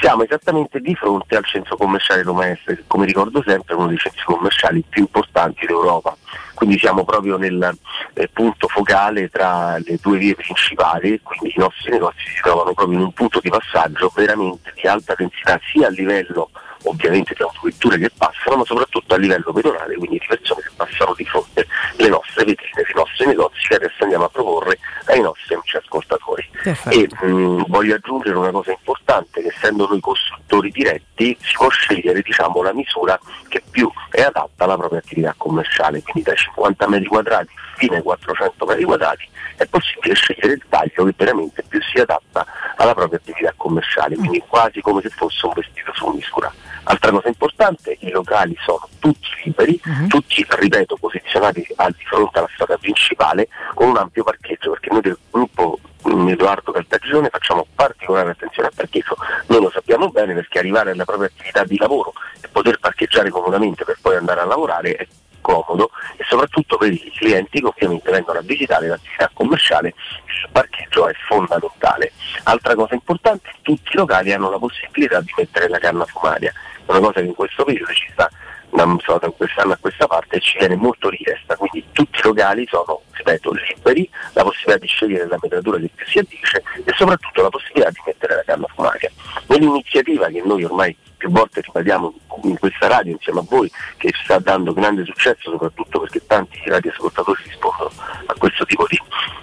[0.00, 3.88] siamo esattamente di fronte al centro commerciale Roma Est, che come ricordo sempre è uno
[3.88, 6.16] dei centri commerciali più importanti d'Europa,
[6.54, 7.76] quindi siamo proprio nel
[8.14, 12.96] eh, punto focale tra le due vie principali, quindi i nostri negozi si trovano proprio
[12.96, 16.50] in un punto di passaggio veramente di alta densità sia a livello
[16.84, 21.14] ovviamente di autovetture che passano, ma soprattutto a livello pedonale, quindi di persone che passano
[21.16, 21.66] di fronte
[21.98, 26.48] alle nostre vetrine, ai nostri negozi che adesso andiamo a proporre ai nostri amici ascoltatori.
[26.88, 32.20] E mh, voglio aggiungere una cosa importante, che essendo noi costruttori diretti si può scegliere
[32.22, 37.06] diciamo, la misura che più è adatta alla propria attività commerciale, quindi dai 50 metri
[37.06, 39.28] quadrati fino ai 400 metri quadrati
[39.60, 42.46] è possibile scegliere il taglio che veramente più si adatta
[42.76, 46.50] alla propria attività commerciale, quindi quasi come se fosse un vestito su misura.
[46.84, 49.78] Altra cosa importante, i locali sono tutti liberi,
[50.08, 55.02] tutti, ripeto, posizionati al di fronte alla strada principale con un ampio parcheggio, perché noi
[55.02, 55.78] del gruppo
[56.08, 59.14] mm, Edoardo Caltagirone facciamo particolare attenzione al parcheggio,
[59.48, 63.84] noi lo sappiamo bene perché arrivare alla propria attività di lavoro e poter parcheggiare comodamente
[63.84, 65.06] per poi andare a lavorare è
[65.50, 71.08] comodo e soprattutto per i clienti che ovviamente vengono a visitare l'attività commerciale il parcheggio
[71.08, 72.12] è fondamentale.
[72.44, 76.90] Altra cosa importante, tutti i locali hanno la possibilità di mettere la canna fumaria, è
[76.90, 78.28] una cosa che in questo periodo ci sta
[78.72, 82.66] non so, da quest'anno a questa parte ci viene molto richiesta, quindi tutti i locali
[82.68, 87.48] sono, ripeto, liberi, la possibilità di scegliere la metratura che si addice e soprattutto la
[87.48, 89.10] possibilità di mettere la canna fumaria.
[89.46, 92.14] Un'iniziativa che noi ormai più volte ripetiamo
[92.44, 97.42] in questa radio insieme a voi, che sta dando grande successo soprattutto perché tanti radioascoltatori
[97.44, 97.90] rispondono
[98.24, 98.98] a questo tipo di,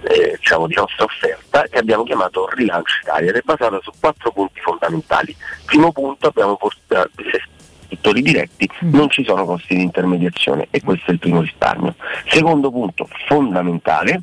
[0.08, 4.32] eh, diciamo, di nostra offerta, che abbiamo chiamato Rilancio Italia ed è basata su quattro
[4.32, 5.36] punti fondamentali.
[5.66, 7.12] Primo punto abbiamo portato
[7.90, 11.96] settori diretti non ci sono costi di intermediazione e questo è il primo risparmio.
[12.28, 14.22] Secondo punto fondamentale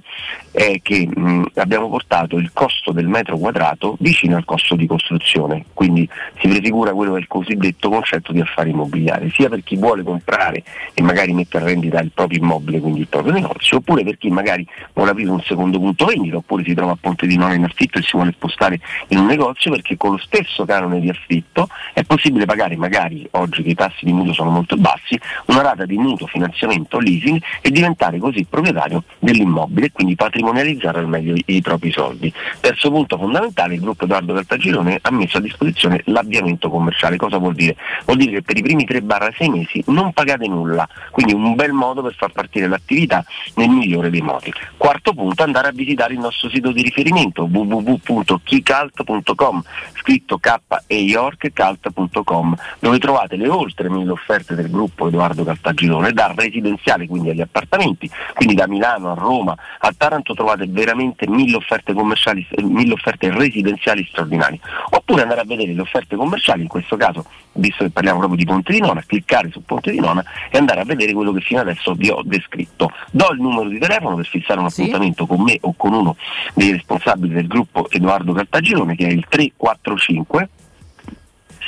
[0.50, 5.64] è che mh, abbiamo portato il costo del metro quadrato vicino al costo di costruzione,
[5.74, 6.08] quindi
[6.38, 10.02] si prefigura quello che è il cosiddetto concetto di affari immobiliari, sia per chi vuole
[10.02, 10.62] comprare
[10.92, 14.30] e magari mette a rendita il proprio immobile, quindi il proprio negozio, oppure per chi
[14.30, 17.64] magari vuole aprire un secondo punto vendita, oppure si trova a Ponte di Nona in
[17.64, 18.78] affitto e si vuole spostare
[19.08, 23.53] in un negozio perché con lo stesso canone di affitto è possibile pagare magari oggi
[23.62, 27.70] che i tassi di mutuo sono molto bassi, una rata di mutuo, finanziamento, leasing e
[27.70, 32.32] diventare così proprietario dell'immobile e quindi patrimonializzare al meglio i, i propri soldi.
[32.60, 37.16] Terzo punto fondamentale, il gruppo Edoardo Caltagirone ha messo a disposizione l'avviamento commerciale.
[37.16, 37.76] Cosa vuol dire?
[38.04, 42.02] Vuol dire che per i primi 3-6 mesi non pagate nulla, quindi un bel modo
[42.02, 43.24] per far partire l'attività
[43.54, 44.52] nel migliore dei modi.
[44.76, 49.62] Quarto punto, andare a visitare il nostro sito di riferimento www.keycult.com,
[49.94, 56.12] scritto k e york cult.com, dove trovate le oltre mille offerte del gruppo Edoardo Caltagirone,
[56.12, 61.56] dal residenziale, quindi agli appartamenti, quindi da Milano a Roma a Taranto trovate veramente mille
[61.56, 64.60] offerte commerciali, mille offerte residenziali straordinarie.
[64.90, 68.44] Oppure andare a vedere le offerte commerciali, in questo caso, visto che parliamo proprio di
[68.44, 71.60] Ponte di Nona, cliccare su Ponte di Nona e andare a vedere quello che fino
[71.60, 72.90] adesso vi ho descritto.
[73.10, 76.16] Do il numero di telefono per fissare un appuntamento con me o con uno
[76.54, 80.48] dei responsabili del gruppo Edoardo Caltagirone che è il 345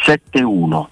[0.03, 0.91] 71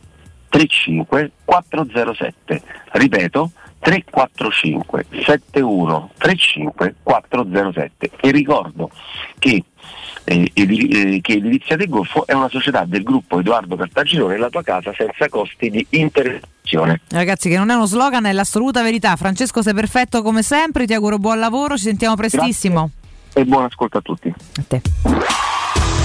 [0.54, 2.62] 35 407.
[2.92, 3.50] Ripeto,
[3.80, 8.10] 345 71 35 407.
[8.20, 8.88] E ricordo
[9.40, 9.64] che,
[10.22, 14.62] eh, eh, che Edilizia del Golfo è una società del gruppo Edoardo Cartagirone, la tua
[14.62, 17.00] casa senza costi di interessazione.
[17.08, 19.16] Ragazzi, che non è uno slogan, è l'assoluta verità.
[19.16, 20.86] Francesco, sei perfetto come sempre.
[20.86, 21.76] Ti auguro buon lavoro.
[21.76, 22.90] Ci sentiamo prestissimo.
[23.32, 24.28] E buon ascolto a tutti.
[24.28, 24.80] A te.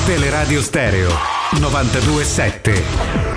[0.08, 1.12] Teleradio Stereo
[1.60, 3.29] 927.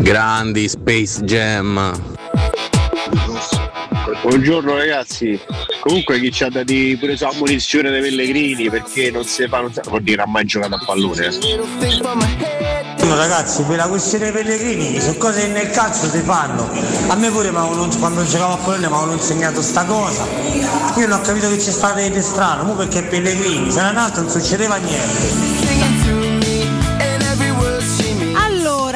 [0.00, 1.92] Grandi Space Jam.
[4.22, 5.38] Buongiorno ragazzi,
[5.80, 9.72] comunque chi ci ha dati pure su munizione dei Pellegrini perché non si fa, non
[9.72, 11.26] si vuol dire ha mai giocato a pallone.
[11.26, 13.04] eh.
[13.04, 16.68] Io ragazzi, per la questione Pellegrini, sono cose che nel calcio si fanno.
[17.08, 20.26] A me pure quando giocavo a pallone mi avevano insegnato sta cosa.
[20.96, 23.96] Io non ho capito che c'è stato di strano, mo perché Pellegrini, se era un
[23.96, 25.95] altro non succedeva niente.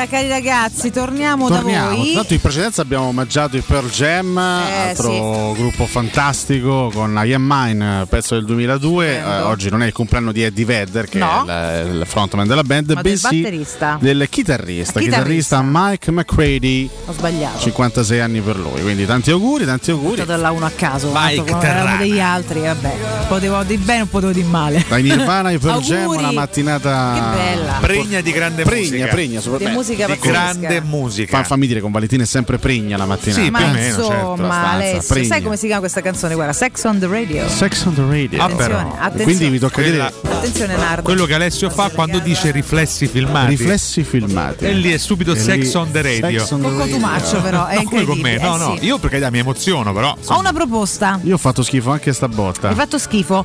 [0.01, 2.13] Allora, cari ragazzi, torniamo, Torniamo, da voi.
[2.15, 8.07] tanto in precedenza abbiamo omaggiato i Pearl Jam, altro gruppo fantastico con I Am Mine,
[8.09, 9.19] pezzo del 2002.
[9.19, 11.45] Eh, oggi non è il compleanno di Eddie Vedder, che No.
[11.45, 13.99] è il, il frontman della band, Ma del bensì batterista.
[14.01, 15.01] del chitarrista, chitarrista.
[15.01, 17.59] chitarrista Mike McCready, Ho sbagliato.
[17.59, 18.81] 56 anni per lui.
[18.81, 20.23] Quindi tanti auguri, tanti auguri.
[20.23, 21.09] Ho dato la uno a caso.
[21.13, 21.61] Terrana.
[21.63, 22.97] eravamo degli altri, vabbè.
[23.29, 24.83] Potevo di bene o potevo di male.
[24.89, 27.73] Dai Nirvana ai Pearl Jam, una mattinata Che bella.
[27.81, 29.07] Pregna di grande pregna, musica.
[29.09, 30.31] Pregna, Di beh, musica di pazzesca.
[30.31, 31.37] grande musica.
[31.39, 33.35] Fa, fammi dire, con Valentina è sempre pregna la mattina.
[33.35, 35.27] Sì, Ma più o meno, insomma, certo, Pregna.
[35.27, 36.35] sai come si chiama questa canzone?
[36.35, 37.49] Guarda, Sex on the Radio.
[37.49, 38.41] Sex on the Radio.
[38.41, 38.95] Ah, Attenzione, però.
[38.99, 39.25] attenzione.
[39.25, 41.03] Quindi mi tocca Quella- dire Attenzione Nardo.
[41.03, 43.49] Quello che Alessio fa quando dice riflessi filmati.
[43.51, 44.65] riflessi filmati.
[44.65, 46.41] E lì è subito sex on the radio.
[46.41, 46.95] Sex on the Con radio.
[46.97, 48.31] Cotumaccio però, è No, come con me?
[48.33, 48.49] incredibile.
[48.49, 48.85] No, eh no, sì.
[48.87, 50.17] io perché mi emoziono, però.
[50.27, 51.21] Ho una proposta.
[51.25, 52.69] Io ho fatto schifo anche stavolta.
[52.69, 53.45] Hai fatto schifo.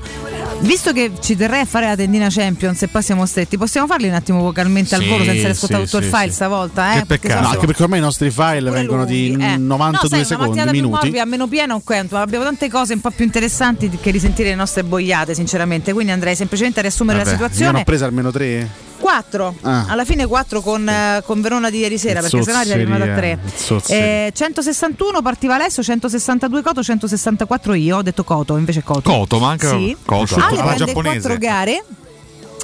[0.59, 4.07] Visto che ci terrei a fare la tendina Champions e poi siamo stretti, possiamo farli
[4.07, 6.33] un attimo vocalmente al Sì, volo senza ascoltare sì, tutto il sì, file sì.
[6.33, 6.91] stavolta?
[6.93, 7.05] Che Eh?
[7.05, 7.41] Peccato.
[7.41, 9.57] No, anche perché ormai i nostri file pure vengono lunghi, di eh.
[9.57, 11.01] 92 no, sai, secondi, una mattinata più minuti.
[11.03, 14.11] morbida, a meno pieno un quanto, ma abbiamo tante cose un po' più interessanti che
[14.11, 15.93] risentire le nostre boiate, sinceramente.
[15.93, 17.83] Quindi andrei semplicemente a riassumere Vabbè, la io ne ho situazione.
[17.83, 18.69] presa almeno tre.
[18.99, 19.85] 4 Ah.
[19.89, 23.15] alla fine 4 con, eh, con Verona di ieri sera perché sennò è arrivato a
[23.15, 24.25] 3 Zozzeria.
[24.27, 29.49] eh, 161 partiva Alessio 162 Coto 164 io ho detto Coto invece Coto Coto, ma
[29.49, 29.95] anche sì.
[30.05, 31.19] Coto, Ale alla prende giapponese.
[31.27, 31.83] 4 gare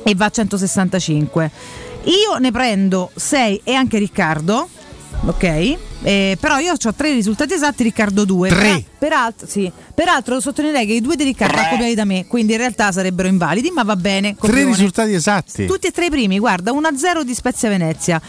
[0.04, 1.52] e va a 165
[2.04, 4.68] io ne prendo 6 e anche Riccardo
[5.26, 8.84] ok Eh, però io ho tre risultati esatti Riccardo 2 Tre?
[8.98, 9.72] peraltro, sì.
[9.94, 13.28] peraltro sottolineerei che i due di Riccardo sono copiati da me quindi in realtà sarebbero
[13.28, 14.66] invalidi ma va bene Tre copione.
[14.66, 15.66] risultati esatti.
[15.68, 18.20] Tutti e tre i primi, guarda, 1-0 di Spezia Venezia,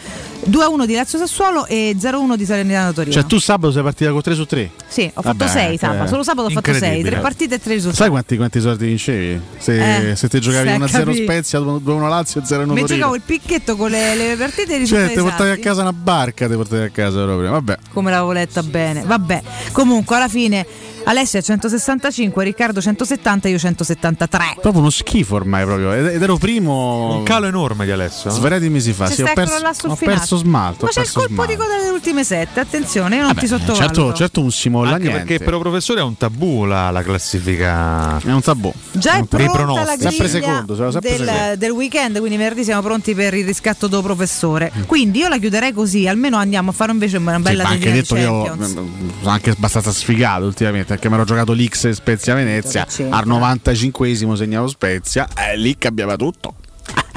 [0.49, 3.13] 2-1 di Lazio Sassuolo e 0-1 di Salernitana Torino.
[3.13, 4.71] Cioè tu sabato sei partita con 3 su 3.
[4.87, 7.09] Sì, ho fatto Vabbè, 6 sabato, eh, solo sabato ho fatto 6, incredibile.
[7.11, 8.01] 3 partite e 3 risultati.
[8.03, 9.41] Sai quanti, quanti soldi vincevi?
[9.57, 12.97] Se, Eh, se te giocavi se 1-0 capi- Spezia, 2-1 Lazio e 0-1 Mi Torino.
[12.97, 15.81] giocavo il picchetto con le, le partite e i Cioè, risultati ti portavi a casa
[15.81, 17.49] una barca, ti portavi a casa proprio.
[17.51, 17.62] Vabbè.
[17.91, 19.03] Come l'avevo letta bene.
[19.03, 19.41] Vabbè,
[19.71, 20.65] comunque alla fine
[21.05, 24.57] Alessia 165, Riccardo 170, io 173.
[24.61, 25.91] Proprio uno schifo ormai proprio.
[25.93, 27.17] Ed ero primo.
[27.17, 28.29] Un calo enorme di Alessio.
[28.29, 28.35] no?
[28.37, 29.07] Svariati mesi fa.
[29.07, 30.85] Sì, ho perso, ho perso smalto.
[30.85, 31.63] Ma c'è il colpo di smalto.
[31.63, 33.83] coda delle ultime sette, attenzione, io non Vabbè, ti sottovaluto.
[33.83, 35.25] certo, certo un simolla Anche niente.
[35.25, 38.17] perché per un professore è un tabù la, la classifica.
[38.19, 38.71] È un tabù.
[38.93, 41.55] Già è Dei pronta la Sempre secondo, sempre del, secondo.
[41.57, 44.71] del weekend, quindi venerdì siamo pronti per il riscatto do professore.
[44.75, 44.83] Mm.
[44.83, 47.91] Quindi io la chiuderei così, almeno andiamo a fare invece una Sì, bella ma anche
[47.91, 48.71] detto che io Champions.
[48.79, 54.33] mm, sono anche abbastanza sfigato ultimamente perché mi ero giocato l'X Spezia Venezia al 95esimo
[54.35, 56.55] segnavo Spezia e lì cambiava tutto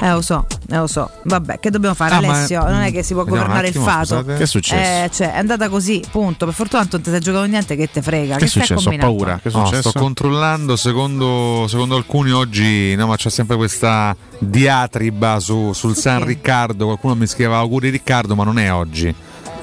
[0.01, 1.11] Eh lo so, eh lo so.
[1.25, 2.63] Vabbè, che dobbiamo fare Ah, ma- Alessio?
[2.63, 4.05] Non è che si può governare il attimo, fato.
[4.05, 4.37] scusate.
[4.37, 5.05] Che è successo?
[5.05, 6.45] Eh, cioè, è andata così, punto.
[6.45, 8.37] Per fortuna non ti sei giocato niente che te frega.
[8.37, 8.91] che è stai successo?
[8.91, 9.89] Ho paura che è No, successo?
[9.91, 16.19] sto controllando, secondo, secondo alcuni oggi, no, ma c'è sempre questa diatriba su- sul San
[16.19, 16.33] Perché?
[16.35, 16.85] Riccardo.
[16.85, 19.13] Qualcuno mi scriveva auguri Riccardo, ma non è oggi.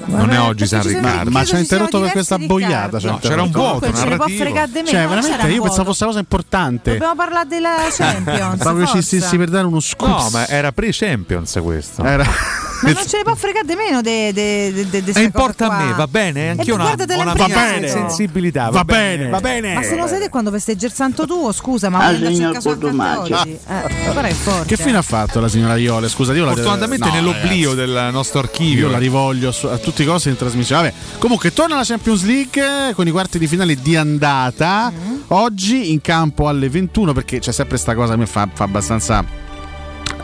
[0.06, 1.30] Non è oggi San Riccardo.
[1.30, 5.62] ma ci ha interrotto per questa boiata No, c'era un vuoto cioè non veramente io
[5.62, 8.56] pensavo fosse una cosa importante Dobbiamo parlare della Champions.
[8.62, 12.02] proprio ci stessi per dare uno scoop No, ma era pre-Champions questo.
[12.04, 12.26] Era-
[12.82, 15.20] Ma non ce ne può fregare di meno de, de, de, de, de E sta
[15.20, 16.50] importa a me, va bene?
[16.50, 17.86] Anch'io E ho una, una mia privato.
[17.88, 18.68] sensibilità.
[18.70, 19.28] Va bene.
[19.28, 19.74] va bene.
[19.74, 22.36] Ma se lo sai te quando festeggi il santo tuo, scusa, ma vuoi andarci a
[22.36, 23.34] signor casa anche Cotumaccio.
[23.40, 23.50] oggi?
[23.50, 24.76] Eh, però è forte.
[24.76, 27.92] che fine ha fatto la signora Iole scusa io la Fortunatamente no, nell'oblio ragazzi.
[27.92, 28.90] del nostro Io archivio.
[28.90, 30.82] la rivoglio a tutti i costi in trasmissione.
[30.90, 34.90] Vabbè, comunque torna la Champions League con i quarti di finale di andata.
[34.90, 35.14] Mm.
[35.28, 39.20] Oggi in campo alle 21 perché c'è sempre sta cosa che mi fa, fa abbastanza
[39.20, 39.53] eh,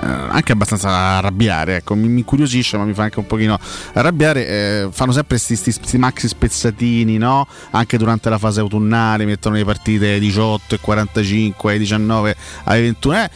[0.01, 3.59] anche abbastanza arrabbiare, ecco, mi, incuriosisce, ma mi fa anche un pochino
[3.93, 4.47] arrabbiare.
[4.47, 7.47] eh, fanno sempre questi maxi spezzatini, no?
[7.71, 13.15] Anche durante la fase autunnale mettono le partite 18 e 45, 19 alle 21.
[13.17, 13.31] Eh,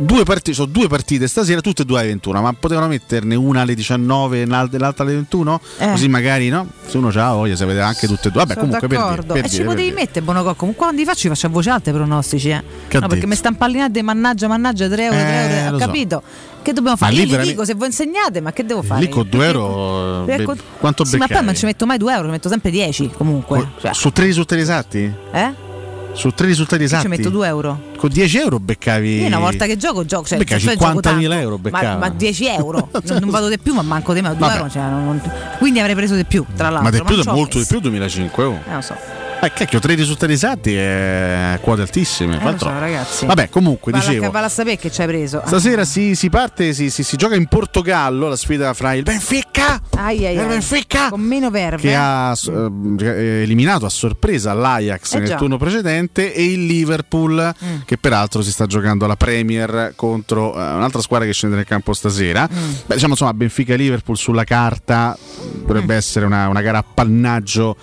[0.00, 3.62] Due partite, sono due partite stasera, tutte e due alle 21, ma potevano metterne una
[3.62, 5.60] alle 19 e l'al- l'altra alle 21?
[5.78, 5.90] Eh.
[5.90, 6.68] Così magari no?
[6.86, 8.40] Se uno c'ha voglia, se vede anche tutte e due.
[8.44, 9.32] Vabbè, Sono comunque per dire, d'accordo.
[9.34, 9.94] per e ci dire, potevi dire.
[10.00, 10.54] mettere Bonocò.
[10.54, 12.48] Comunque quando li faccio, faccio a voce alta i pronostici.
[12.50, 12.62] Eh.
[12.86, 15.70] Che ha no, perché mi sta impallinando mannaggia, mannaggia 3 euro, 3 Eh, euro.
[15.70, 15.86] lo Ho so.
[15.86, 16.22] capito.
[16.62, 17.12] Che dobbiamo fare?
[17.12, 19.00] lì Io veramente- dico se voi insegnate, ma che devo fare?
[19.00, 22.12] Lì con 2 euro, Perché- be- quanto sì, ma poi non ci metto mai 2
[22.12, 23.66] euro, ci metto sempre 10 comunque.
[23.80, 25.12] Cioè, Su tre risultati esatti?
[25.32, 25.66] eh?
[26.12, 27.02] Su tre risultati Io esatti?
[27.02, 27.80] ci metto 2 euro.
[27.96, 29.20] Con 10 euro beccavi.
[29.20, 30.26] Io una volta che gioco, gioco.
[30.26, 31.96] Cioè, Beccavi cioè, gioco 50.000 tanto, euro, ma, beccava.
[31.96, 32.88] ma 10 euro.
[33.04, 34.34] non, non vado di più, ma manco di meno.
[34.34, 34.58] 2 Vabbè.
[34.58, 34.70] euro.
[34.70, 35.20] Cioè, non-
[35.58, 36.90] quindi avrei preso di più, tra l'altro.
[36.90, 38.44] Ma di più, molto di più 2005.
[38.44, 38.60] oh.
[38.68, 38.96] Eh, lo so.
[39.40, 42.40] Eh, cacchio, tre risultati esatti e quote altissime.
[42.42, 43.24] Eh, so, ragazzi.
[43.24, 44.30] Vabbè, comunque, Valla- dicevo.
[44.32, 45.42] Valla a sapere che ci hai preso.
[45.46, 49.80] Stasera si, si parte, si, si- si gioca in Portogallo la sfida fra il Benfica
[49.96, 50.44] Ai, ai, Il.
[50.46, 51.80] Benfica Con meno verve.
[51.82, 55.36] che ha eh, eliminato a sorpresa l'Ajax Eh nel già.
[55.36, 57.80] turno precedente e il Liverpool Mm.
[57.84, 61.92] che peraltro si sta giocando alla Premier contro eh, un'altra squadra che scende nel campo
[61.92, 62.48] stasera.
[62.52, 62.70] Mm.
[62.86, 65.16] Beh, diciamo insomma Benfica e Liverpool sulla carta
[65.64, 65.96] dovrebbe Mm.
[65.96, 67.76] essere una, una gara a pannaggio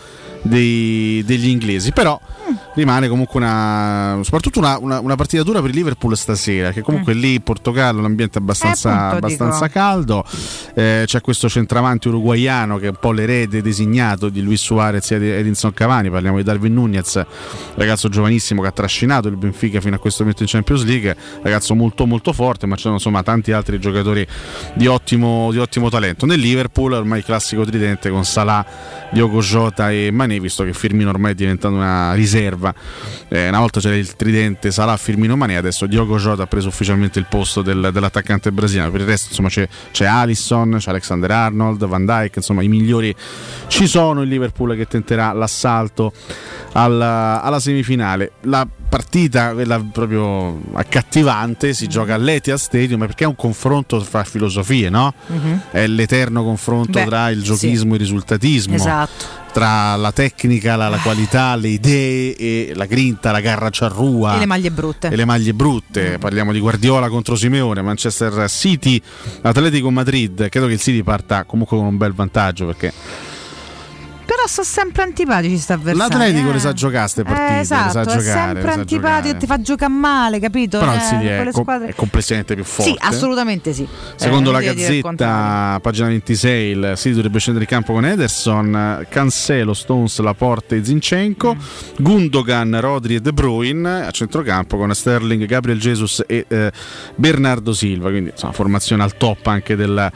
[0.46, 2.20] dei- degli inglesi, però.
[2.76, 7.14] Rimane comunque una soprattutto una, una- una partita dura per il Liverpool stasera, che comunque
[7.14, 8.94] lì in Portogallo l'ambiente è abbastanza, Mm.
[8.94, 10.24] Eh, appunto, abbastanza caldo.
[10.74, 15.20] Eh, c'è questo centravanti uruguaiano che è un po' l'erede designato di Luis Suarez e
[15.20, 16.10] di Edinson Cavani.
[16.10, 17.24] Parliamo di Darwin Nunez,
[17.76, 21.16] ragazzo giovanissimo che ha trascinato il Benfica fino a questo momento in Champions League.
[21.42, 24.26] Ragazzo molto, molto forte, ma ci sono insomma tanti altri giocatori
[24.74, 26.26] di ottimo, di ottimo talento.
[26.26, 28.66] Nel Liverpool, ormai il classico tridente con Salah,
[29.12, 32.34] Diogo Jota e Mané, visto che Firmino ormai è diventato una riserva.
[33.30, 37.20] Eh, una volta c'era il tridente Salah, Firmino, Mané, adesso Diogo Jota ha preso ufficialmente
[37.20, 38.92] il posto del- dell'attaccante brasiliano.
[38.92, 43.14] Per il resto, insomma, c'è, c'è Alisson, c'è Alexander Arnold, Van Dijk, insomma, i migliori
[43.68, 44.22] ci sono.
[44.22, 46.12] Il Liverpool che tenterà l'assalto
[46.74, 48.34] alla, alla semifinale.
[48.42, 54.90] La partita, quella proprio accattivante, si gioca all'Etihad Stadium perché è un confronto fra filosofie,
[54.90, 55.14] no?
[55.28, 55.62] Mhm.
[55.72, 57.46] È l'eterno confronto Beh, tra il sì.
[57.46, 59.44] giochismo e il risultatismo Esatto.
[59.56, 64.40] Tra la tecnica, la, la qualità, le idee e la grinta, la garra ciarrua E
[64.40, 65.08] le maglie brutte.
[65.08, 66.18] e le maglie brutte.
[66.18, 69.02] Parliamo di Guardiola contro Simeone, Manchester City,
[69.44, 70.50] Atletico Madrid.
[70.50, 72.92] Credo che il City parta comunque con un bel vantaggio perché
[74.46, 76.18] Però sono sempre antipatici sta avversario.
[76.18, 76.54] l'Atletico eh.
[76.54, 78.22] le sa giocare ste partite, Eh, le esatto, sa è giocare.
[78.24, 79.38] sempre le sa antipatico, giocare.
[79.40, 80.78] ti fa giocare male, capito?
[80.80, 82.92] Però il Eh, è, squadre- è complessivamente più forte.
[82.92, 83.88] Sì, assolutamente sì.
[84.16, 84.62] Secondo Eh, la.
[84.62, 90.86] Gazzetta, pagina 26, il City dovrebbe scendere in campo con Ederson, Cancelo, Stones, Laporte e
[90.86, 91.60] Zinchenko, Mm.
[92.04, 96.72] Gundogan, Rodri e De Bruyne a centrocampo con Sterling, Gabriel Jesus e eh,
[97.16, 100.12] Bernardo Silva, quindi insomma formazione al top anche del,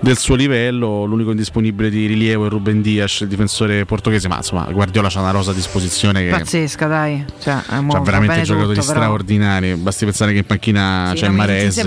[0.00, 4.64] del suo livello, l'unico indisponibile di rilievo è Ruben Dias, il difensore portoghese, ma insomma
[4.70, 6.30] Guardiola c'ha una rosa a disposizione che...
[6.30, 7.24] Pazzesca, dai.
[7.40, 9.00] Cioè, mo veramente giocatori tutto, però.
[9.00, 9.74] straordinari.
[9.74, 11.82] Basti pensare che in panchina Sì, c'è no, Mares.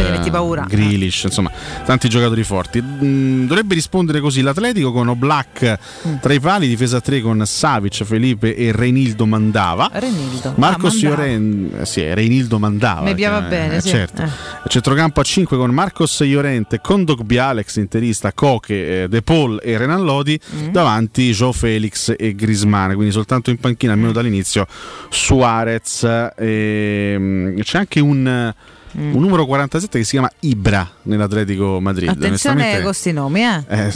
[0.68, 1.52] Grealish, insomma,
[1.86, 2.82] tanti giocatori forti.
[2.82, 5.78] Mm, dovrebbe rispondere così l'Atletico con Oblak
[6.08, 6.16] Mm.
[6.22, 9.90] tra i pali, difesa 3 con Savic, Felipe e Reinildo Mandava.
[9.94, 10.54] Renildo.
[10.58, 13.02] Marcos Ah, eh, sì, Reinildo Mandava.
[13.02, 13.90] Mi piava che- bene, eh, sì.
[13.90, 14.22] certo.
[14.24, 14.30] Eh.
[14.68, 19.78] Centrocampo a 5 con Marcos Llorente, con Dogbia, Alex interista, Coche, eh, De Paul e
[19.78, 20.40] Renan Lodi.
[20.56, 20.68] Mm.
[20.70, 21.77] Davanti Joe Felix
[22.18, 24.68] e Grisman, quindi soltanto in panchina almeno dall'inizio
[25.10, 26.04] Suarez.
[26.38, 28.54] ehm, c'è anche un,
[29.00, 29.14] Mm.
[29.14, 32.10] un numero 47 che si chiama Ibra nell'Atletico Madrid.
[32.10, 33.64] Attenzione con questi nomi, eh.
[33.68, 33.94] Eh,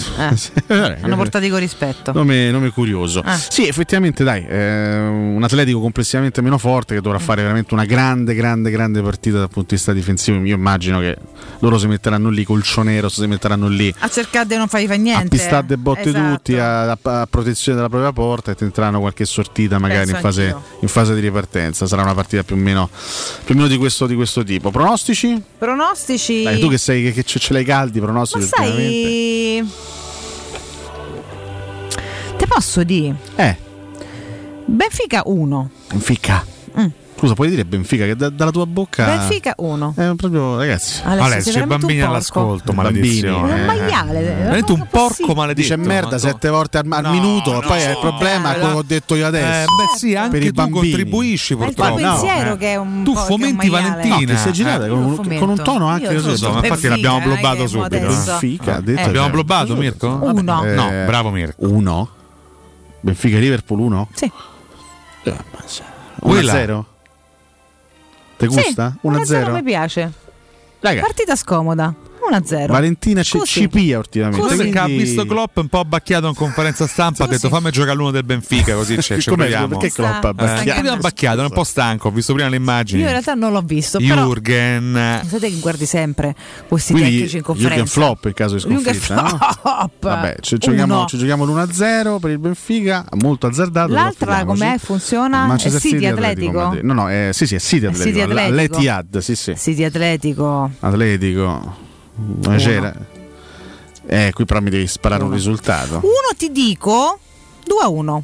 [0.68, 2.12] Eh, Hanno portati con rispetto.
[2.12, 3.22] Nome, nome curioso.
[3.26, 3.36] Ah.
[3.38, 7.22] Sì, effettivamente, dai, eh, un Atletico complessivamente meno forte che dovrà Mm.
[7.24, 10.38] fare veramente una grande, grande, grande partita dal punto di vista difensivo.
[10.46, 11.18] Io immagino che
[11.60, 14.96] loro si metteranno lì col cionero, si metteranno lì A cercare di non fargli fa
[14.96, 15.26] niente.
[15.26, 16.36] a pistare de botte Esatto.
[16.36, 20.56] tutti, a, a- a protezione della propria porta e tenteranno qualche sortita magari in fase,
[20.82, 21.88] in fase di ripartenza.
[21.88, 22.90] Sarà una partita più o meno,
[23.44, 24.70] più o meno di, questo, di questo tipo.
[24.92, 25.42] Pronostici?
[25.58, 26.44] Pronostici.
[26.44, 29.72] Dai, tu che sei che, che ce ce l'hai caldi, pronostici Ma sai.
[32.36, 33.16] Te posso dire?
[33.38, 33.56] Eh,
[34.66, 35.70] Benfica 1.
[35.88, 36.46] Benfica.
[36.78, 36.86] Mm.
[37.22, 39.94] Scusa, puoi dire Benfica che da- dalla tua bocca Benfica 1.
[39.96, 41.02] è proprio ragazzi.
[41.04, 43.54] Alessio, Alessio, veramente bambini all'ascolto, maledizione.
[43.54, 43.66] Un eh.
[43.66, 44.22] maiale.
[44.24, 45.62] Veramente un porco maledetto.
[45.62, 48.84] Dice merda sette volte al, al minuto, poi è il problema è quello che ho
[48.84, 49.46] detto io adesso.
[49.46, 50.80] Eh, beh sì, anche per i tu bambini.
[50.90, 51.96] contribuisci È il tuo purtroppo.
[52.02, 52.58] pensiero Eh.
[52.58, 53.88] che è un Tu è fomenti maiale.
[53.90, 54.16] Valentina.
[54.16, 54.90] No, che sei girata Eh.
[54.90, 57.88] con, un- Io con un tono anche Io so, infatti l'abbiamo è blobbato subito.
[58.00, 59.04] Benfica, ha detto Eh.
[59.04, 60.08] Abbiamo blobbato Mirko?
[60.24, 60.64] Uno.
[60.66, 61.68] Eh, No, bravo Mirko.
[61.68, 62.10] Uno?
[63.00, 64.08] Benfica Liverpool 1?
[64.16, 64.32] Sì.
[66.24, 66.86] 1-0?
[68.48, 68.96] Ti Sì, gusta?
[69.04, 69.64] 1-0 mi 1-0?
[69.64, 70.12] piace.
[70.80, 71.94] Raga, Partita scomoda.
[72.30, 72.68] 1-0.
[72.68, 73.52] Valentina ci, Così.
[73.62, 74.40] ci pia ultimamente.
[74.42, 74.58] Così.
[74.58, 78.12] Perché ha visto Klopp un po' abbacchiato in conferenza stampa, ha detto fammi giocare l'uno
[78.12, 79.78] del Benfica così c'è, ci proviamo.
[79.78, 80.30] Perché Klopp ha Eh,
[80.92, 81.40] abbacchiato?
[81.42, 83.00] è un po' stanco, ho visto prima le immagini.
[83.02, 85.24] Io in realtà non l'ho visto, però Jürgen.
[85.24, 86.36] sapete che guardi sempre
[86.68, 87.76] questi Quindi tecnici in conferenza.
[87.84, 89.16] Jürgen Flop in caso di sconfitta.
[89.22, 89.28] no?
[89.62, 89.92] Flop.
[90.00, 93.92] Vabbè, ci giochiamo, ci giochiamo l'1-0 per il Benfica, molto azzardato.
[93.94, 94.76] L'altra com'è?
[94.78, 95.46] Funziona?
[95.46, 96.60] Manchester è City City Atletico?
[96.60, 96.84] Madrid.
[96.84, 98.08] No, no, è, sì, sì, è City Atletico.
[98.10, 98.56] City Atletico.
[98.56, 99.56] L'Etihad, sì, sì.
[99.58, 100.72] City Atletico.
[100.80, 101.90] Atletico.
[102.58, 102.94] C'era?
[104.06, 105.38] Eh, qui però mi devi sparare un Uno.
[105.38, 105.96] risultato.
[105.98, 107.20] Uno ti dico
[107.66, 108.24] 2 a 1.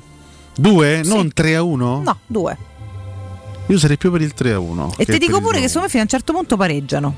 [0.56, 1.02] Due?
[1.06, 2.02] Non 3 a 1?
[2.04, 2.58] No, 2.
[3.68, 4.94] Io sarei più per il 3 a 1.
[4.98, 7.16] E ti dico pure che secondo me fino a un certo punto pareggiano.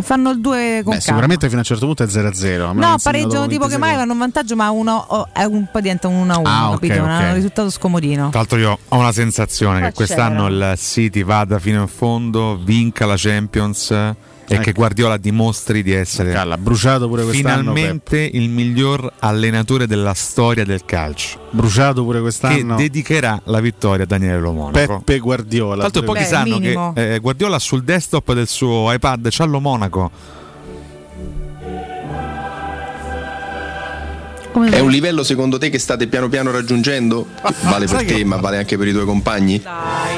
[0.00, 2.72] Fanno il 2 con Beh, sicuramente fino a un certo punto è 0-0.
[2.72, 6.08] No, pareggiano tipo che magari vanno in vantaggio, ma uno oh, è un po' diventa
[6.08, 7.02] un 1-1, Ah, ok, capito?
[7.02, 7.08] ok.
[7.08, 8.30] Un risultato scomodino.
[8.30, 12.58] Tra l'altro io ho una sensazione Ma che quest'anno il City vada fino in fondo,
[12.62, 13.94] vinca la Champions
[14.54, 17.72] e che Guardiola dimostri di essere Calla, bruciato pure quest'anno.
[17.72, 21.48] finalmente il miglior allenatore della storia del calcio.
[21.50, 22.76] Bruciato pure quest'anno.
[22.76, 24.98] Che dedicherà la vittoria a Daniele Lomonaco.
[24.98, 25.74] Peppe Guardiola.
[25.74, 26.68] Tra l'altro pure pochi questo.
[26.74, 29.60] sanno che eh, Guardiola sul desktop del suo iPad c'ha lo
[34.58, 34.76] Monaco.
[34.76, 37.26] È un livello secondo te che state piano piano raggiungendo?
[37.62, 39.60] Vale per te, ma vale anche per i tuoi compagni?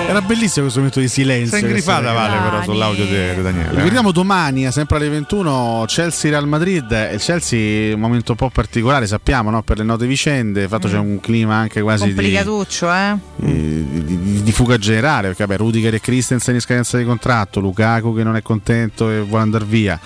[0.07, 1.57] Era bellissimo questo momento di silenzio.
[1.57, 3.71] Sei ingrifata Vale però sull'audio di Daniele.
[3.71, 3.75] eh.
[3.75, 7.11] Ricordiamo domani, sempre alle 21, Chelsea-Real Madrid.
[7.13, 9.63] Il Chelsea è un momento un po' particolare, sappiamo, no?
[9.63, 10.63] per le note vicende.
[10.63, 13.17] Infatti c'è un clima anche quasi di, Complicatuccio, eh?
[13.37, 15.29] di, di- di fuga generale.
[15.29, 19.21] Perché vabbè, Rudiger e Christensen in scadenza di contratto, Lukaku che non è contento e
[19.21, 19.99] vuole andare via.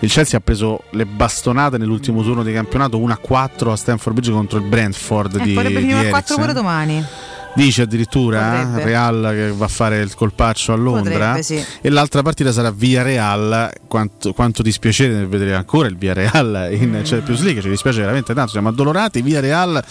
[0.00, 4.58] Il Chelsea ha preso le bastonate nell'ultimo turno di campionato 1-4 a Stanford Bridge contro
[4.58, 6.36] il Brentford Eh, di, potrebbe finire a 4 Eriksen.
[6.38, 7.04] pure domani.
[7.52, 8.80] Dice addirittura Potrebbe.
[8.80, 11.64] eh, Real che va a fare il colpaccio a Londra Potrebbe, sì.
[11.80, 13.68] e l'altra partita sarà via Real.
[13.88, 17.02] Quanto, quanto dispiacere nel vedere ancora il via Real in Mm.
[17.02, 18.52] Champions League, ci dispiace veramente tanto.
[18.52, 19.20] Siamo addolorati.
[19.20, 19.82] Via Real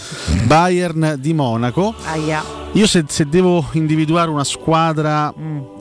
[0.44, 1.94] Bayern di Monaco.
[2.06, 2.42] Aia.
[2.72, 5.32] Io se, se devo individuare una squadra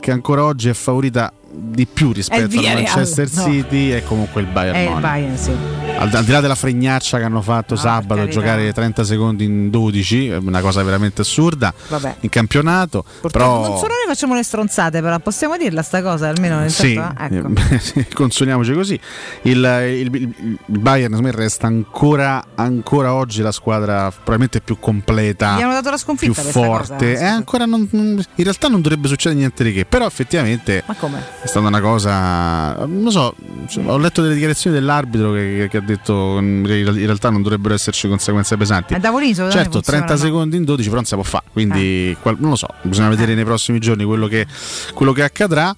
[0.02, 2.12] che ancora oggi è favorita di più Mm.
[2.14, 3.44] Rispetto al Manchester no.
[3.44, 5.00] City è comunque il Bayern È il.
[5.00, 5.52] Bayern, sì.
[6.00, 8.32] Al, al di là della fregnaccia che hanno fatto sabato a carità.
[8.40, 12.16] giocare 30 secondi in 12, è una cosa veramente assurda Vabbè.
[12.22, 13.04] in campionato.
[13.04, 16.72] Purtroppo però non solo noi facciamo le stronzate, però possiamo dirla sta cosa almeno nel
[16.72, 17.52] sì, eh, ecco.
[18.14, 19.00] consoliamoci così.
[19.44, 25.58] Il, il- il- il Bayern me resta ancora, ancora oggi la squadra probabilmente più completa,
[25.58, 27.14] Gli hanno dato la più sconfitta questa forte.
[27.14, 30.96] cosa, Eh, ancora non- in realtà non dovrebbe succedere niente di che, però effettivamente Ma
[30.96, 31.24] come?
[31.42, 33.36] è stata una cosa, non so,
[33.68, 38.08] cioè, ho letto delle dichiarazioni dell'arbitro che, che ha detto in realtà non dovrebbero esserci
[38.08, 38.94] conseguenze pesanti.
[39.34, 40.20] Secondo me Certo, funziona, 30 no?
[40.20, 41.52] secondi in 12 però non si può fare, Eh.
[41.52, 44.46] quindi qual- non lo so, bisogna vedere nei prossimi giorni quello che,
[44.94, 45.76] quello che accadrà.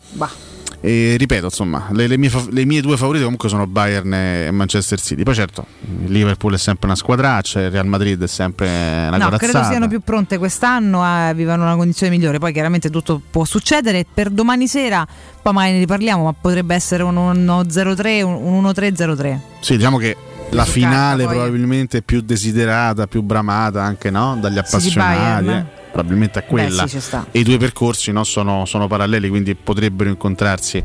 [0.84, 5.00] E ripeto, insomma, le, le mie, le mie due favorite comunque sono Bayern e Manchester
[5.00, 5.22] City.
[5.22, 5.68] Poi certo,
[6.08, 9.38] Liverpool è sempre una squadraccia, il Real Madrid è sempre una No, corazzata.
[9.38, 12.40] credo siano più pronte quest'anno a vivere una condizione migliore.
[12.40, 14.08] Poi chiaramente tutto può succedere.
[14.12, 15.06] Per domani sera,
[15.42, 19.40] poi magari ne riparliamo, ma potrebbe essere un 1-0-3, un 1-3-0-3.
[19.60, 20.18] Sì, diciamo che
[20.50, 24.36] la finale probabilmente è più desiderata, più bramata anche no?
[24.42, 25.46] dagli appassionati.
[25.46, 25.68] Bayern.
[25.92, 26.84] Probabilmente è quella.
[26.84, 30.82] Beh, sì, e i due percorsi no, sono, sono paralleli, quindi potrebbero incontrarsi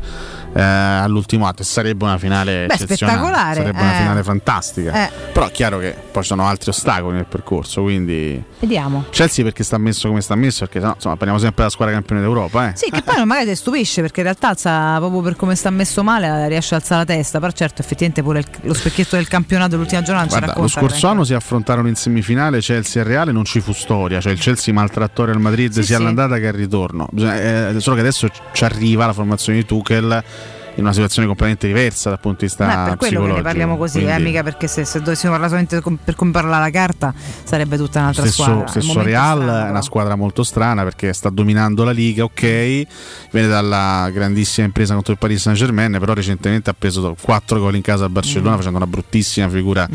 [0.53, 1.61] eh, all'ultimo atto.
[1.61, 3.97] E sarebbe una finale Beh, spettacolare, Sarebbe una eh.
[3.97, 5.05] finale fantastica.
[5.07, 5.11] Eh.
[5.33, 7.81] Però è chiaro che poi ci sono altri ostacoli nel percorso.
[7.83, 9.05] Quindi Vediamo.
[9.11, 12.21] Chelsea perché sta messo come sta messo, perché no, insomma, parliamo sempre della squadra campione
[12.21, 12.69] d'Europa.
[12.69, 12.71] Eh.
[12.75, 16.03] Sì, che poi magari ti stupisce perché in realtà alza proprio per come sta messo
[16.03, 17.39] male, riesce a alzare la testa.
[17.39, 21.23] Però certo, effettivamente pure il- lo specchietto del campionato dell'ultima giornata Guarda, lo scorso anno
[21.23, 25.23] si affrontarono in semifinale Chelsea e Reale, non ci fu storia, cioè il Chelsea maltrattò
[25.23, 26.01] il Madrid Sì, sia sì.
[26.01, 27.07] all'andata che al ritorno.
[27.11, 30.23] Bisogna- eh, solo che adesso ci arriva la formazione di Tuchel
[30.77, 33.41] in una situazione completamente diversa dal punto di vista Ma è per quello che ne
[33.41, 36.59] parliamo così, eh, Quindi mica perché se, se dovessimo parlare solamente com- per come parla
[36.59, 37.13] la carta
[37.43, 38.67] sarebbe tutta un'altra Stesso, squadra.
[38.67, 42.41] Stesso Real strano, è una squadra molto strana perché sta dominando la Liga, ok,
[43.31, 47.75] viene dalla grandissima impresa contro il Paris Saint Germain, però recentemente ha preso 4 gol
[47.75, 48.57] in casa a Barcellona Mm.
[48.57, 49.87] facendo una bruttissima figura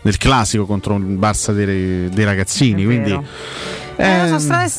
[0.00, 2.84] del classico contro un Barça dei, dei ragazzini.
[2.84, 3.18] Quindi
[3.98, 4.70] Eh, sono strane-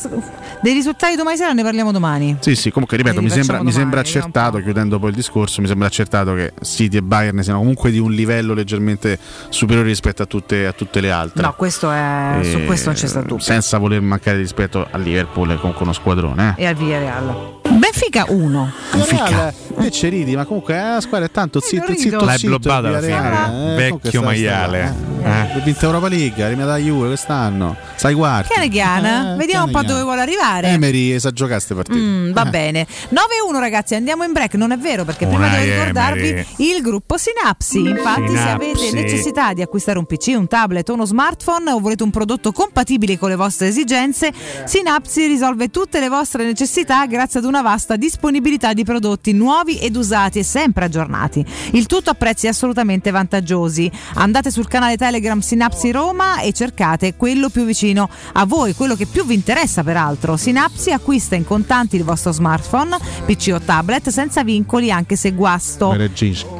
[0.62, 2.36] dei risultati domani sera ne parliamo domani.
[2.40, 5.60] Sì, sì, comunque ripeto, mi sembra, rifacciamo mi sembra domani, accertato, chiudendo poi il discorso,
[5.60, 9.18] mi sembra accertato che City e Bayern siano comunque di un livello leggermente
[9.50, 11.42] superiore rispetto a tutte, a tutte le altre.
[11.42, 13.44] No, questo è, su E questo non c'è stato dubbio.
[13.44, 16.54] Senza voler mancare di rispetto al Liverpool, è comunque uno squadrone.
[16.56, 16.62] Eh.
[16.62, 17.59] E al Villarreal.
[17.70, 18.72] Benfica 1.
[18.92, 19.54] Benfica.
[19.82, 21.98] E ci ridi, ma comunque eh, la squadra è tanto zitto, rido.
[22.00, 24.94] zitto, L'hai zitto, blobbata alla fine, eh, vecchio maiale.
[25.22, 25.28] eh.
[25.30, 27.76] Ha vinto Europa League, eliminato la Juve quest'anno.
[27.94, 28.68] Sai quarti.
[28.70, 30.68] Chiana Eh, vediamo un po' dove vuole arrivare.
[30.68, 31.98] Emery sa giocare queste partite.
[31.98, 32.50] Mm, va Eh.
[32.50, 36.46] bene 9-1 ragazzi andiamo in break non è vero perché prima Unai devo ricordarvi Emery.
[36.56, 38.94] il gruppo Sinapsi infatti se avete Sinapsi.
[38.94, 43.18] necessità di acquistare un PC un tablet o uno smartphone o volete un prodotto compatibile
[43.18, 44.32] con le vostre esigenze
[44.64, 49.96] Sinapsi risolve tutte le vostre necessità grazie ad una vasta disponibilità di prodotti nuovi ed
[49.96, 55.90] usati e sempre aggiornati il tutto a prezzi assolutamente vantaggiosi andate sul canale Telegram Sinapsi
[55.90, 60.92] Roma e cercate quello più vicino a voi quello che più vi interessa peraltro Sinapsi
[60.92, 62.96] acquista in contanti il vostro smartphone,
[63.26, 65.90] PC o tablet senza vincoli anche se guasto.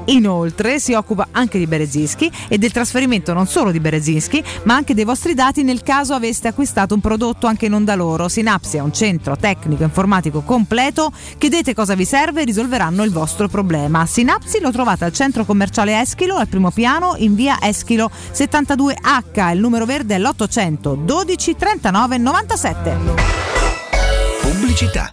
[0.06, 4.94] Inoltre si occupa anche di Berezinski e del trasferimento non solo di Berezinski, ma anche
[4.94, 8.28] dei vostri dati nel caso aveste acquistato un prodotto anche non da loro.
[8.28, 10.89] Sinapsi è un centro tecnico informatico completo.
[11.38, 14.06] Chiedete cosa vi serve e risolveranno il vostro problema.
[14.06, 19.52] Sinapsi lo trovate al centro commerciale Eschilo, al primo piano, in via Eschilo 72H.
[19.52, 22.98] Il numero verde è l'800 12 39 97.
[24.42, 25.12] Pubblicità.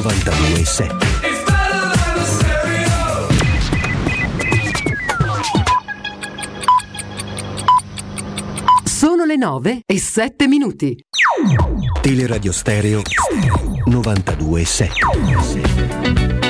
[0.00, 0.96] 92.7
[8.84, 10.96] Sono le 9 e 7 minuti.
[12.00, 13.02] Teleradio Stereo
[13.86, 16.49] 92.7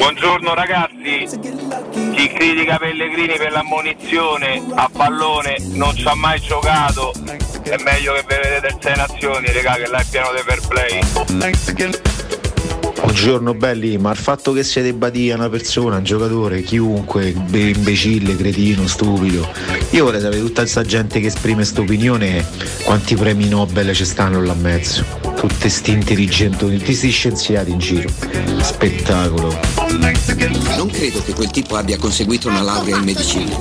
[0.00, 1.28] Buongiorno ragazzi,
[2.14, 7.12] chi critica Pellegrini per l'ammonizione a pallone non ci ha mai giocato,
[7.64, 11.00] è meglio che vedete il 6 nazioni, regà, che là è pieno di fair play.
[12.94, 18.36] Buongiorno belli, ma il fatto che sia debadia una persona, un giocatore, chiunque, be- imbecille,
[18.36, 19.46] cretino, stupido,
[19.90, 22.42] io vorrei sapere tutta questa gente che esprime questa opinione
[22.84, 25.29] quanti premi Nobel ci stanno là in mezzo.
[25.40, 28.10] Tutti sti intelligenti, tutti questi scienziati in giro.
[28.60, 29.58] Spettacolo.
[30.76, 33.56] Non credo che quel tipo abbia conseguito una laurea in medicina.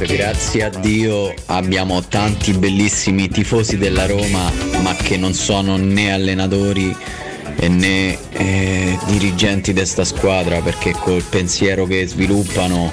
[0.00, 4.50] Grazie a Dio abbiamo tanti bellissimi tifosi della Roma,
[4.82, 6.92] ma che non sono né allenatori
[7.54, 12.92] e né eh, dirigenti di sta squadra, perché col pensiero che sviluppano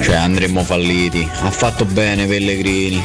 [0.00, 1.28] cioè andremmo falliti.
[1.42, 3.02] Ha fatto bene Pellegrini.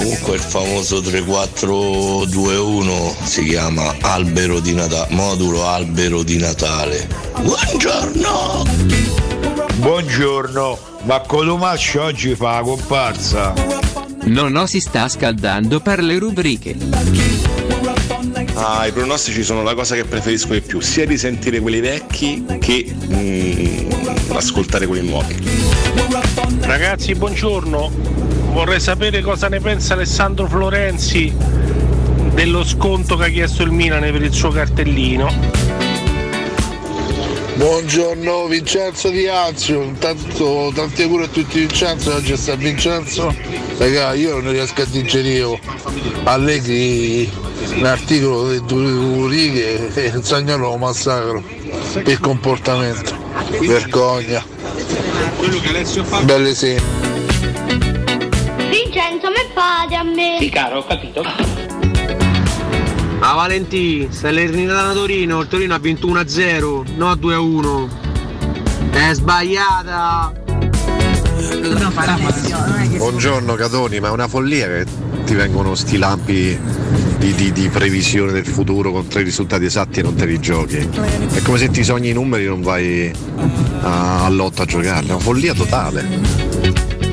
[0.00, 7.06] Comunque il famoso 3421 si chiama albero di Natale, modulo albero di Natale.
[7.38, 8.64] Buongiorno!
[9.74, 13.52] Buongiorno, ma Codomaccio oggi fa la comparsa.
[14.24, 16.74] Nonno si sta scaldando per le rubriche.
[18.54, 22.90] Ah, i pronostici sono la cosa che preferisco di più, sia risentire quelli vecchi che
[22.90, 23.90] mm,
[24.32, 25.36] ascoltare quelli nuovi.
[26.60, 28.39] Ragazzi, buongiorno.
[28.52, 31.32] Vorrei sapere cosa ne pensa Alessandro Florenzi
[32.34, 35.32] dello sconto che ha chiesto il Milan per il suo cartellino.
[37.54, 43.34] Buongiorno Vincenzo Di Azio, intanto tanti auguri a tutti Vincenzo, oggi sta Vincenzo.
[43.78, 45.58] Raga, io non riesco a digerire
[46.24, 47.30] Allegri
[47.76, 51.42] un articolo di due righe e un massacro
[52.02, 53.16] per comportamento.
[53.60, 54.44] Vergogna.
[56.24, 57.09] Belle sere.
[59.60, 60.38] Fate a me.
[60.40, 61.22] Sì, caro, ho capito.
[63.20, 67.88] La Valentì, Salernitana da Torino, il Torino ha vinto 1-0, no 2-1.
[68.90, 70.32] È sbagliata.
[72.96, 74.86] Buongiorno Catoni, ma è una follia che
[75.26, 76.58] ti vengono sti lampi
[77.18, 80.88] di, di- di previsione del futuro con tre risultati esatti e non te li giochi.
[81.34, 83.12] È come se ti sogni i numeri e non vai
[83.82, 86.39] a, a lotto a giocare, è una follia totale.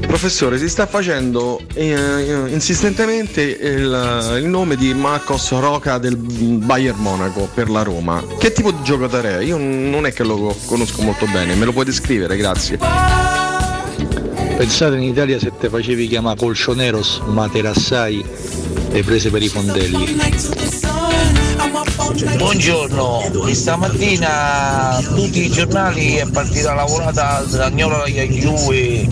[0.07, 7.47] Professore, si sta facendo eh, insistentemente il, il nome di Marcos Roca del Bayern Monaco
[7.53, 8.23] per la Roma.
[8.39, 9.43] Che tipo di giocatore è?
[9.43, 12.79] Io non è che lo conosco molto bene, me lo puoi descrivere, grazie.
[14.57, 18.25] Pensate in Italia se te facevi chiamare Colchoneros, Materassai
[18.91, 20.96] e prese per i fondelli.
[22.07, 29.07] Buongiorno, questa mattina tutti i giornali è partita la lavorata Zagnola alla Juve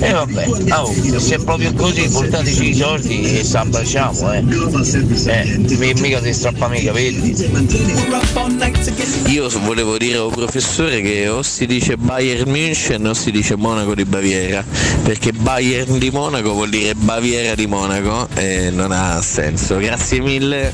[0.00, 4.44] e vabbè, oh, se è proprio così portateci i soldi e ci abbracciamo eh.
[5.26, 7.34] eh mi- mica ti strappami i capelli
[9.26, 13.94] Io volevo dire al professore che o si dice Bayern München o si dice Monaco
[13.94, 14.64] di Baviera,
[15.02, 19.76] perché Bayern di Monaco vuol dire Baviera di Monaco e non ha senso.
[19.76, 20.72] Grazie mille.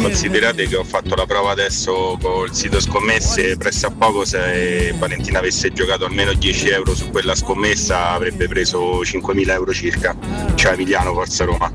[0.00, 5.38] Considerate che ho fatto la prova adesso col sito scommesse, presso a poco se Valentina
[5.38, 10.16] avesse giocato almeno 10 euro su quella scommessa avrebbe preso 5.000 euro circa.
[10.54, 11.72] Ciao Emiliano, Forza Roma.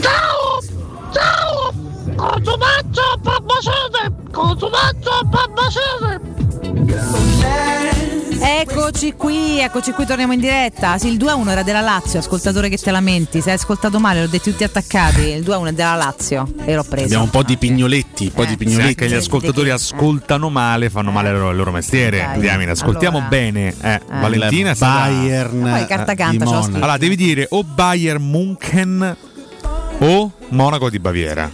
[0.00, 0.60] Ciao!
[1.12, 1.72] Ciao!
[2.14, 4.12] Consumaccio Pabbacese!
[4.30, 6.20] Consumaccio Pabbacese!
[8.40, 10.96] Eccoci qui, eccoci qui, torniamo in diretta.
[10.98, 13.40] Sì, il 2-1 era della Lazio, ascoltatore che te lamenti.
[13.40, 15.20] Se hai ascoltato male, l'ho detti tutti attaccati.
[15.22, 17.04] Il 2-1 è della Lazio e l'ho preso.
[17.06, 18.82] Abbiamo un po' di pignoletti, un po' di Eh, pignoletti.
[18.82, 22.18] sì, anche gli ascoltatori ascoltano male, fanno male al loro, al loro mestiere.
[22.18, 22.40] Dai.
[22.40, 23.30] Diamine, ascoltiamo Allora.
[23.30, 23.74] bene.
[23.80, 26.74] Eh, Valentina Il stata- Bayern, Ma poi carta eh, canta, di.
[26.76, 29.16] Allora, devi dire o Bayern Munchen
[30.00, 31.50] o Monaco di Baviera.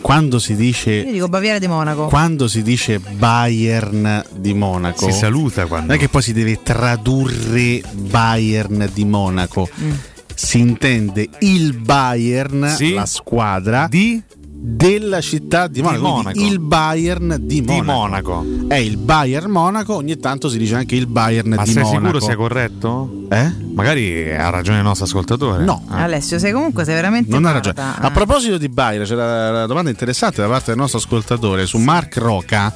[0.00, 2.06] Quando si dice Io dico Baviera di Monaco.
[2.06, 6.60] quando si dice Bayern di Monaco Si saluta quando- non è che poi si deve
[6.62, 9.90] tradurre Bayern di Monaco Mm.
[10.34, 12.92] si intende il Bayern Sì.
[12.94, 14.20] la squadra di
[14.66, 16.52] della città di Monaco, quindi Monaco.
[16.52, 17.92] il Bayern di Monaco.
[18.32, 18.44] Monaco.
[18.68, 22.00] è il Bayern Monaco ogni tanto si dice anche il Bayern Ma di sei Monaco
[22.00, 23.26] sicuro sia corretto?
[23.30, 23.52] Eh?
[23.74, 25.64] Magari ha ragione il nostro ascoltatore.
[25.64, 25.84] No.
[25.88, 27.96] Alessio, sei comunque sei veramente Non ha guarda, ragione.
[28.00, 28.06] eh.
[28.06, 32.16] A proposito di Bayern, c'era una domanda interessante da parte del nostro ascoltatore su Mark
[32.16, 32.72] Roca,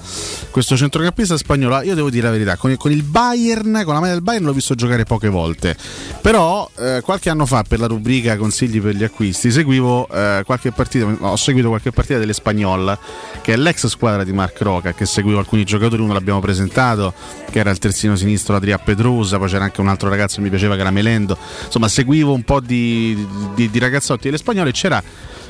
[0.51, 1.81] questo centrocampista spagnolo.
[1.82, 4.44] Io devo dire la verità: con il, con il Bayern, con la maglia del Bayern,
[4.44, 5.77] l'ho visto giocare poche volte.
[6.20, 10.73] Però eh, qualche anno fa, per la rubrica Consigli per gli acquisti, seguivo eh, qualche
[10.73, 11.06] partita.
[11.20, 12.99] Ho seguito qualche partita dell'Espagnol,
[13.41, 16.03] che è l'ex squadra di Mark Roca, che seguivo alcuni giocatori.
[16.03, 17.15] Uno l'abbiamo presentato,
[17.51, 19.39] che era il terzino sinistro Adria Pedrosa.
[19.39, 21.37] Poi c'era anche un altro ragazzo che mi piaceva, che era Melendo.
[21.65, 25.03] Insomma, seguivo un po' di, di- di ragazzotti delle spagnole e c'era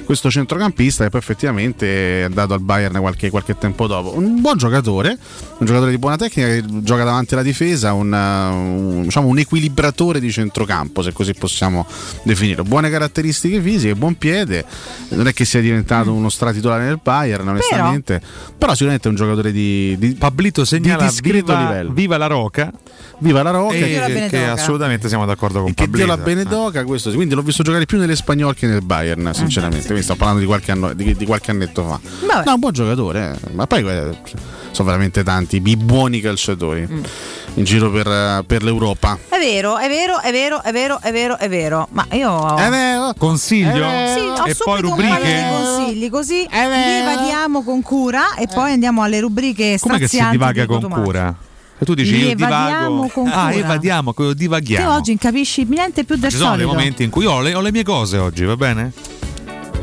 [0.08, 4.16] questo centrocampista che poi effettivamente è andato al Bayern qualche, qualche tempo dopo.
[4.16, 5.18] Un buon giocatore,
[5.58, 10.18] un giocatore di buona tecnica che gioca davanti alla difesa, un, un- diciamo, un equilibratore
[10.18, 11.86] di centrocampo, se così possiamo
[12.22, 12.62] definirlo.
[12.62, 14.64] Buone caratteristiche fisiche, buon piede,
[15.10, 18.18] non è che sia diventato uno stratitolare nel Bayern, onestamente,
[18.56, 21.92] però, sicuramente è un giocatore di, di Pablito segnala di discreto viva, livello.
[21.92, 22.72] viva la Roca.
[23.20, 27.16] Viva la Roca, E che- assolutamente siamo d'accordo con che Dio la benedoca, questo sì.
[27.16, 29.86] Quindi l'ho visto giocare più nelle spagnol che nel Bayern, sinceramente.
[29.86, 31.98] Quindi sto parlando di qualche, anno, di, di qualche annetto fa.
[32.26, 32.44] Vabbè.
[32.44, 33.52] No, un buon giocatore, eh.
[33.54, 34.16] ma poi eh,
[34.70, 37.02] sono veramente tanti i buoni calciatori Mm.
[37.54, 39.18] in giro per, eh, per l'Europa.
[39.28, 41.88] È vero, è vero, è vero, è vero, è vero, è vero.
[41.90, 43.12] Ma io È vero.
[43.18, 43.72] Consiglio?
[44.14, 45.34] Sì, ho e subito poi un paio rubriche?
[45.34, 50.62] di consigli, così divaghiamo con cura e poi andiamo alle rubriche Come che si divaga
[50.62, 51.34] di con cura?
[51.80, 53.08] E tu dici io divago.
[53.12, 54.94] con ah, evadiamo, divaghiamo.
[54.94, 56.76] oggi non capisci niente più del Ci sono dei solito.
[56.76, 58.92] momenti in cui ho le, ho le mie cose oggi, va bene?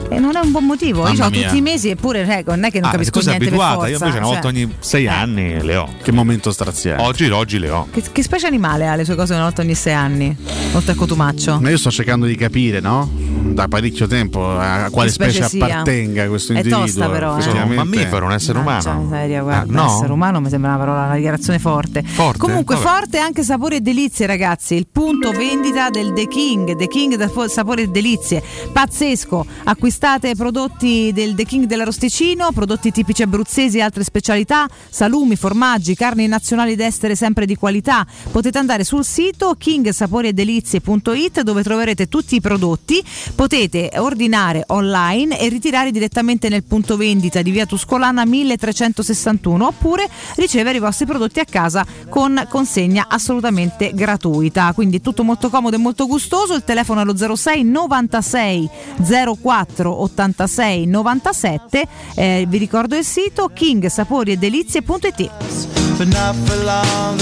[0.07, 1.01] E non è un buon motivo.
[1.03, 1.43] Mamma io ho mia.
[1.47, 3.89] tutti i mesi eppure ecco, non è che non Ah, capisco niente per abituata, forza.
[3.89, 5.89] io invece una volta cioè, ogni sei anni le ho.
[6.01, 7.03] Che momento straziato.
[7.03, 7.87] Oggi, oggi le ho.
[7.91, 10.35] che, che specie animale ha le sue cose una volta ogni sei anni?
[10.73, 11.59] Oltre a Cotumaccio.
[11.59, 13.09] Ma io sto cercando di capire, no?
[13.45, 16.81] Da parecchio tempo a quale Che specie specie, appartenga questo È individuo.
[16.85, 17.61] tosta però, eh.
[17.63, 19.03] Un mammifero, un essere Mannaggia umano.
[19.05, 19.95] miseria, guarda, Ah, no?
[19.95, 22.03] essere umano mi sembra una parola, una dichiarazione forte.
[22.03, 22.37] Forte?
[22.39, 22.87] Comunque, Vabbè.
[22.87, 24.75] forte anche sapori e delizie, ragazzi.
[24.75, 28.43] Il punto vendita del The King, The King da sapori e delizie.
[28.71, 29.45] Pazzesco.
[29.63, 35.95] Acquistate acquistate prodotti del The King dell'Arosticino, prodotti tipici abruzzesi e altre specialità, salumi, formaggi,
[35.95, 42.35] carni nazionali ed estere sempre di qualità, potete andare sul sito kingsaporiedelizie.it dove troverete tutti
[42.35, 43.01] i prodotti,
[43.35, 50.77] potete ordinare online e ritirare direttamente nel punto vendita di via Tuscolana 1361 oppure ricevere
[50.77, 54.73] i vostri prodotti a casa con consegna assolutamente gratuita.
[54.73, 56.53] Quindi tutto molto comodo e molto gustoso.
[56.53, 58.69] Il telefono è lo 06 96
[59.41, 61.87] 04 86 97.
[62.15, 65.84] Eh, vi ricordo il sito kingsaporiedelizie.it.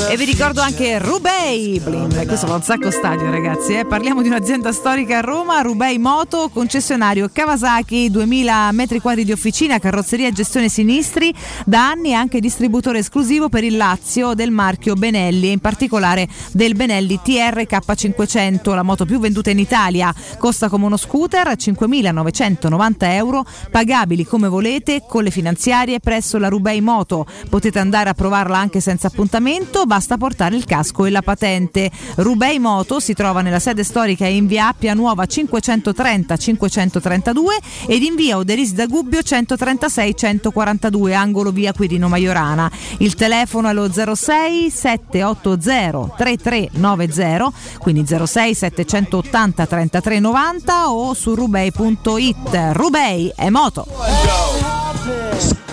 [0.10, 3.86] E vi ricordo anche Rubei Blin, questo fa un sacco stadio ragazzi, eh.
[3.86, 9.78] parliamo di un'azienda storica a Roma, Rubei Moto, concessionario Kawasaki, 2000 metri quadri di officina,
[9.78, 11.32] carrozzeria e gestione sinistri,
[11.66, 17.20] da anni anche distributore esclusivo per il Lazio del marchio Benelli, in particolare del Benelli
[17.24, 24.48] TRK500, la moto più venduta in Italia, costa come uno scooter 5.990 euro, pagabili come
[24.48, 29.85] volete con le finanziarie presso la Rubei Moto, potete andare a provarla anche senza appuntamento,
[29.85, 31.91] basta portare il casco e la patente.
[32.15, 37.41] Rubei Moto si trova nella sede storica in via Appia Nuova 530-532
[37.88, 42.71] ed in via Oderisi da Gubbio 136-142, angolo via Quirino Maiorana.
[42.99, 52.70] Il telefono è lo 06 780 3390, quindi 06 780 3390 o su rubei.it.
[52.71, 54.82] Rubei è moto.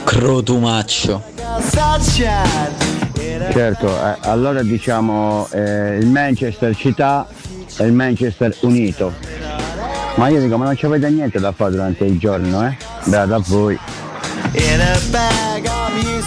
[0.04, 1.22] Crotumaccio.
[3.52, 7.26] Certo, eh, allora diciamo eh, il Manchester città
[7.76, 9.12] e il Manchester unito.
[10.16, 12.76] Ma io dico, ma non ci avete niente da fare durante il giorno, eh?
[13.04, 13.78] Beato a voi.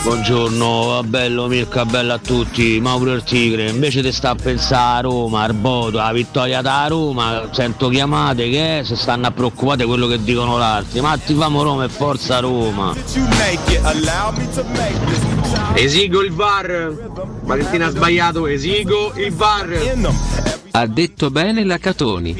[0.03, 5.01] Buongiorno, bello Mirka, bello a tutti, Mauro il Tigre, invece di sta a pensare a
[5.01, 10.07] Roma, al Bodo, alla vittoria da Roma, sento chiamate che si stanno a preoccupare quello
[10.07, 12.93] che dicono l'altri, ma ti famo Roma e forza Roma.
[15.75, 17.41] Esigo il VAR.
[17.43, 19.67] Valentina ha sbagliato, esigo il VAR.
[20.75, 22.35] Ha detto bene la Catoni.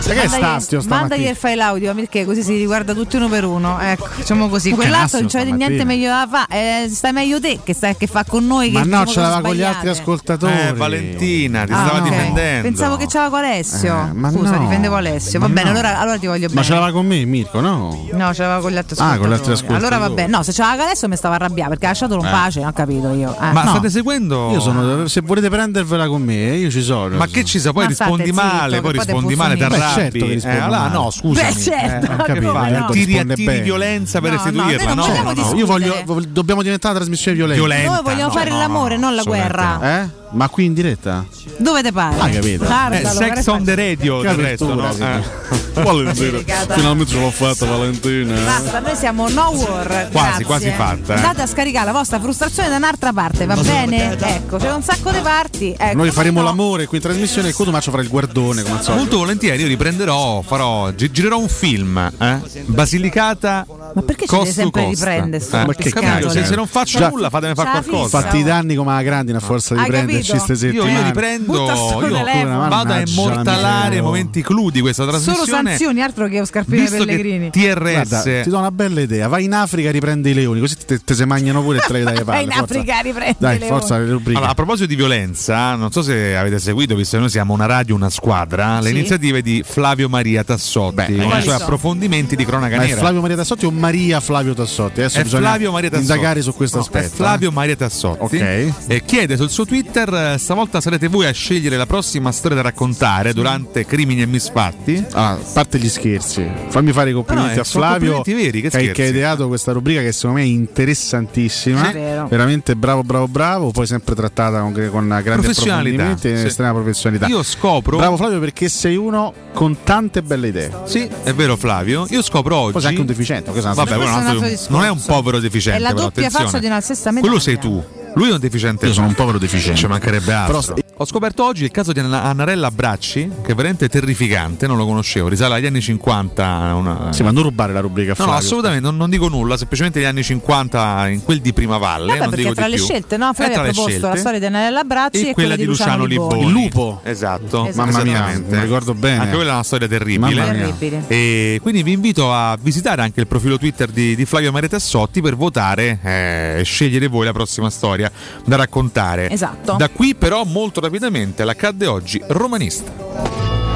[0.00, 3.78] Mandagli- Mandagli il file audio perché così si riguarda tutti uno per uno.
[3.78, 4.70] Ecco, facciamo così.
[4.70, 6.84] Quell'altro non c'è niente meglio da fare.
[6.84, 8.70] Eh, stai meglio te che, stai, che fa con noi.
[8.70, 10.52] Ma che no, diciamo ce l'aveva con gli altri ascoltatori.
[10.68, 12.08] Eh, Valentina, ti Ah, stava ok.
[12.08, 12.62] difendendo.
[12.62, 14.08] Pensavo che c'era con Alessio.
[14.08, 14.58] Eh, ma Scusa, no.
[14.60, 15.38] difendevo Alessio.
[15.40, 15.78] Va Ma bene, no.
[15.78, 16.64] allora, allora ti voglio Ma bene.
[16.64, 18.06] ce l'aveva con me, Mirko, no?
[18.12, 19.18] No, ce l'aveva con gli altri Ah, ascoltatori.
[19.18, 19.84] con gli altri ascoltatori.
[19.84, 20.28] Allora va bene.
[20.28, 22.30] No, se ce l'aveva con Alessio mi stava arrabbiando perché ha lasciato un Eh.
[22.30, 23.34] pace, non ho capito io.
[23.40, 23.52] Eh.
[23.52, 23.70] Ma No.
[23.70, 24.50] state seguendo?
[24.52, 27.16] Io sono, se volete prendervela con me, io ci sono.
[27.16, 27.72] Ma che ci sa?
[27.72, 29.78] Poi Ma rispondi zitto, male, poi rispondi male, ti puzzoni.
[29.80, 30.20] Beh, arrabbi.
[30.20, 30.92] certo Eh, allora, male.
[30.94, 31.42] no, scusa.
[31.42, 32.86] Beh, certo, eh, no?
[32.86, 33.60] tu Tiri bene.
[33.60, 35.06] violenza per restituirla, no?
[35.06, 35.54] no, no.
[35.56, 37.62] Io voglio, voglio- dobbiamo diventare una trasmissione violenta.
[37.62, 37.92] Violenta.
[37.92, 40.02] Noi vogliamo no, fare no, l'amore, no, non la guerra.
[40.02, 40.08] Eh?
[40.32, 41.24] Ma qui in diretta?
[41.58, 42.16] Dove te pare?
[42.18, 42.64] Ah, capito.
[42.64, 44.88] Guardalo, Eh, sex on the radio, del resto, no?
[44.88, 45.38] Eh.
[45.82, 48.34] Valentina, finalmente ce l'ho fatta Valentina.
[48.44, 49.86] Basta, noi siamo no war.
[49.86, 50.44] Quasi, grazie.
[50.44, 51.16] quasi fatta, eh.
[51.16, 54.16] Andate a scaricare la vostra frustrazione da un'altra parte, va bene?
[54.18, 55.74] Ecco, c'è un sacco di parti.
[55.76, 56.46] Ecco, Noi faremo no.
[56.46, 59.00] l'amore qui in trasmissione e Cotumaccio farà il guardone come al solito.
[59.02, 62.38] Molto volentieri, io riprenderò, farò, gi- girerò un film, eh?
[62.66, 63.66] Basilicata.
[63.94, 65.04] Ma perché ci deve sempre costa.
[65.10, 66.44] riprendere Eh, Ma che cazzo, se, eh.
[66.44, 68.20] se non faccio Già- nulla, fatemi fare qualcosa.
[68.20, 69.90] Fatti i danni come la grandine a forza di Hai
[70.26, 70.44] capito?
[70.44, 70.92] queste Io, settimane.
[70.92, 74.02] io riprendo, Butta sto io vado a immortalare miseria.
[74.02, 75.70] momenti clou di questa Solo trasmissione.
[75.70, 77.50] sanzioni, altro che scarpine Visto pellegrini.
[77.50, 79.28] che TRS Guarda, ti do una bella idea.
[79.28, 81.92] Vai in Africa e riprendi i leoni, così te, te se mangiano pure e te
[81.92, 82.42] le dai Vai palle.
[82.42, 82.62] in forza.
[82.64, 84.36] Africa, riprendi Dai, le forza le rubriche.
[84.36, 87.66] Allora, a proposito di violenza, non so se avete seguito, visto che noi siamo una
[87.66, 88.94] radio, una squadra, le Sì.
[88.96, 93.00] iniziative di Flavio Maria Tassotti, Beh, con i suoi approfondimenti di cronaca Ma è nera.
[93.00, 95.00] Flavio Maria Tassotti o Maria Flavio Tassotti?
[95.00, 96.10] Adesso È bisogna Flavio Maria Tassotti.
[96.10, 97.06] indagare su questo No, aspetto.
[97.06, 98.36] È Flavio Maria Tassotti.
[98.36, 98.72] Ok.
[98.86, 102.62] E chiede sul suo Twitter: eh, stavolta sarete voi a scegliere la prossima storia da
[102.62, 105.04] raccontare durante crimini e misfatti.
[105.12, 108.44] Ah, a parte gli scherzi, fammi fare i complimenti No, no, a sono Flavio complimenti
[108.46, 109.00] veri, che che, scherzi.
[109.00, 111.86] che ha ideato questa rubrica che secondo me è interessantissima.
[111.86, 112.26] Sì, vero.
[112.28, 113.70] Veramente bravo, bravo, bravo.
[113.70, 116.46] Poi sempre trattata con, con grandi Professionalità, e sì.
[116.46, 117.26] estrema professionalità.
[117.26, 117.96] Io scopro.
[117.96, 120.70] Bravo Flavio perché sei uno con tante belle idee.
[120.84, 122.06] Sì, è vero, Flavio.
[122.10, 122.72] Io scopro oggi.
[122.72, 123.50] Poi sei anche un deficiente.
[123.50, 125.78] è un Vabbè, è un è un altro- non è un povero deficiente.
[125.78, 126.46] È la però, doppia attenzione.
[126.46, 127.26] faccia di una stessa medaglia.
[127.26, 127.98] Quello sei tu.
[128.14, 128.86] Lui è un deficiente.
[128.86, 129.78] Io sono un povero deficiente.
[129.78, 130.60] Ci mancherebbe altro.
[130.60, 134.76] Però- Ho scoperto oggi il caso di Anna- Annarella Bracci, che è veramente terrificante, non
[134.76, 136.74] lo conoscevo, risale agli anni 50.
[136.74, 137.10] Una...
[137.10, 139.98] Sì, ma non rubare la rubrica a No, no, assolutamente, non, non dico nulla, semplicemente
[139.98, 142.08] gli anni 50 in quel di Prima Valle.
[142.08, 142.84] Vabbè, non perché dico tra di le più.
[142.84, 143.30] scelte, no?
[143.30, 144.08] È Flavio ha le proposto scelte.
[144.08, 146.44] la storia di Anella Bracci e, quella di Luciano Liboni.
[146.44, 147.00] Il lupo.
[147.02, 147.66] Esatto.
[147.66, 147.90] Esatto.
[147.90, 149.20] Mamma mia, mi ricordo bene.
[149.20, 150.34] Anche quella è una storia terribile.
[150.34, 150.74] Mamma mia.
[150.78, 151.04] Terribile.
[151.06, 155.22] E quindi vi invito a visitare anche il profilo Twitter di, di Flavio Maria Tassotti
[155.22, 158.12] per votare eh, e scegliere voi la prossima storia
[158.44, 159.30] da raccontare.
[159.30, 159.76] Esatto.
[159.78, 162.92] Da qui, però, molto rapidamente, l'accadde oggi romanista.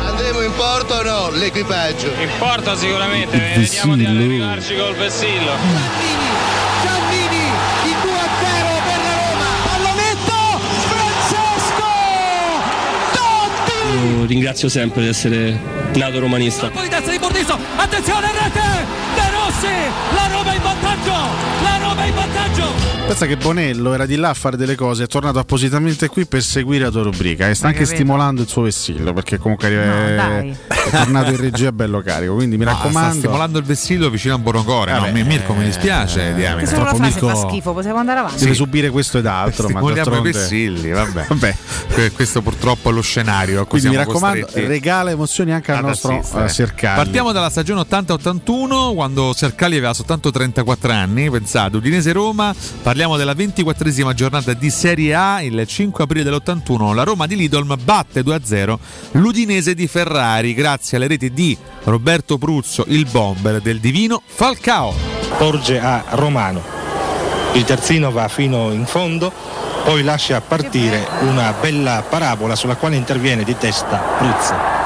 [0.05, 1.31] andremo in porto o no?
[1.31, 2.09] L'equipaggio.
[2.09, 5.53] In porto sicuramente, vediamo di arrivarci col vessillo.
[6.83, 7.45] Giannini,
[7.85, 9.47] il 2 a 0 per la Roma.
[9.65, 11.87] Pallonetto, Francesco
[13.13, 14.19] Totti.
[14.19, 15.57] Io ringrazio sempre di essere
[15.95, 16.69] nato romanista.
[16.71, 18.87] Poi testa di Bordiso, attenzione rete,
[19.65, 21.13] Rossi, la Roma in vantaggio,
[21.63, 22.93] la Roma in vantaggio.
[23.07, 26.43] Pensa che Bonello era di là a fare delle cose, è tornato appositamente qui per
[26.43, 30.15] seguire la tua rubrica e sta anche stimolando il suo vessillo perché comunque No, è,
[30.15, 30.57] dai.
[30.69, 32.35] è tornato in regia bello carico.
[32.35, 33.19] Quindi mi sta raccomando.
[33.19, 34.93] stimolando il vessillo vicino a Boroncore.
[34.99, 36.31] No, Mi- Mirko, mi dispiace.
[36.31, 36.63] eh, diamine.
[36.63, 38.39] Che solo la troppo frase fa Mirko- schifo, possiamo andare avanti.
[38.39, 40.33] Deve subire questo ed altro, ma Stimoliamo i d'altronde...
[40.33, 41.25] vessilli, vabbè.
[41.29, 41.57] Vabbè.
[41.93, 43.67] Que- Questo purtroppo è lo scenario.
[43.67, 46.97] Quindi mi raccomando, costretti regala emozioni anche al ad nostro uh, Sercalli.
[46.97, 52.53] Partiamo dalla stagione 80-81 quando Sercali aveva soltanto 34 anni, pensate, Udinese Roma,
[52.83, 57.77] parliamo della 24esima giornata di Serie A, il 5 aprile dell'81 la Roma di Lidolm
[57.81, 58.77] batte 2-0
[59.13, 64.93] l'Udinese di Ferrari grazie alle reti di Roberto Pruzzo, il bomber del divino Falcao.
[65.39, 66.61] porge a Romano.
[67.53, 69.33] Il terzino va fino in fondo,
[69.85, 74.83] poi lascia partire una bella parabola sulla quale interviene di testa Pruzzo.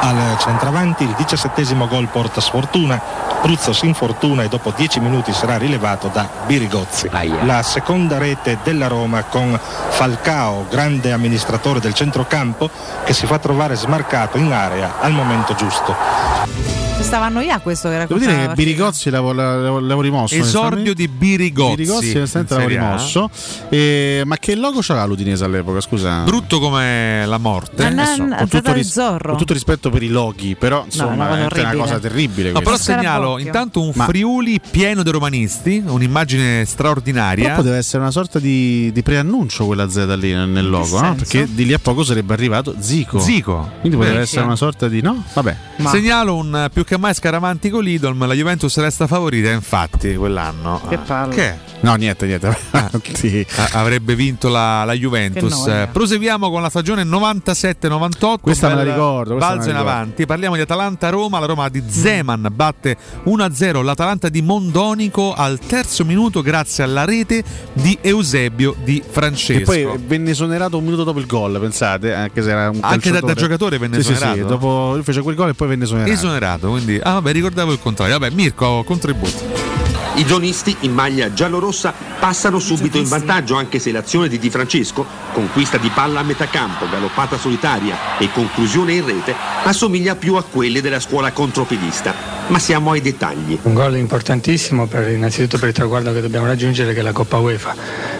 [0.00, 3.00] Al centravanti il diciassettesimo gol porta sfortuna,
[3.44, 7.10] Pruzzo si infortuna e dopo dieci minuti sarà rilevato da Birigozzi.
[7.42, 12.70] La seconda rete della Roma con Falcao, grande amministratore del centrocampo,
[13.04, 16.83] che si fa trovare smarcato in area al momento giusto.
[17.04, 20.34] Si stava a questo che era Devo dire che Birigozzi l'avevo, l'avevo, l'avevo rimosso.
[20.36, 21.74] Esordio di Birigozzi.
[21.74, 23.30] Birigozzi onestamente in l'avevo rimosso.
[23.68, 25.82] Eh, ma che logo c'aveva l'Udinese all'epoca?
[25.82, 26.22] Scusa.
[26.22, 27.82] Brutto come la morte.
[27.82, 31.48] Ma non- Adesso, con, tutto ris- con tutto rispetto per i loghi, però insomma cosa
[31.54, 32.52] è una cosa terribile.
[32.52, 37.44] No, però segnalo intanto un Ma- Friuli pieno di romanisti, un'immagine straordinaria.
[37.44, 41.14] Purtroppo deve essere una sorta di, di preannuncio quella Z lì nel, logo, no?
[41.14, 41.14] senso?
[41.16, 43.20] perché di lì a poco sarebbe arrivato Zico.
[43.20, 43.72] Zico.
[43.80, 45.22] Quindi potrebbe essere una sorta di no?
[45.34, 45.56] Vabbè.
[45.84, 50.80] Segnalo un eh, più che mai scaramantico Lidolm, la Juventus resta favorita infatti quell'anno.
[50.88, 51.34] Che Ah, palle.
[51.34, 51.54] Che?
[51.80, 52.56] No, niente, niente.
[53.14, 53.44] Sì.
[53.56, 55.66] A- avrebbe vinto la, la Juventus.
[55.66, 58.34] Eh, Proseguiamo con la stagione 97-98.
[58.40, 59.90] Questa me la ricordo, Balzo in ricordo.
[59.90, 60.26] avanti.
[60.26, 61.38] Parliamo di Atalanta-Roma.
[61.40, 67.42] La Roma di Zeman batte 1-0 l'Atalanta di Mondonico al terzo minuto grazie alla rete
[67.72, 69.72] di Eusebio di Francesco.
[69.72, 73.10] E poi venne esonerato un minuto dopo il gol, pensate, anche se era un Anche
[73.10, 74.40] da- da giocatore venne Sì, sì, esonerato?
[74.40, 76.12] Sì, dopo lui fece quel gol e poi venne esonerato.
[76.12, 77.00] Esonerato, quindi.
[77.02, 78.18] Ah, vabbè, ricordavo il contrario.
[78.18, 79.72] Vabbè, Mirko, contributi.
[80.16, 85.04] I zonisti in maglia giallorossa passano subito in vantaggio anche se l'azione di Di Francesco,
[85.32, 90.44] conquista di palla a metà campo, galoppata solitaria e conclusione in rete, assomiglia più a
[90.44, 92.14] quelle della scuola contropedista.
[92.46, 93.58] Ma siamo ai dettagli.
[93.62, 97.38] Un gol importantissimo per, innanzitutto per il traguardo che dobbiamo raggiungere che è la Coppa
[97.38, 97.74] UEFA.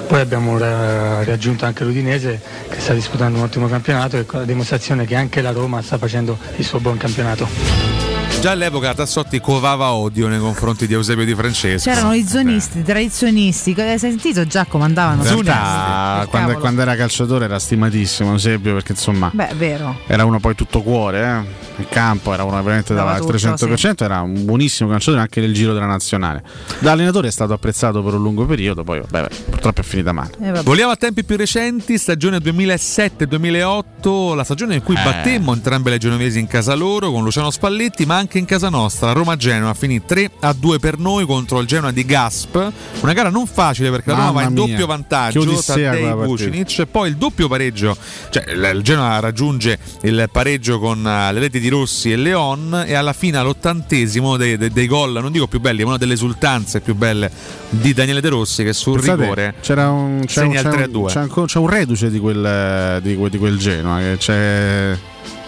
[0.09, 4.47] Poi abbiamo ra- raggiunto anche l'Udinese che sta disputando un ottimo campionato e con la
[4.47, 8.14] dimostrazione che anche la Roma sta facendo il suo buon campionato.
[8.41, 11.89] Già all'epoca Tassotti covava odio nei confronti di Eusebio di Francesco.
[11.89, 13.75] C'erano i zonisti, i tradizionisti.
[13.79, 15.23] Hai sentito già come andavano?
[15.23, 16.29] Realtà, Zonisti.
[16.29, 19.99] quando, quando era calciatore era stimatissimo Eusebio perché insomma Beh, vero.
[20.07, 21.81] era uno poi tutto cuore, eh.
[21.81, 25.73] il campo era uno veramente Dava tutto, 300%, era un buonissimo calciatore anche nel giro
[25.73, 26.43] della nazionale.
[26.81, 30.33] Da allenatore è stato apprezzato per un lungo periodo, poi vabbè, purtroppo è finita male.
[30.43, 30.53] Eh.
[30.63, 35.03] Vogliamo a tempi più recenti, stagione 2007-2008, la stagione in cui Eh.
[35.03, 39.13] battemmo entrambe le genovesi in casa loro con Luciano Spalletti, ma anche in casa nostra.
[39.13, 42.73] Roma-Genoa finì 3 a 2 per noi contro il Genoa di Gasp.
[43.01, 45.41] Una gara non facile perché la Roma va in doppio vantaggio.
[45.45, 46.15] partita.
[46.27, 47.97] Vucinic, poi il doppio pareggio,
[48.31, 52.85] cioè il il Genoa raggiunge il pareggio con eh, le reti di Rossi e Leon
[52.87, 56.15] e alla fine all'ottantesimo dei, dei- dei gol, non dico più belli, ma una delle
[56.15, 57.31] esultanze più belle
[57.69, 60.71] di Daniele De Rossi che sul Pensate, rigore c'era un, c'è un, segna il c'è
[60.73, 61.11] 3 a un- 2.
[61.11, 64.99] c'è c'è un reduce di quel, di, quel- di quel Genoa che, c'è,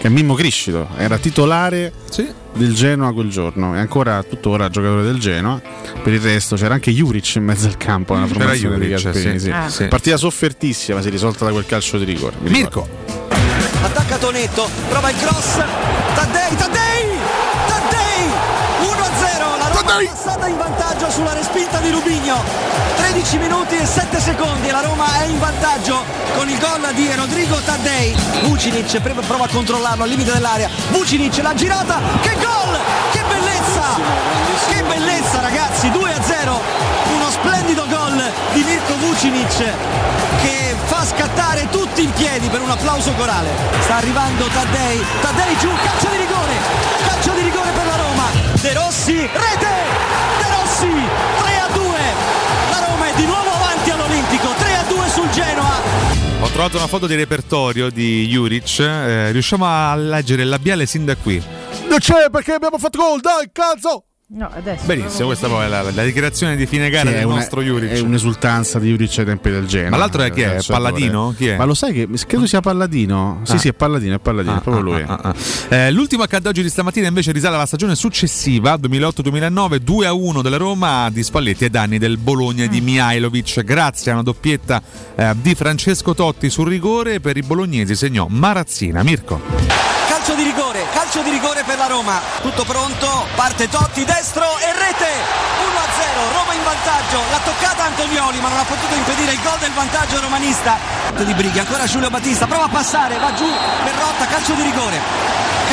[0.07, 1.93] che è Mimmo Criscito, era titolare
[2.55, 5.61] del Genoa quel giorno e ancora tuttora giocatore del Genoa.
[6.03, 9.39] Per il resto c'era anche Juric in mezzo al campo nella formazione di Juric, Gasperini.
[9.39, 9.45] sì.
[9.47, 9.51] sì.
[9.51, 9.69] Ah.
[9.69, 9.89] Sì.
[9.89, 12.37] Partita soffertissima, si è risolta da quel calcio di rigore.
[12.41, 12.89] Mirko.
[13.83, 15.57] Attacca Tonetto, prova il cross.
[16.15, 16.57] Taddei!
[16.57, 17.16] Taddei!
[20.05, 22.37] Passata in vantaggio sulla respinta di Rubigno.
[22.97, 26.05] 13 minuti e 7 secondi e la Roma è in vantaggio
[26.37, 28.15] con il gol di Rodrigo Taddei.
[28.43, 30.69] Vucinic prova a controllarlo al limite dell'area.
[30.91, 32.01] Vucinic l'ha girata.
[32.21, 32.79] Che gol!
[33.13, 33.85] Che bellezza!
[34.69, 36.61] Che bellezza ragazzi, 2-0.
[37.15, 39.73] Uno splendido gol di Mirko Vucinic
[40.43, 43.49] che fa scattare tutti in piedi per un applauso corale.
[43.81, 46.53] Sta arrivando Taddei, Taddei giù, calcio di rigore,
[47.09, 48.46] calcio di rigore per la Roma.
[48.67, 49.75] De Rossi, rete!
[50.41, 51.99] De Rossi, 3 a 2.
[52.71, 55.81] La Roma è di nuovo avanti all'Olimpico, 3 a 2 sul Genoa.
[56.49, 58.81] trovato una foto di repertorio di Juric.
[58.81, 61.41] eh, riusciamo a leggere il labiale sin da qui.
[61.89, 64.07] Non c'è perché abbiamo fatto gol, dai, cazzo!
[64.29, 64.87] No, adesso.
[64.87, 67.63] Benissimo, questa poi è la, la dichiarazione di fine gara Sì, del è una- nostro
[67.63, 67.91] Juric.
[67.93, 69.91] È un'esultanza di Juric ai tempi del genere.
[69.91, 70.59] Ma l'altro è chi è?
[70.67, 71.33] Palladino?
[71.37, 71.57] Chi è?
[71.57, 73.43] Ma lo sai che credo sia Palladino?
[73.45, 73.59] Sì, Ah.
[73.59, 75.03] sì, è Palladino, è Palladino, Ah, è proprio ah, lui.
[75.07, 75.35] ah, ah.
[75.77, 81.09] Eh, l'ultimo accadde oggi di stamattina invece risale alla stagione successiva, 2008-2009, 2-1 della Roma
[81.09, 84.83] di Spalletti ai danni del Bologna di Mihailovic, grazie a una doppietta
[85.15, 89.05] eh, di Francesco Totti sul rigore per i bolognesi segnò Marazzina.
[89.05, 89.96] Mirko.
[91.17, 92.21] Calcio di rigore, per la Roma.
[92.43, 95.09] Tutto pronto, parte Totti, destro e rete.
[95.09, 97.23] 1-0, Roma in vantaggio.
[97.31, 100.77] L'ha toccata Antonioli, ma non ha potuto impedire il gol del vantaggio romanista.
[101.17, 105.01] Di Brighi, ancora Giulio Battista, prova a passare, va giù, Perrotta, calcio di rigore.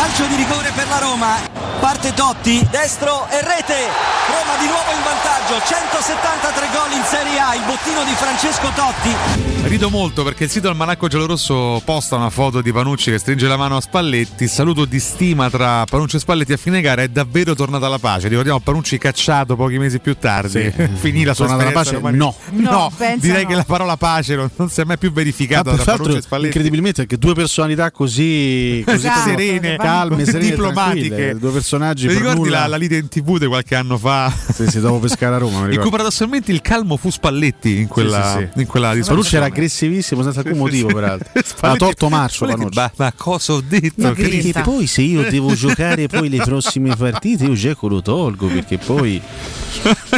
[0.04, 1.38] Calcio di rigore per la Roma.
[1.80, 3.88] Parte Totti, destro e rete.
[4.28, 9.62] Roma di nuovo in vantaggio, 173 gol in Serie A, il bottino di Francesco Totti.
[9.64, 13.56] Rido molto perché il sito Almanacco Giallorosso posta una foto di Panucci che stringe la
[13.58, 14.48] mano a Spalletti.
[14.48, 18.28] Saluto di stima tra Panucci e Spalletti a fine gara è davvero tornata la pace.
[18.28, 20.72] Ricordiamo Panucci cacciato pochi mesi più tardi.
[20.76, 20.88] Sì.
[21.00, 21.94] Finì la sua Tornata la pace?
[21.96, 22.26] romanista.
[22.26, 22.36] No.
[22.52, 23.50] No, No, direi no.
[23.50, 26.22] che la parola pace non, non si è mai più verificata Ah, tra Panucci e
[26.22, 26.48] Spalletti.
[26.48, 31.36] incredibilmente che due personalità così, così Esatto, serene, calme, calme, serene, diplomatiche.
[31.40, 34.32] due personaggi per ricordi nulla- la, la lite in tv di qualche anno fa?
[34.54, 35.82] Sì, sì, dopo pescare a Roma, mi In ricordo.
[35.82, 38.60] cui paradossalmente il calmo fu Spalletti in quella, Sì, sì, sì.
[38.62, 41.30] In quella Panucci era aggressivissimo senza alcun motivo, peraltro.
[41.34, 42.78] Ha Spalletti- torto marcio Panucci.
[42.78, 44.12] Ma, ma cosa ho detto?
[44.14, 48.48] Che perché poi se io devo giocare poi le prossime partite io Geco lo tolgo
[48.48, 49.22] perché poi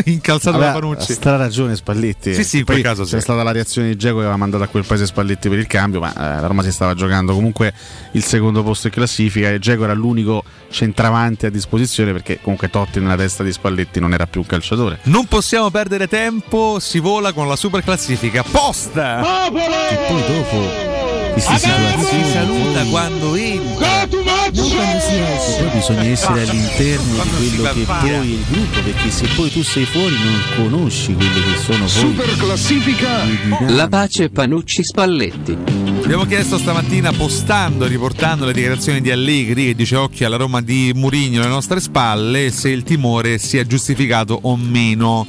[0.05, 1.13] incalzato da Aveva Panucci.
[1.13, 3.21] stra ragione Spalletti Sì, sì, in Poi quel caso c'è sì.
[3.21, 5.99] stata la reazione di Geco che aveva mandato a quel paese Spalletti per il cambio
[5.99, 7.73] ma eh, la Roma si stava giocando comunque
[8.11, 12.99] il secondo posto in classifica e Geco era l'unico centravanti a disposizione perché comunque Totti
[12.99, 14.99] nella testa di Spalletti non era più un calciatore.
[15.03, 19.47] Non possiamo perdere tempo, si vola con la super classifica posta.
[19.89, 20.95] e poi dopo
[21.39, 24.24] situazioni Si saluta quando entra.
[24.53, 25.63] Si esce.
[25.63, 29.49] poi bisogna essere all'interno di Quando quello che poi è il gruppo perché se poi
[29.49, 33.23] tu sei fuori non conosci quelli che sono Super classifica.
[33.69, 35.57] La pace Panucci Spalletti.
[36.03, 40.91] Abbiamo chiesto stamattina postando, riportando le dichiarazioni di Allegri che dice occhio alla Roma di
[40.93, 45.25] Murigno alle nostre spalle se il timore sia giustificato o meno.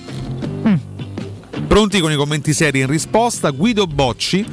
[1.67, 4.45] Pronti con i commenti seri in risposta, Guido Bocci.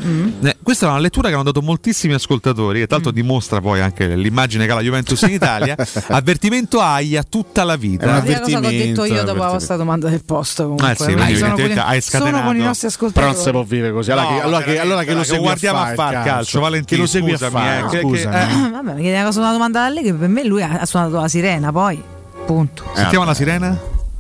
[0.42, 3.82] Eh, questa è una lettura che hanno dato moltissimi ascoltatori, e tra l'altro dimostra poi
[3.82, 5.76] anche l'immagine che ha la Juventus in Italia.
[6.08, 8.06] Avvertimento Aia tutta la vita.
[8.06, 9.52] È un prima cosa che ho detto io dopo la avvertimento.
[9.54, 10.64] vostra domanda del posto.
[10.64, 10.88] Comunque.
[10.90, 12.46] Ah, sì, quindi sono, con, hai sono scatenato.
[12.46, 13.26] con i nostri Però ascoltatori.
[13.36, 14.12] non si può vivere così.
[14.12, 16.24] Allora, No, che, allora, che, allora che lo veramente, segui guardiamo a, a far fare
[16.26, 18.36] calcio, Valentino, Che lo segui scusami, a fare, eh, che- scusami.
[18.36, 20.62] che- Ah, Vabbè, mi chiede una cosa una domanda a lei che per me lui
[20.64, 22.02] ha ha suonato la sirena, poi.
[22.46, 22.84] Punto.
[22.94, 23.78] Sentiamo la sirena?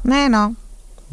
[0.09, 0.53] Eh no.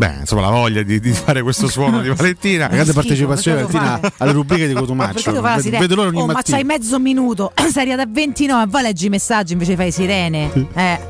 [0.01, 2.65] Beh, insomma, la voglia di, di fare questo suono di Valentina.
[2.65, 5.31] Una grande partecipazione lo Valentina alle rubriche di Ma Cotumaccio.
[5.31, 5.79] la Vedo-?
[5.79, 6.57] Vedo loro ogni oh, ma mattina.
[6.57, 10.69] c'hai mezzo minuto, sei arrivata a 29, va leggi i messaggi invece fai sirene.
[10.73, 11.01] Eh.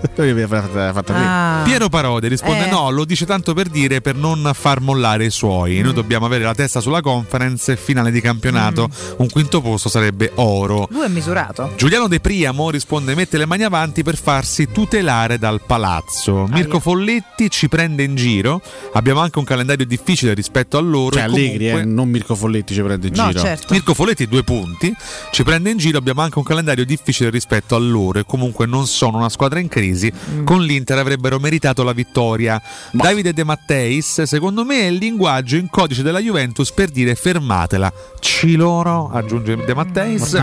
[0.49, 1.15] Fatta- fatta.
[1.15, 1.63] Ah.
[1.63, 2.71] Piero Parodi risponde: Eh.
[2.71, 5.79] No, lo dice tanto per dire per non far mollare i suoi.
[5.79, 5.85] Mm.
[5.85, 8.89] Noi dobbiamo avere la testa sulla conference, finale di campionato.
[8.91, 9.15] Mm.
[9.19, 10.89] Un quinto posto sarebbe oro.
[10.91, 11.75] Lui è misurato.
[11.77, 16.49] Giuliano De Priamo risponde: mette le mani avanti per farsi tutelare dal palazzo.
[16.51, 18.61] Mirko Folletti ci prende in giro.
[18.93, 21.13] Abbiamo anche un calendario difficile rispetto a loro.
[21.15, 23.41] Cioè Allegri, comunque- eh, non Mirko Folletti ci prende in No, giro.
[23.41, 23.73] certo.
[23.73, 24.95] Mirko Folletti due punti,
[25.33, 28.87] ci prende in giro, abbiamo anche un calendario difficile rispetto a loro e comunque non
[28.87, 30.45] sono una squadra in crisi, Mm.
[30.45, 32.61] con l'Inter avrebbero meritato la vittoria.
[32.93, 37.93] Davide De Matteis, secondo me è il linguaggio in codice della Juventus per dire fermatela.
[38.19, 40.37] Ciloro, aggiunge De Matteis.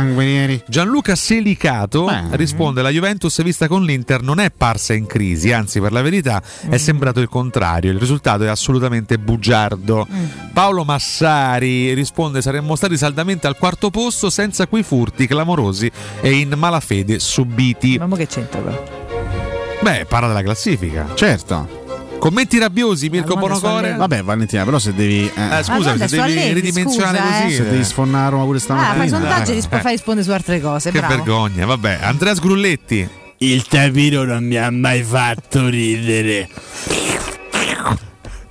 [0.67, 2.35] Gianluca Selicato Beh.
[2.37, 6.41] risponde: La Juventus vista con l'Inter non è parsa in crisi, anzi, per la verità
[6.67, 6.71] Mm.
[6.71, 7.91] è sembrato il contrario.
[7.91, 10.05] Il risultato è assolutamente bugiardo.
[10.11, 10.25] Mm.
[10.53, 15.89] Paolo Massari risponde: Saremmo stati saldamente al quarto posto senza quei furti clamorosi
[16.21, 17.97] e in malafede subiti.
[17.97, 18.83] Ma che c'entra però?
[19.81, 21.07] Beh, parla della classifica.
[21.13, 21.85] Certo.
[22.19, 23.93] Commenti rabbiosi, Mirko Bonocore.
[23.93, 25.31] Vabbè, Valentina, però se devi.
[25.33, 27.53] eh, Eh, scusa, se devi Allegri, ridimensionare scusa, così.
[27.53, 27.55] eh.
[27.57, 27.83] se devi eh.
[27.83, 28.93] sfonnare Roma pure Ah, stamattina.
[28.95, 29.79] fai sondaggi e eh.
[29.81, 30.89] fai rispondere su altre cose.
[30.91, 31.15] Che bravo.
[31.15, 31.99] vergogna, vabbè.
[32.01, 33.07] Andrea Sgrulletti.
[33.37, 36.49] Il tapiro non mi ha mai fatto ridere.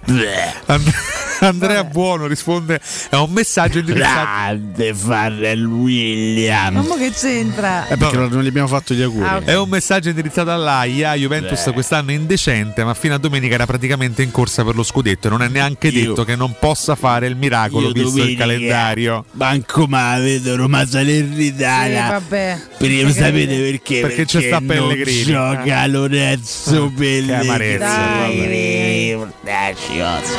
[0.08, 0.86] And-
[1.46, 4.14] Andrea Buono risponde a un messaggio indirizzato.
[4.22, 6.74] Grande Farrell William.
[6.86, 7.86] Ma che c'entra?
[7.88, 9.26] Eh, perché non gli abbiamo fatto gli auguri.
[9.26, 9.44] Ah, ok.
[9.44, 11.14] È un messaggio indirizzato all'AIA.
[11.14, 11.72] Juventus Beh.
[11.72, 15.26] quest'anno è indecente, ma fino a domenica era praticamente in corsa per lo scudetto.
[15.26, 18.44] e Non è neanche Io- detto che non possa fare il miracolo visto il domenica
[18.44, 19.24] calendario.
[19.32, 22.08] Manco ma vedo Roma Sì, Salernitana.
[22.10, 22.58] vabbè.
[22.78, 23.62] Perché Che sapete credo.
[23.62, 24.00] perché?
[24.00, 25.22] Perché c'è sta Pellegrini.
[25.24, 29.24] Gioca Lorenzo Che amarezza, Pellegrini.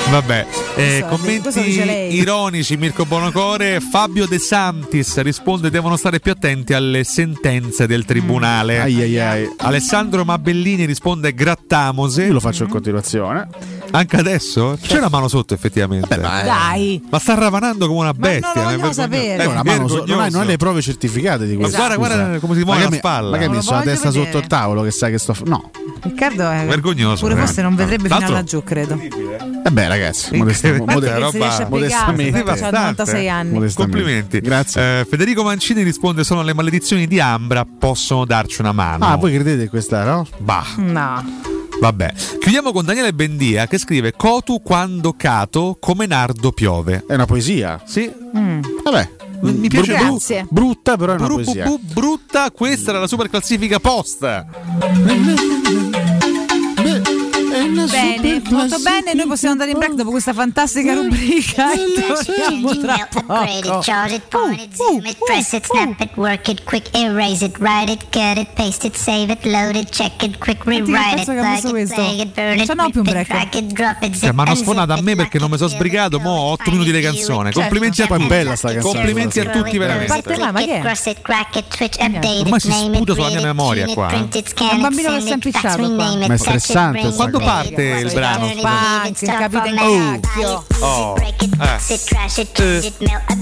[0.09, 0.45] Vabbè,
[0.75, 3.79] eh, Dice commenti ironici, Mirko Bonocore.
[3.91, 8.79] Fabio De Santis risponde: devono stare più attenti alle sentenze del tribunale.
[8.79, 8.81] Mm.
[8.81, 9.49] Ai, ai, ai.
[9.57, 12.23] Alessandro Mabellini risponde: grattamose.
[12.25, 13.47] Io lo faccio in continuazione.
[13.91, 14.77] Anche adesso?
[14.81, 16.17] C'è la mano sotto, effettivamente.
[16.19, 17.01] Dai.
[17.09, 18.51] Ma sta ravanando come una bestia.
[18.53, 19.01] non lo vergognoso.
[19.01, 19.45] sapere.
[19.45, 21.77] No, la mano so- non, hai, non hai le prove certificate di Ma questo.
[21.77, 22.15] guarda, scusa.
[22.15, 23.29] guarda come si muove la mi- spalla.
[23.29, 25.35] Magari mi Non sto lo la testa voglio sotto il tavolo che sai che sto.
[25.45, 25.71] No.
[26.01, 27.45] Riccardo è Vergognoso, Pure veramente.
[27.45, 28.99] forse non vedrebbe fino laggiù, credo.
[29.65, 30.37] Eh beh, ragazzi,
[30.77, 30.97] modesta- Incredibile.
[30.97, 32.43] mode- Guarda che si riesce a piegare, modestamente.
[32.43, 33.53] perché c'ha 96 anni.
[33.53, 33.97] Modestamente.
[33.97, 34.39] Complimenti.
[34.39, 34.99] Grazie.
[34.99, 39.05] Eh, Federico Mancini risponde: Sono le maledizioni di Ambra, possono darci una mano.
[39.05, 40.27] Ah, voi credete in questa, no?
[40.37, 40.65] Bah.
[40.77, 41.55] No.
[41.79, 47.03] Vabbè, chiudiamo con Daniele Bendia che scrive Cotu quando cato come nardo piove.
[47.07, 47.79] È una poesia.
[47.85, 48.11] Sì.
[48.83, 49.09] Vabbè.
[49.41, 50.47] Mi piace Bru- Grazie.
[50.49, 51.65] brutta, però è una Bru- poesia.
[51.65, 54.45] bu- brutta, questa era la super classifica post.
[57.91, 59.13] Bene, molto bene.
[59.13, 61.71] Noi possiamo andare in break dopo questa fantastica rubrica.
[63.81, 67.57] Charge it, point it, zoom it, press it, snap it, work it, quick erase it,
[67.59, 71.25] write it, cut it, paste it, save it, load it, check it, quick rewrite it,
[71.25, 71.95] pezzo che ha plug messo it, questo.
[71.95, 73.27] play it, burn it, no, più un rip it, break.
[73.27, 75.69] drag it, drop it, zip mi hanno sfonato a me it, perché non mi sono
[75.69, 77.51] sbrigato, mo 8 minuti di canzone.
[77.51, 78.93] Complimenti a, bella sta canzone.
[78.93, 80.13] complimenti a tutti veramente.
[80.13, 80.41] Ma che è?
[80.41, 80.85] Ormai
[81.55, 84.81] it, si name it, sputa sulla mia it, memoria qua, print it, È un it,
[84.81, 85.19] bambino che
[86.27, 86.37] Ma è
[86.99, 88.36] it, Quando parte il brano?
[88.45, 90.19] Il start capitano format.
[90.19, 90.65] Cacchio.
[90.79, 91.15] Oh.
[91.17, 91.75] Eh.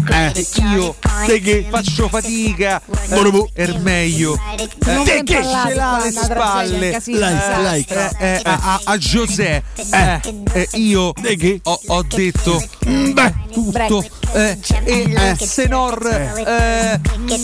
[0.08, 0.96] Eh, io
[1.28, 4.40] it, che faccio fatica, eh, er meglio.
[5.04, 7.02] Te che ce l'ha alle spalle,
[7.88, 10.20] Eh, eh, eh, a, a José, eh,
[10.54, 11.12] eh, io
[11.64, 17.00] ho, ho detto beh, tutto, eh, e eh, Senor, eh,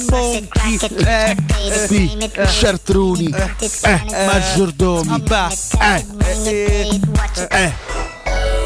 [0.10, 3.34] Monchi, eh, eh, Chartruni,
[3.82, 5.22] eh, maggiordomi.
[5.22, 6.06] bah, eh,
[6.44, 7.00] eh, eh,
[7.38, 7.74] eh.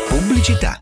[0.07, 0.81] Pubblicità.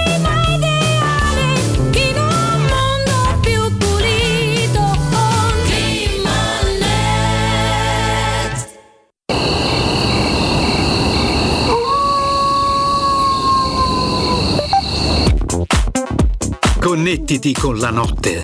[17.01, 18.43] Connettiti con la notte.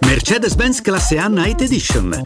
[0.00, 2.22] Mercedes-Benz classe A Night Edition.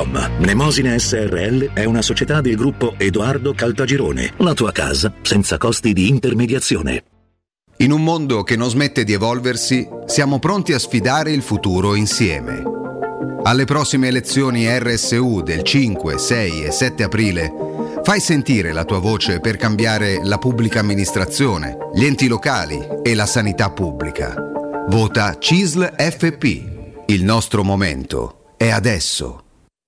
[0.00, 0.30] www.keicalt.com.
[0.38, 4.32] Mnemosine SRL è una società del gruppo Edoardo Caltagirone.
[4.38, 7.04] La tua casa senza costi di intermediazione.
[7.78, 12.62] In un mondo che non smette di evolversi, siamo pronti a sfidare il futuro insieme.
[13.42, 17.52] Alle prossime elezioni RSU del 5, 6 e 7 aprile,
[18.02, 23.26] fai sentire la tua voce per cambiare la pubblica amministrazione, gli enti locali e la
[23.26, 24.34] sanità pubblica.
[24.88, 26.44] Vota CISL FP.
[27.06, 29.44] Il nostro momento è adesso.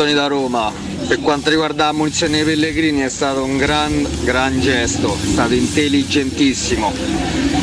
[0.00, 0.72] Anthony da Roma.
[1.06, 5.52] Per quanto riguarda la munizione dei pellegrini è stato un gran, gran gesto, è stato
[5.52, 6.90] intelligentissimo.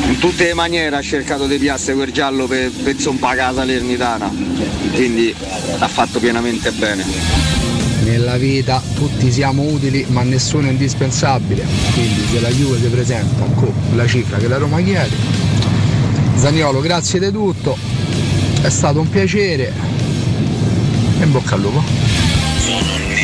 [0.07, 4.31] In tutte le maniere ha cercato di piasse quel giallo per, per zompare la Salernitana,
[4.93, 5.33] quindi
[5.79, 7.05] ha fatto pienamente bene.
[8.03, 13.45] Nella vita tutti siamo utili ma nessuno è indispensabile, quindi se la Juve si presenta
[13.55, 15.15] con la cifra che la Roma chiede,
[16.35, 17.75] Zaniolo grazie di tutto,
[18.61, 19.73] è stato un piacere
[21.19, 21.96] e bocca al lupo.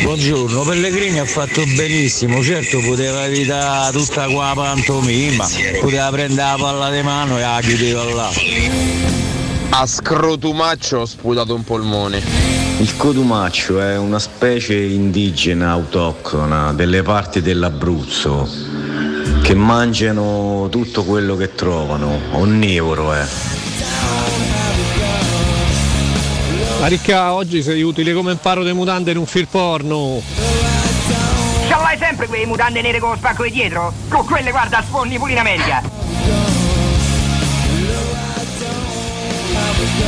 [0.04, 5.48] Buongiorno, Pellegrini ha fatto benissimo, certo poteva evitare tutta qua pantomima,
[5.80, 8.30] poteva prendere la palla di mano e la chiudeva là.
[9.70, 12.22] A scrotumaccio ho sputato un polmone.
[12.80, 18.46] Il codumaccio è una specie indigena autoctona delle parti dell'Abruzzo
[19.40, 23.53] che mangiano tutto quello che trovano, onnivoro è.
[26.84, 30.20] Ma ricca, oggi sei utile come imparo dei mutande in un film porno.
[31.66, 33.90] Ce l'hai sempre quelle mutande nere con lo spacco di dietro?
[34.10, 35.82] Con quelle guarda sfondi pure in America.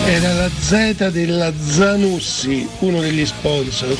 [0.04, 3.96] Era la Z della Zanussi, uno degli sponsor.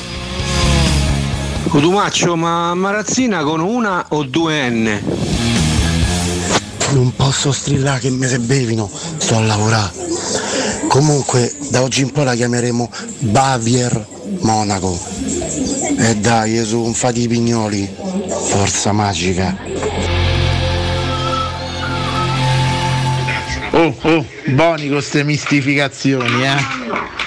[1.69, 5.01] Cotumaccio, ma Marazzina con una o due N?
[6.91, 10.06] Non posso strillare che mi se bevino, sto a lavorare.
[10.97, 14.03] Comunque, da oggi in poi la chiameremo Bavier
[14.39, 14.99] Monaco.
[15.95, 17.87] E dai, su un fa di pignoli.
[18.27, 19.55] Forza magica.
[23.73, 26.65] Oh, oh, buoni con queste mistificazioni, eh.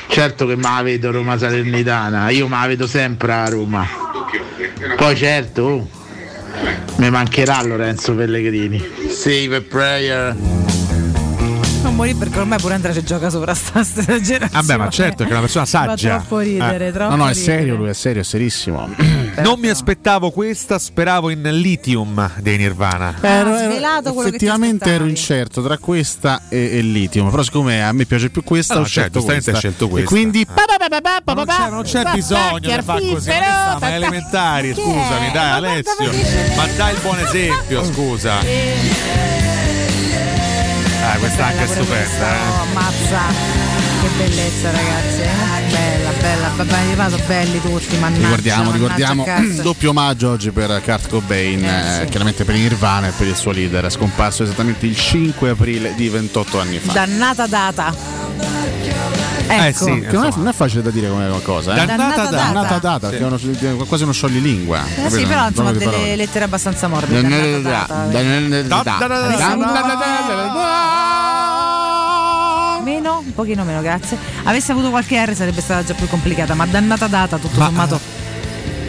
[0.09, 3.87] Certo che me la vedo Roma Salernitana, io me la vedo sempre a Roma.
[4.97, 5.89] Poi certo, oh,
[6.97, 8.85] mi mancherà Lorenzo Pellegrini.
[9.09, 10.60] Save a prayer.
[12.01, 14.49] Morì perché ormai pure Andrea ci gioca sopra sta esagerazione.
[14.51, 16.09] Vabbè, ma certo che è una persona saggia.
[16.13, 16.93] Fa troppo ridere, Eh.
[16.93, 17.45] troppo No, no, è ridere.
[17.45, 18.89] serio lui, è serio, è serissimo.
[19.41, 23.15] Non mi aspettavo questa, speravo in Lithium dei Nirvana.
[23.21, 27.29] Ero- Ha ero- svelato quello che ti effettivamente ero incerto tra questa e, e Lithium,
[27.31, 29.55] però siccome a me piace più questa, Ah, no, ho scelto certo, questa.
[29.59, 30.09] scelto E questa.
[30.09, 36.57] quindi Ma non c'è, non c'è bisogno di fare così, ma, elementari, scusami, dai Alessio,
[36.57, 38.39] ma dai il buon esempio, scusa.
[41.19, 42.49] Questa anche è stupenda, eh.
[42.49, 43.21] Oh, ammazza.
[44.01, 45.50] Che bellezza, ragazzi.
[46.21, 46.23] Eh.
[46.23, 47.09] Bella, bella.
[47.09, 48.23] Sono belli tutti, mannaggia.
[48.27, 49.63] ricordiamo, mannaggia ricordiamo cazzo.
[49.63, 53.91] doppio omaggio oggi per Kurt Cobain, eh, chiaramente per Nirvana e per il suo leader,
[53.91, 56.93] scomparso esattamente il 5 aprile di 28 anni fa.
[56.93, 57.95] Dannata data.
[59.49, 59.85] Eh Ecco.
[59.85, 61.73] sì, che non è, non è facile da dire come qualcosa.
[61.75, 61.85] Eh?
[61.85, 62.31] Dannata data.
[62.37, 63.17] Dannata data, Sì.
[63.17, 63.23] che
[63.69, 64.81] è uno- quasi uno scioglilingua.
[65.05, 66.15] Eh sì, però insomma delle parole.
[66.17, 67.21] lettere abbastanza morbide.
[67.23, 70.09] Dannata dannata data.
[72.83, 74.17] Meno, un pochino meno, grazie.
[74.45, 78.20] Avesse avuto qualche R sarebbe stata già più complicata, ma dannata data tutto sommato.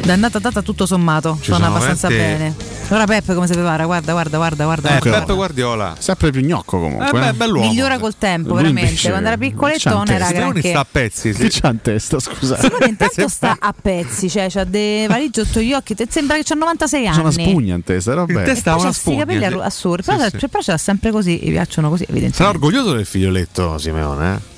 [0.03, 1.37] Dannata data tutto sommato.
[1.39, 2.79] Ci Suona sono abbastanza veramente- bene.
[2.91, 3.85] Ora Peppe come si prepara?
[3.85, 4.89] Guarda, guarda, guarda, guarda.
[4.89, 5.19] Eh, guarda.
[5.19, 5.95] Peppe Guardiola.
[5.97, 7.07] Sempre più gnocco comunque.
[7.07, 7.33] Eh, beh, eh.
[7.33, 7.69] bell'uomo.
[7.69, 8.89] Migliora col tempo, Lui veramente.
[8.89, 10.25] invece- Quando era piccoletto c'ha non era.
[10.25, 10.69] Simone granché.
[10.69, 12.61] sta a pezzi, Che c'ha in testa, scusate?
[12.67, 16.43] Simone intanto sta a pezzi, cioè c'ha dei valigie sotto gli occhi, te sembra che
[16.43, 17.15] c'ha 96 anni.
[17.15, 18.41] C'è una spugna in testa, era In bello.
[18.43, 19.53] testa Poi una c'ha sti capelli spugna, sì.
[19.53, 20.47] arru- assurdi, Sì, però, sì.
[20.49, 22.57] però ce l'ha sempre così, gli piacciono così, Sarà evidentemente.
[22.57, 24.50] orgoglioso del figlioletto Simeone, eh?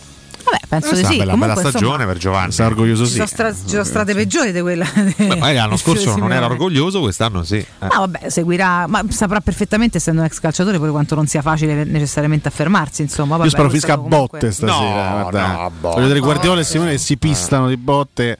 [0.54, 1.16] Vabbè, penso di Questa è sì.
[1.16, 2.52] una bella, Comunque, bella insomma, stagione per Giovanni.
[2.52, 4.86] Sarà orgoglioso ci sono, stra- ci sono strade peggiori di quella.
[4.94, 7.56] Beh, magari l'anno scorso non era orgoglioso, quest'anno sì.
[7.58, 7.68] Eh.
[7.82, 11.84] No, vabbè, seguirà, ma saprà perfettamente, essendo un ex calciatore, pure quanto non sia facile
[11.84, 13.02] necessariamente affermarsi.
[13.02, 15.10] Insomma, vabbè, Io spero questo finisca a comunque- botte stasera.
[15.10, 15.48] No, guarda.
[15.48, 15.94] no, botte.
[15.96, 18.38] Voglio vedere Guardiola e Simone che si pistano di botte.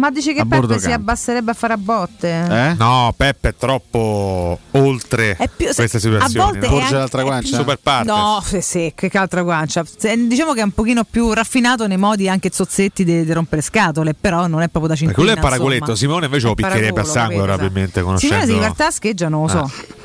[0.00, 0.94] Ma dici che A Peppe si campo.
[0.94, 2.28] abbasserebbe a fare a botte?
[2.48, 2.74] Eh?
[2.78, 6.44] No, Peppe è troppo oltre È più- queste a situazioni.
[6.44, 6.78] volte no?
[6.78, 7.56] è anche- l'altra guancia?
[7.58, 8.10] Super parte.
[8.10, 9.84] No, sì, sì, che altra guancia.
[10.26, 14.14] Diciamo che è un pochino più raffinato nei modi anche zozzetti di, di rompere scatole,
[14.18, 15.22] però non è proprio da cinquina.
[15.22, 15.96] quello è paragoletto, insomma.
[15.98, 19.58] Simone invece lo È picchierebbe a sangue probabilmente Simone si diverte scheggia, non lo so.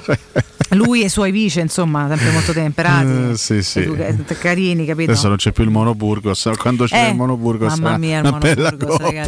[0.07, 0.17] Ah.
[0.69, 3.31] Lui e i suoi vice, insomma, sempre molto temperati.
[3.31, 3.79] Eh, sì, sì.
[3.81, 5.11] edu- carini, capito?
[5.11, 6.49] Adesso non c'è più il Monoburgos.
[6.57, 9.23] Quando c'era Eh, il Monoburgos, mamma era mia, il una bella coppia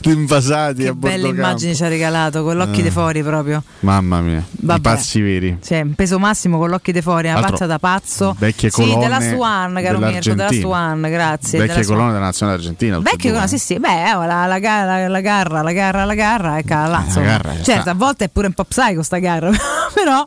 [0.00, 1.36] di invasati Che a bordo belle campo.
[1.40, 2.82] immagini ci ha regalato, con l'occhio Eh.
[2.84, 3.62] di fuori proprio.
[3.80, 4.80] Mamma mia, i Vabbè.
[4.80, 5.58] pazzi veri.
[5.62, 8.34] Cioè, un peso massimo con l'occhio di fuori, una Altro, pazza da pazzo.
[8.38, 10.52] vecchie sì, colonne della Swan, caro Mirko, della.
[10.52, 11.58] Swan, grazie.
[11.58, 12.98] Vecchie colonne della nazionale argentina.
[12.98, 16.58] Vecchie colonne, sì, sì, beh, oh, la, la, la- la garra, la garra, la garra,
[16.58, 17.26] ecco là, insomma.
[17.26, 19.50] garra, certo, a volte è pure un po' psycho sta garra,
[19.94, 20.26] però,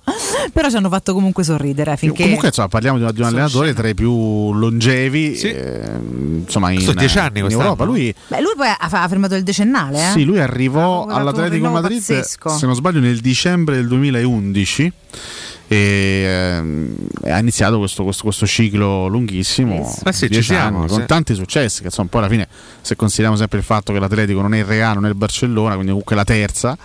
[0.51, 2.23] però ci hanno fatto comunque sorridere finché...
[2.23, 5.81] Comunque insomma, parliamo di, un- di un allenatore tra i più longevi eh,
[6.45, 7.63] insomma, in, Sono dieci anni in quest'anno.
[7.69, 7.83] Europa.
[7.85, 10.11] Lui, Beh, lui poi ha, ha firmato il decennale, eh?
[10.11, 12.49] sì, lui arrivò un all'Atletico Madrid, pazzesco.
[12.49, 14.91] se non sbaglio, nel dicembre del 2011
[15.67, 16.95] e ehm,
[17.27, 20.95] ha iniziato questo, questo- questo ciclo lunghissimo Eh sì, ci dieci siamo, anni, sì.
[20.95, 22.47] con tanti successi che insomma poi alla fine
[22.81, 25.71] se consideriamo sempre il fatto che l'Atletico non è il Real non è il Barcellona
[25.75, 26.77] quindi comunque la terza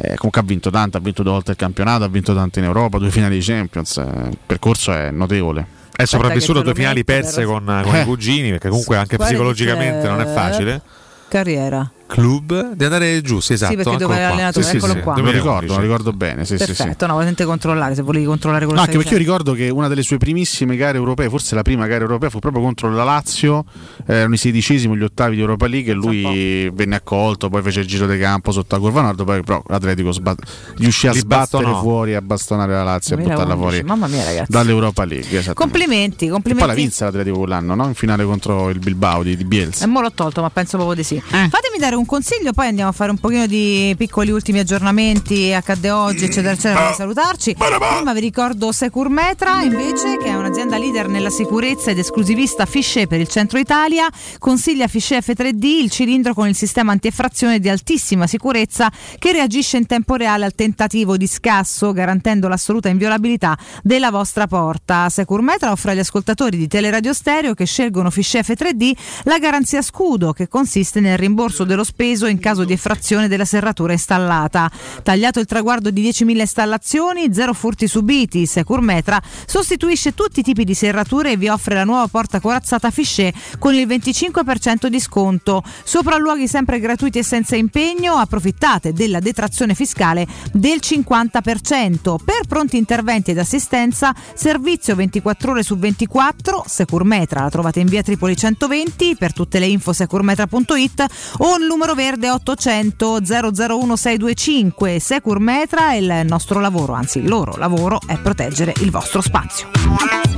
[0.00, 2.64] eh, comunque ha vinto tanto ha vinto due volte il campionato ha vinto tanto in
[2.64, 7.04] Europa due finali di Champions eh, il percorso è notevole È sopravvissuto a due finali
[7.04, 8.02] perse con, con Eh.
[8.02, 10.80] i cugini, perché comunque anche psicologicamente non è facile.
[11.28, 11.90] Carriera.
[12.08, 13.74] Club di andare giù, sì, esatto.
[13.74, 15.14] perché eccolo dove era allenatore, Sì, sì, eccolo sì, qua.
[15.14, 15.42] me lo 2011.
[15.44, 16.72] ricordo, me lo ricordo bene sì, sì, sì.
[16.74, 19.68] Perfetto, no, volete controllare se volevi controllare quello No, che anche perché io ricordo che
[19.68, 23.04] una delle sue primissime gare europee, forse la prima gara europea, fu proprio contro la
[23.04, 23.64] Lazio,
[24.06, 27.80] eh, erano i sedicesimi, gli ottavi di Europa League e lui venne accolto, poi fece
[27.80, 30.42] il giro di campo sotto a Curva Nord, poi però l'Atletico sbat-
[30.78, 31.80] riuscì a Li sbattere bastonò.
[31.82, 34.50] fuori, a bastonare la Lazio e a 2011, buttarla fuori Mamma mia, ragazzi.
[34.50, 35.26] dall'Europa League.
[35.38, 35.54] esattamente.
[35.54, 36.66] Complimenti, E complimenti.
[36.66, 37.86] poi la vinse l'Atletico quell'anno, no?
[37.86, 39.84] in finale contro il Bilbao di, di Bielsa.
[39.84, 41.20] E mo l'ho tolto, ma penso proprio di sì.
[41.20, 45.90] Fatemi dare un consiglio, poi andiamo a fare un pochino di piccoli ultimi aggiornamenti, accadde
[45.90, 47.56] oggi, eccetera, eccetera, per salutarci.
[47.56, 53.20] Prima vi ricordo Securmetra, invece, che è un'azienda leader nella sicurezza ed esclusivista Fichet per
[53.20, 54.08] il centro Italia.
[54.38, 59.86] Consiglia Fichet F3D, il cilindro con il sistema antieffrazione di altissima sicurezza che reagisce in
[59.86, 65.08] tempo reale al tentativo di scasso, garantendo l'assoluta inviolabilità della vostra porta.
[65.08, 68.92] Securmetra offre agli ascoltatori di Teleradio Stereo che scelgono Fichet F3D
[69.24, 73.92] la garanzia scudo che consiste nel rimborso dello speso in caso di effrazione della serratura
[73.92, 74.70] installata.
[75.02, 80.74] Tagliato il traguardo di 10.000 installazioni, zero furti subiti, Securmetra sostituisce tutti i tipi di
[80.74, 85.62] serrature e vi offre la nuova porta corazzata Fichet con il 25% di sconto.
[85.82, 92.16] Sopralluoghi sempre gratuiti e senza impegno, approfittate della detrazione fiscale del 50%.
[92.22, 98.02] Per pronti interventi ed assistenza, servizio 24 ore su 24, Securmetra la trovate in via
[98.02, 101.06] Tripoli 120, per tutte le info securmetra.it
[101.38, 104.98] o il numero verde 800 001 625.
[104.98, 109.68] Securmetra è il nostro lavoro, anzi il loro lavoro è proteggere il vostro spazio.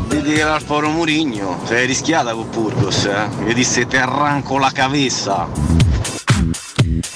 [0.08, 3.26] Vedi che l'Alfaro Murigno sei rischiata con Burgos, eh?
[3.38, 5.48] Mi disse te arranco la cabeza.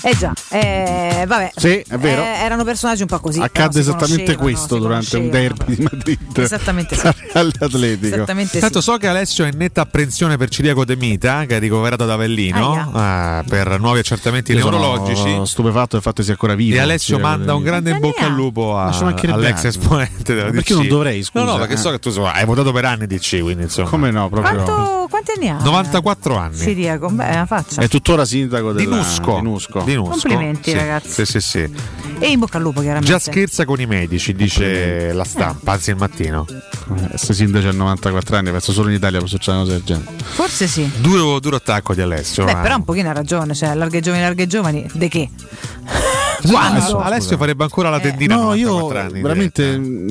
[0.02, 1.52] Eh già, eh, vabbè.
[1.56, 2.22] Sì, è vero.
[2.22, 3.40] Eh, erano personaggi un po' così.
[3.40, 6.38] Accadde esattamente questo durante un derby di Madrid.
[6.38, 7.08] Esattamente sì.
[7.32, 8.14] All'Atletico.
[8.14, 8.90] Esattamente Tanto sì.
[8.90, 12.10] so che Alessio è in netta apprensione per Ciriaco De Mita, che è ricoverato ad
[12.10, 15.40] Avellino ah, per nuovi accertamenti Io sono neurologici.
[15.46, 16.76] stupefatto del fatto che sia ancora vivo.
[16.76, 17.70] E Alessio Ciriaco manda un Mita.
[17.70, 20.54] grande in bocca al lupo a- all'ex esponente della Ma DC.
[20.56, 21.44] perché non dovrei, scusa?
[21.44, 21.78] No, no, perché Eh.
[21.78, 23.88] so che tu insomma, hai votato per anni DC, quindi insomma.
[23.88, 24.62] Come no, proprio.
[24.62, 25.58] Quanto, quanti anni ha?
[25.62, 26.56] 94 anni.
[26.56, 27.80] Siriaco, beh, la faccia.
[27.80, 29.34] È tuttora sindaco Di della, Nusco.
[29.36, 29.63] di Nusco.
[29.84, 30.10] Di Nusco.
[30.10, 31.24] Complimenti, Sì, ragazzi.
[31.24, 31.70] Sì, sì, sì.
[32.18, 33.10] E in bocca al lupo, chiaramente.
[33.10, 36.46] Già scherza con i medici, dice la stampa, anzi il mattino.
[37.08, 40.22] Questo sindaco ha 94 anni, penso solo in Italia può succedere una cosa del genere.
[40.22, 40.90] Forse sì.
[40.98, 42.44] Duro, duro attacco di Alessio.
[42.44, 45.28] Beh, ma- però un pochino ha ragione, cioè larghe giovani, larghe giovani, de che?
[46.48, 46.98] Quando?
[46.98, 50.08] Alessio farebbe ancora la tendina a No, 94 io anni, veramente mm,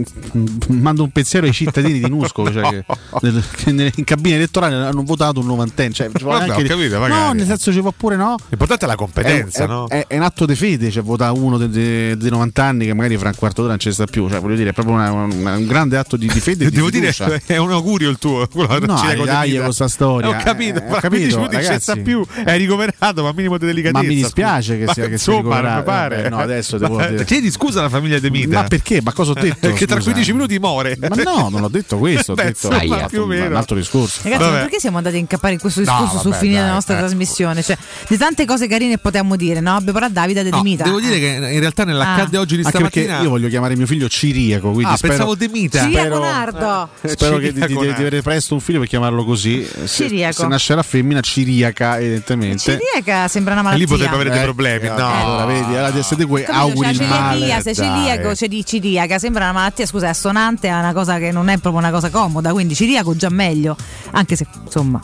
[0.67, 2.83] mando un pensiero ai cittadini di Nusco cioè
[3.17, 5.93] che, in cabina elettorale hanno votato un novantenne.
[5.93, 8.35] Cioè, Vabbè, anche capito, no, nel senso ci può pure no.
[8.49, 9.87] L'importante è la competenza, è, no?
[9.87, 12.93] È, è un atto di fede, cioè vota uno dei de, de 90 anni che
[12.93, 14.29] magari fra un quarto d'ora non ci sta più.
[14.29, 16.65] Cioè, voglio dire, è proprio una- una- un grande atto di, di fede.
[16.65, 17.13] e di Devo dire,
[17.45, 18.47] è un augurio il tuo.
[18.53, 19.63] No, dai, Mita.
[19.63, 20.29] con sta storia.
[20.29, 22.25] Ho capito, Eh, ho capito, 15 minuti non ci sta più.
[22.43, 24.01] È ricoverato, ma minimo di delicatezza.
[24.01, 25.83] Ma mi dispiace che sia che sia insomma, mi ricoverato.
[25.83, 26.22] pare.
[26.23, 28.61] Vabbè, no, adesso devo Ma- dire- Chiedi scusa alla famiglia De Mita.
[28.61, 29.01] Ma perché?
[29.03, 29.57] Ma cosa ho detto?
[29.59, 30.11] Perché tra scusa?
[30.11, 30.97] 15 minuti muore.
[30.99, 33.45] Ma no, non ho detto questo, ho Beh, detto insomma, Aia, più o un- meno.
[33.47, 34.21] un altro discorso.
[34.23, 34.61] Ragazzi, ma Vabbè.
[34.61, 36.95] perché siamo andati a incappare in questo No, discorso sul vabbè, finire dai, della nostra
[36.95, 36.99] eh.
[36.99, 37.61] trasmissione?
[37.63, 37.77] Cioè,
[38.07, 39.71] di tante cose carine potevamo dire, no?
[39.75, 40.83] Abbiamo parlato Davide De No, Mita.
[40.83, 42.39] devo dire che in realtà nell'accadde Ah.
[42.39, 43.23] oggi di Anche perché stamattina.
[43.23, 45.81] io voglio chiamare mio figlio Ciriaco, quindi Ah, spero, pensavo De Mita.
[45.83, 46.89] Ciriaco Nardo.
[47.07, 49.65] spero che di, avere presto un figlio per chiamarlo così.
[49.85, 50.41] Se, Ciriaco.
[50.41, 52.57] se nascerà femmina, Ciriaca, evidentemente.
[52.79, 53.85] Celiaca sembra una E malattia.
[53.85, 54.85] lì potrebbe avere dei Eh, problemi.
[54.85, 56.63] eh, No, allora vedi, allora essere quei Capito?
[56.63, 57.39] auguri C'è il male.
[57.39, 61.17] celiachia, sei celiaco, c'è di celiaca, sembra una malattia, scusa, è assonante, è una cosa
[61.17, 63.75] che non è proprio una cosa comoda, quindi celiaco già meglio,
[64.11, 64.99] anche se insomma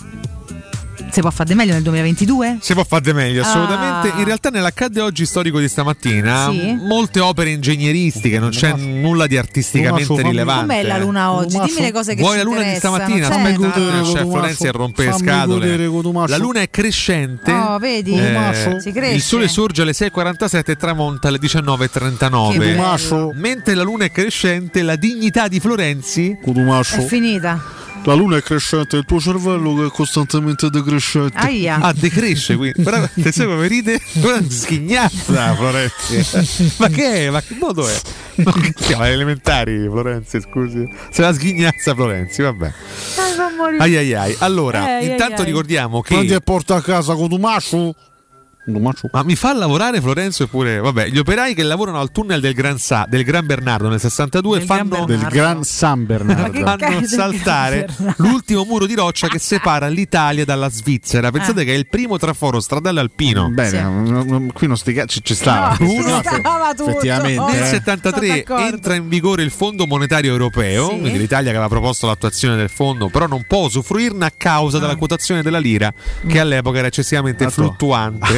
[1.12, 2.58] si può fare di meglio nel 2022?
[2.62, 4.12] Si può fare di meglio, assolutamente.
[4.14, 4.20] Ah.
[4.20, 6.78] In realtà, nell'accadde oggi storico di stamattina, Sì.
[6.82, 10.66] molte opere ingegneristiche, non c'è nulla di artisticamente rilevante.
[10.76, 11.54] Com'è la luna oggi?
[11.54, 13.28] Tomaso, Dimmi le cose che Vuoi ci la luna di stamattina?
[13.28, 13.36] certo.
[13.40, 14.30] Aspetta, Cotumaccio.
[14.30, 15.78] Florenzi a rompe le Fammi scatole.
[16.28, 17.52] La luna è crescente.
[17.52, 18.14] Oh, vedi?
[18.14, 19.16] Eh, Si cresce.
[19.16, 22.58] il sole sorge alle 6.47 e tramonta alle Che 19.39.
[22.58, 22.70] bello.
[22.76, 23.32] Cotumaccio.
[23.36, 26.38] Mentre la luna è crescente, la dignità di Florenzi.
[26.42, 27.79] È finita.
[28.04, 31.38] La luna è crescente, il tuo cervello che è costantemente decrescente.
[31.38, 31.80] Aia.
[31.82, 32.56] ah, decresce.
[32.56, 32.82] Quindi.
[32.82, 34.02] Però attenzione, come ride,
[34.48, 36.74] schignazza Florenzi.
[36.80, 37.30] ma che è?
[37.30, 38.02] Ma che modo è?
[38.36, 40.88] Ma che siamo alle elementari, Florenzi, scusi.
[41.12, 42.68] Se la sghignazza Florenzi, vabbè.
[43.18, 43.84] Ah.
[43.84, 44.36] Ai ai ai.
[44.40, 45.48] Allora, Eh, ai, intanto ai.
[45.48, 46.16] ricordiamo che.
[46.16, 47.78] Prendi e porta a casa Cotumaccio.
[47.78, 48.08] Cotumaccio.
[49.12, 50.80] Ma mi fa lavorare Florenzo eppure.
[50.80, 54.58] Vabbè, gli operai che lavorano al tunnel del Gran, Sa- del Gran Bernardo nel 62
[54.60, 55.20] Del Gran fanno, Del.
[55.30, 56.60] Gran San Bernardo.
[56.78, 61.32] fanno saltare l'ultimo muro di roccia che separa l'Italia dalla Svizzera.
[61.32, 61.66] Pensate Eh.
[61.66, 63.50] che è il primo traforo stradale alpino.
[63.50, 63.82] Bene, Sì.
[63.82, 65.76] no, no, qui non sti ci, ci stava.
[65.80, 66.90] No, ci no, stava tutto.
[66.92, 67.52] Effettivamente.
[67.52, 67.66] Nel eh.
[67.68, 68.64] 73 Sono d'accordo.
[68.76, 71.00] entra in vigore il Fondo Monetario Europeo, Sì.
[71.00, 74.82] quindi l'Italia che aveva proposto l'attuazione del fondo, però non può usufruirne a causa Ah.
[74.82, 75.92] della quotazione della lira,
[76.26, 76.30] Mm.
[76.30, 78.38] che all'epoca era eccessivamente Altro- fluttuante.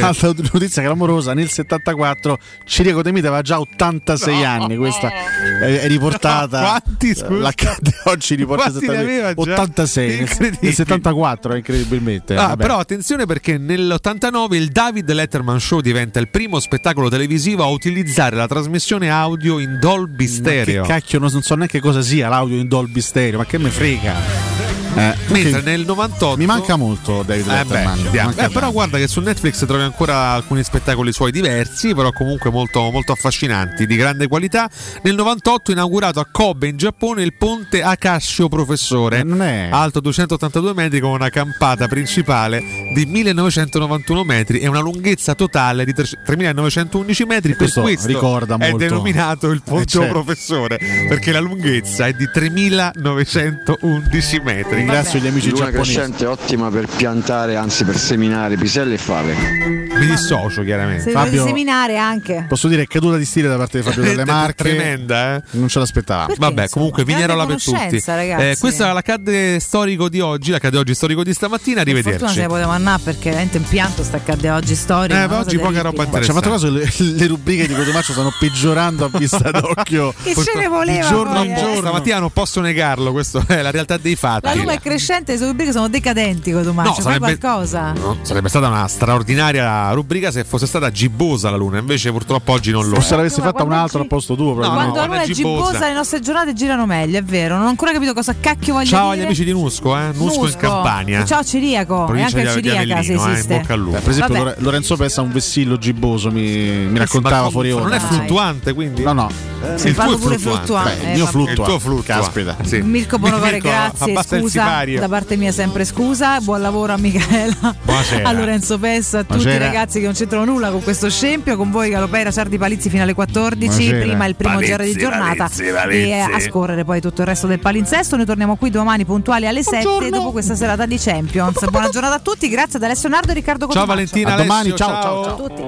[0.52, 6.60] Notizia clamorosa, nel 74 Ciriaco De Mita aveva già 86 anni, questa è, è riportata.
[6.60, 7.32] No, quanti, scusa?
[7.32, 9.52] L'accade oggi riporta Quanti ne aveva già?
[9.52, 10.58] 86, nel, Incredibile.
[10.60, 12.34] nel 74 incredibilmente.
[12.36, 17.66] Ah, però attenzione perché nell'89 il David Letterman Show diventa il primo spettacolo televisivo a
[17.66, 20.82] utilizzare la trasmissione audio in Dolby Ma Stereo.
[20.82, 23.70] che cacchio, non, non so neanche cosa sia l'audio in Dolby Stereo, ma che me
[23.70, 24.61] frega.
[24.94, 27.98] Eh, Mentre nel 98 Mi manca molto David Eh beh, Letterman.
[28.04, 28.28] andiamo.
[28.28, 32.50] manca Eh, però guarda che su Netflix trovi ancora alcuni spettacoli suoi diversi, però comunque
[32.50, 34.68] molto, molto affascinanti, di grande qualità.
[35.02, 39.24] Nel 98 inaugurato a Kobe in Giappone il ponte Akashio Professore,
[39.70, 42.62] alto 282 metri con una campata principale
[42.94, 47.48] di 1991 metri e una lunghezza totale di 3- 3911 metri.
[47.50, 48.76] Per Questo questo ricorda è molto.
[48.76, 50.12] denominato il ponte Eh, certo.
[50.12, 54.81] Professore, perché la lunghezza è di 3911 metri.
[54.82, 55.92] Ringrazio gli amici Luna giapponesi.
[55.94, 59.34] crescente è ottima per piantare, anzi per seminare piselle e fave.
[59.34, 61.02] Mi dissocio chiaramente.
[61.04, 62.46] Se Fabio- seminare anche.
[62.48, 64.64] Posso dire caduta di stile da parte di Fabio delle Marche.
[64.64, 65.42] Tremenda, eh?
[65.52, 66.26] Non ce l'aspettavamo.
[66.26, 67.96] Perché, Vabbè, insomma, comunque Vignerola per tutti.
[67.96, 71.82] Eh, questo era l'accadde storico di oggi, l'accadde oggi storico di stamattina.
[71.84, 72.34] Per fortuna Arrivederci.
[72.34, 75.14] se ne poteva andare perché veramente impianto sta accadde oggi storico.
[75.14, 79.04] Eh, oggi poca roba Ci ha fatto caso le, le rubriche di Cotomaccio stanno peggiorando
[79.04, 80.12] a vista d'occhio.
[80.22, 81.56] Che ce ne voleva Di giorno poi, in eh?
[81.56, 81.76] giorno.
[81.76, 84.46] Stamattina non posso negarlo, questa è la realtà dei fatti.
[84.46, 86.88] La è crescente, le sue rubriche sono decadenti, Cotumaccio.
[86.88, 87.92] No, Fai sarebbe- qualcosa.
[87.92, 92.70] No, sarebbe stata una straordinaria rubrica se fosse stata gibbosa la luna, invece purtroppo oggi
[92.70, 93.16] non lo Forse è.
[93.16, 94.46] l'avessi Ma fatta un altro al posto tuo.
[94.48, 94.90] No, probabilmente.
[94.92, 97.56] Quando la quando luna è gibbosa, gibbosa, le nostre giornate girano meglio, è vero.
[97.56, 99.20] Non ho ancora capito cosa cacchio voglia Ciao dire.
[99.20, 100.10] agli amici di Nusco, eh?
[100.14, 101.24] Nusco, in Campania.
[101.24, 102.12] Ciao Ciriaco.
[102.12, 103.56] E anche a Ciriaca se Avellino, eh, in esiste.
[103.58, 103.96] bocca al lupo.
[103.96, 104.44] Eh, per esempio, Vabbè.
[104.46, 107.82] Lore- Lorenzo Pessa ha un vessillo gibboso, mi, mi Ma raccontava fuori ora.
[107.84, 109.02] Non è fluttuante, quindi?
[109.02, 109.30] No, no.
[109.76, 110.66] Sì, il Fanno tuo è pure fluttuante.
[110.66, 110.96] fluttuante.
[110.96, 111.30] Beh, Eh, il mio vabbè.
[111.30, 111.52] fluttua.
[111.52, 112.14] Il tuo fluttua.
[112.16, 112.56] Caspita.
[112.64, 112.80] Sì.
[112.80, 114.12] Mirko Bonocore, grazie.
[114.12, 116.40] il Scusa, da parte mia sempre scusa.
[116.40, 118.28] Buon lavoro a Michela, Buonasera.
[118.28, 119.64] a Lorenzo Pessa, a tutti i Buonasera.
[119.66, 121.56] ragazzi che non c'entrano nulla con questo scempio.
[121.56, 123.66] Con voi Galopera, Sardi Palizzi fino alle 14.
[123.66, 124.00] Buonasera.
[124.00, 126.08] Prima il primo Palizzi, GR di giornata Palizzi, Palizzi.
[126.10, 128.16] e a scorrere poi tutto il resto del palinsesto.
[128.16, 131.68] Noi torniamo qui domani puntuali alle 7 dopo questa serata di Champions.
[131.70, 133.92] Buona giornata a tutti, grazie ad Alessio Nardo e Riccardo Ciao Cotumaccio.
[133.94, 135.62] Valentina, A domani, Alessio, ciao, ciao, Ciao a tutti.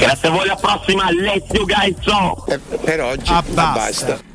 [0.00, 2.44] Grazie a voi, alla prossima, let's you guys so.
[2.84, 4.34] Per oggi Ah, basta.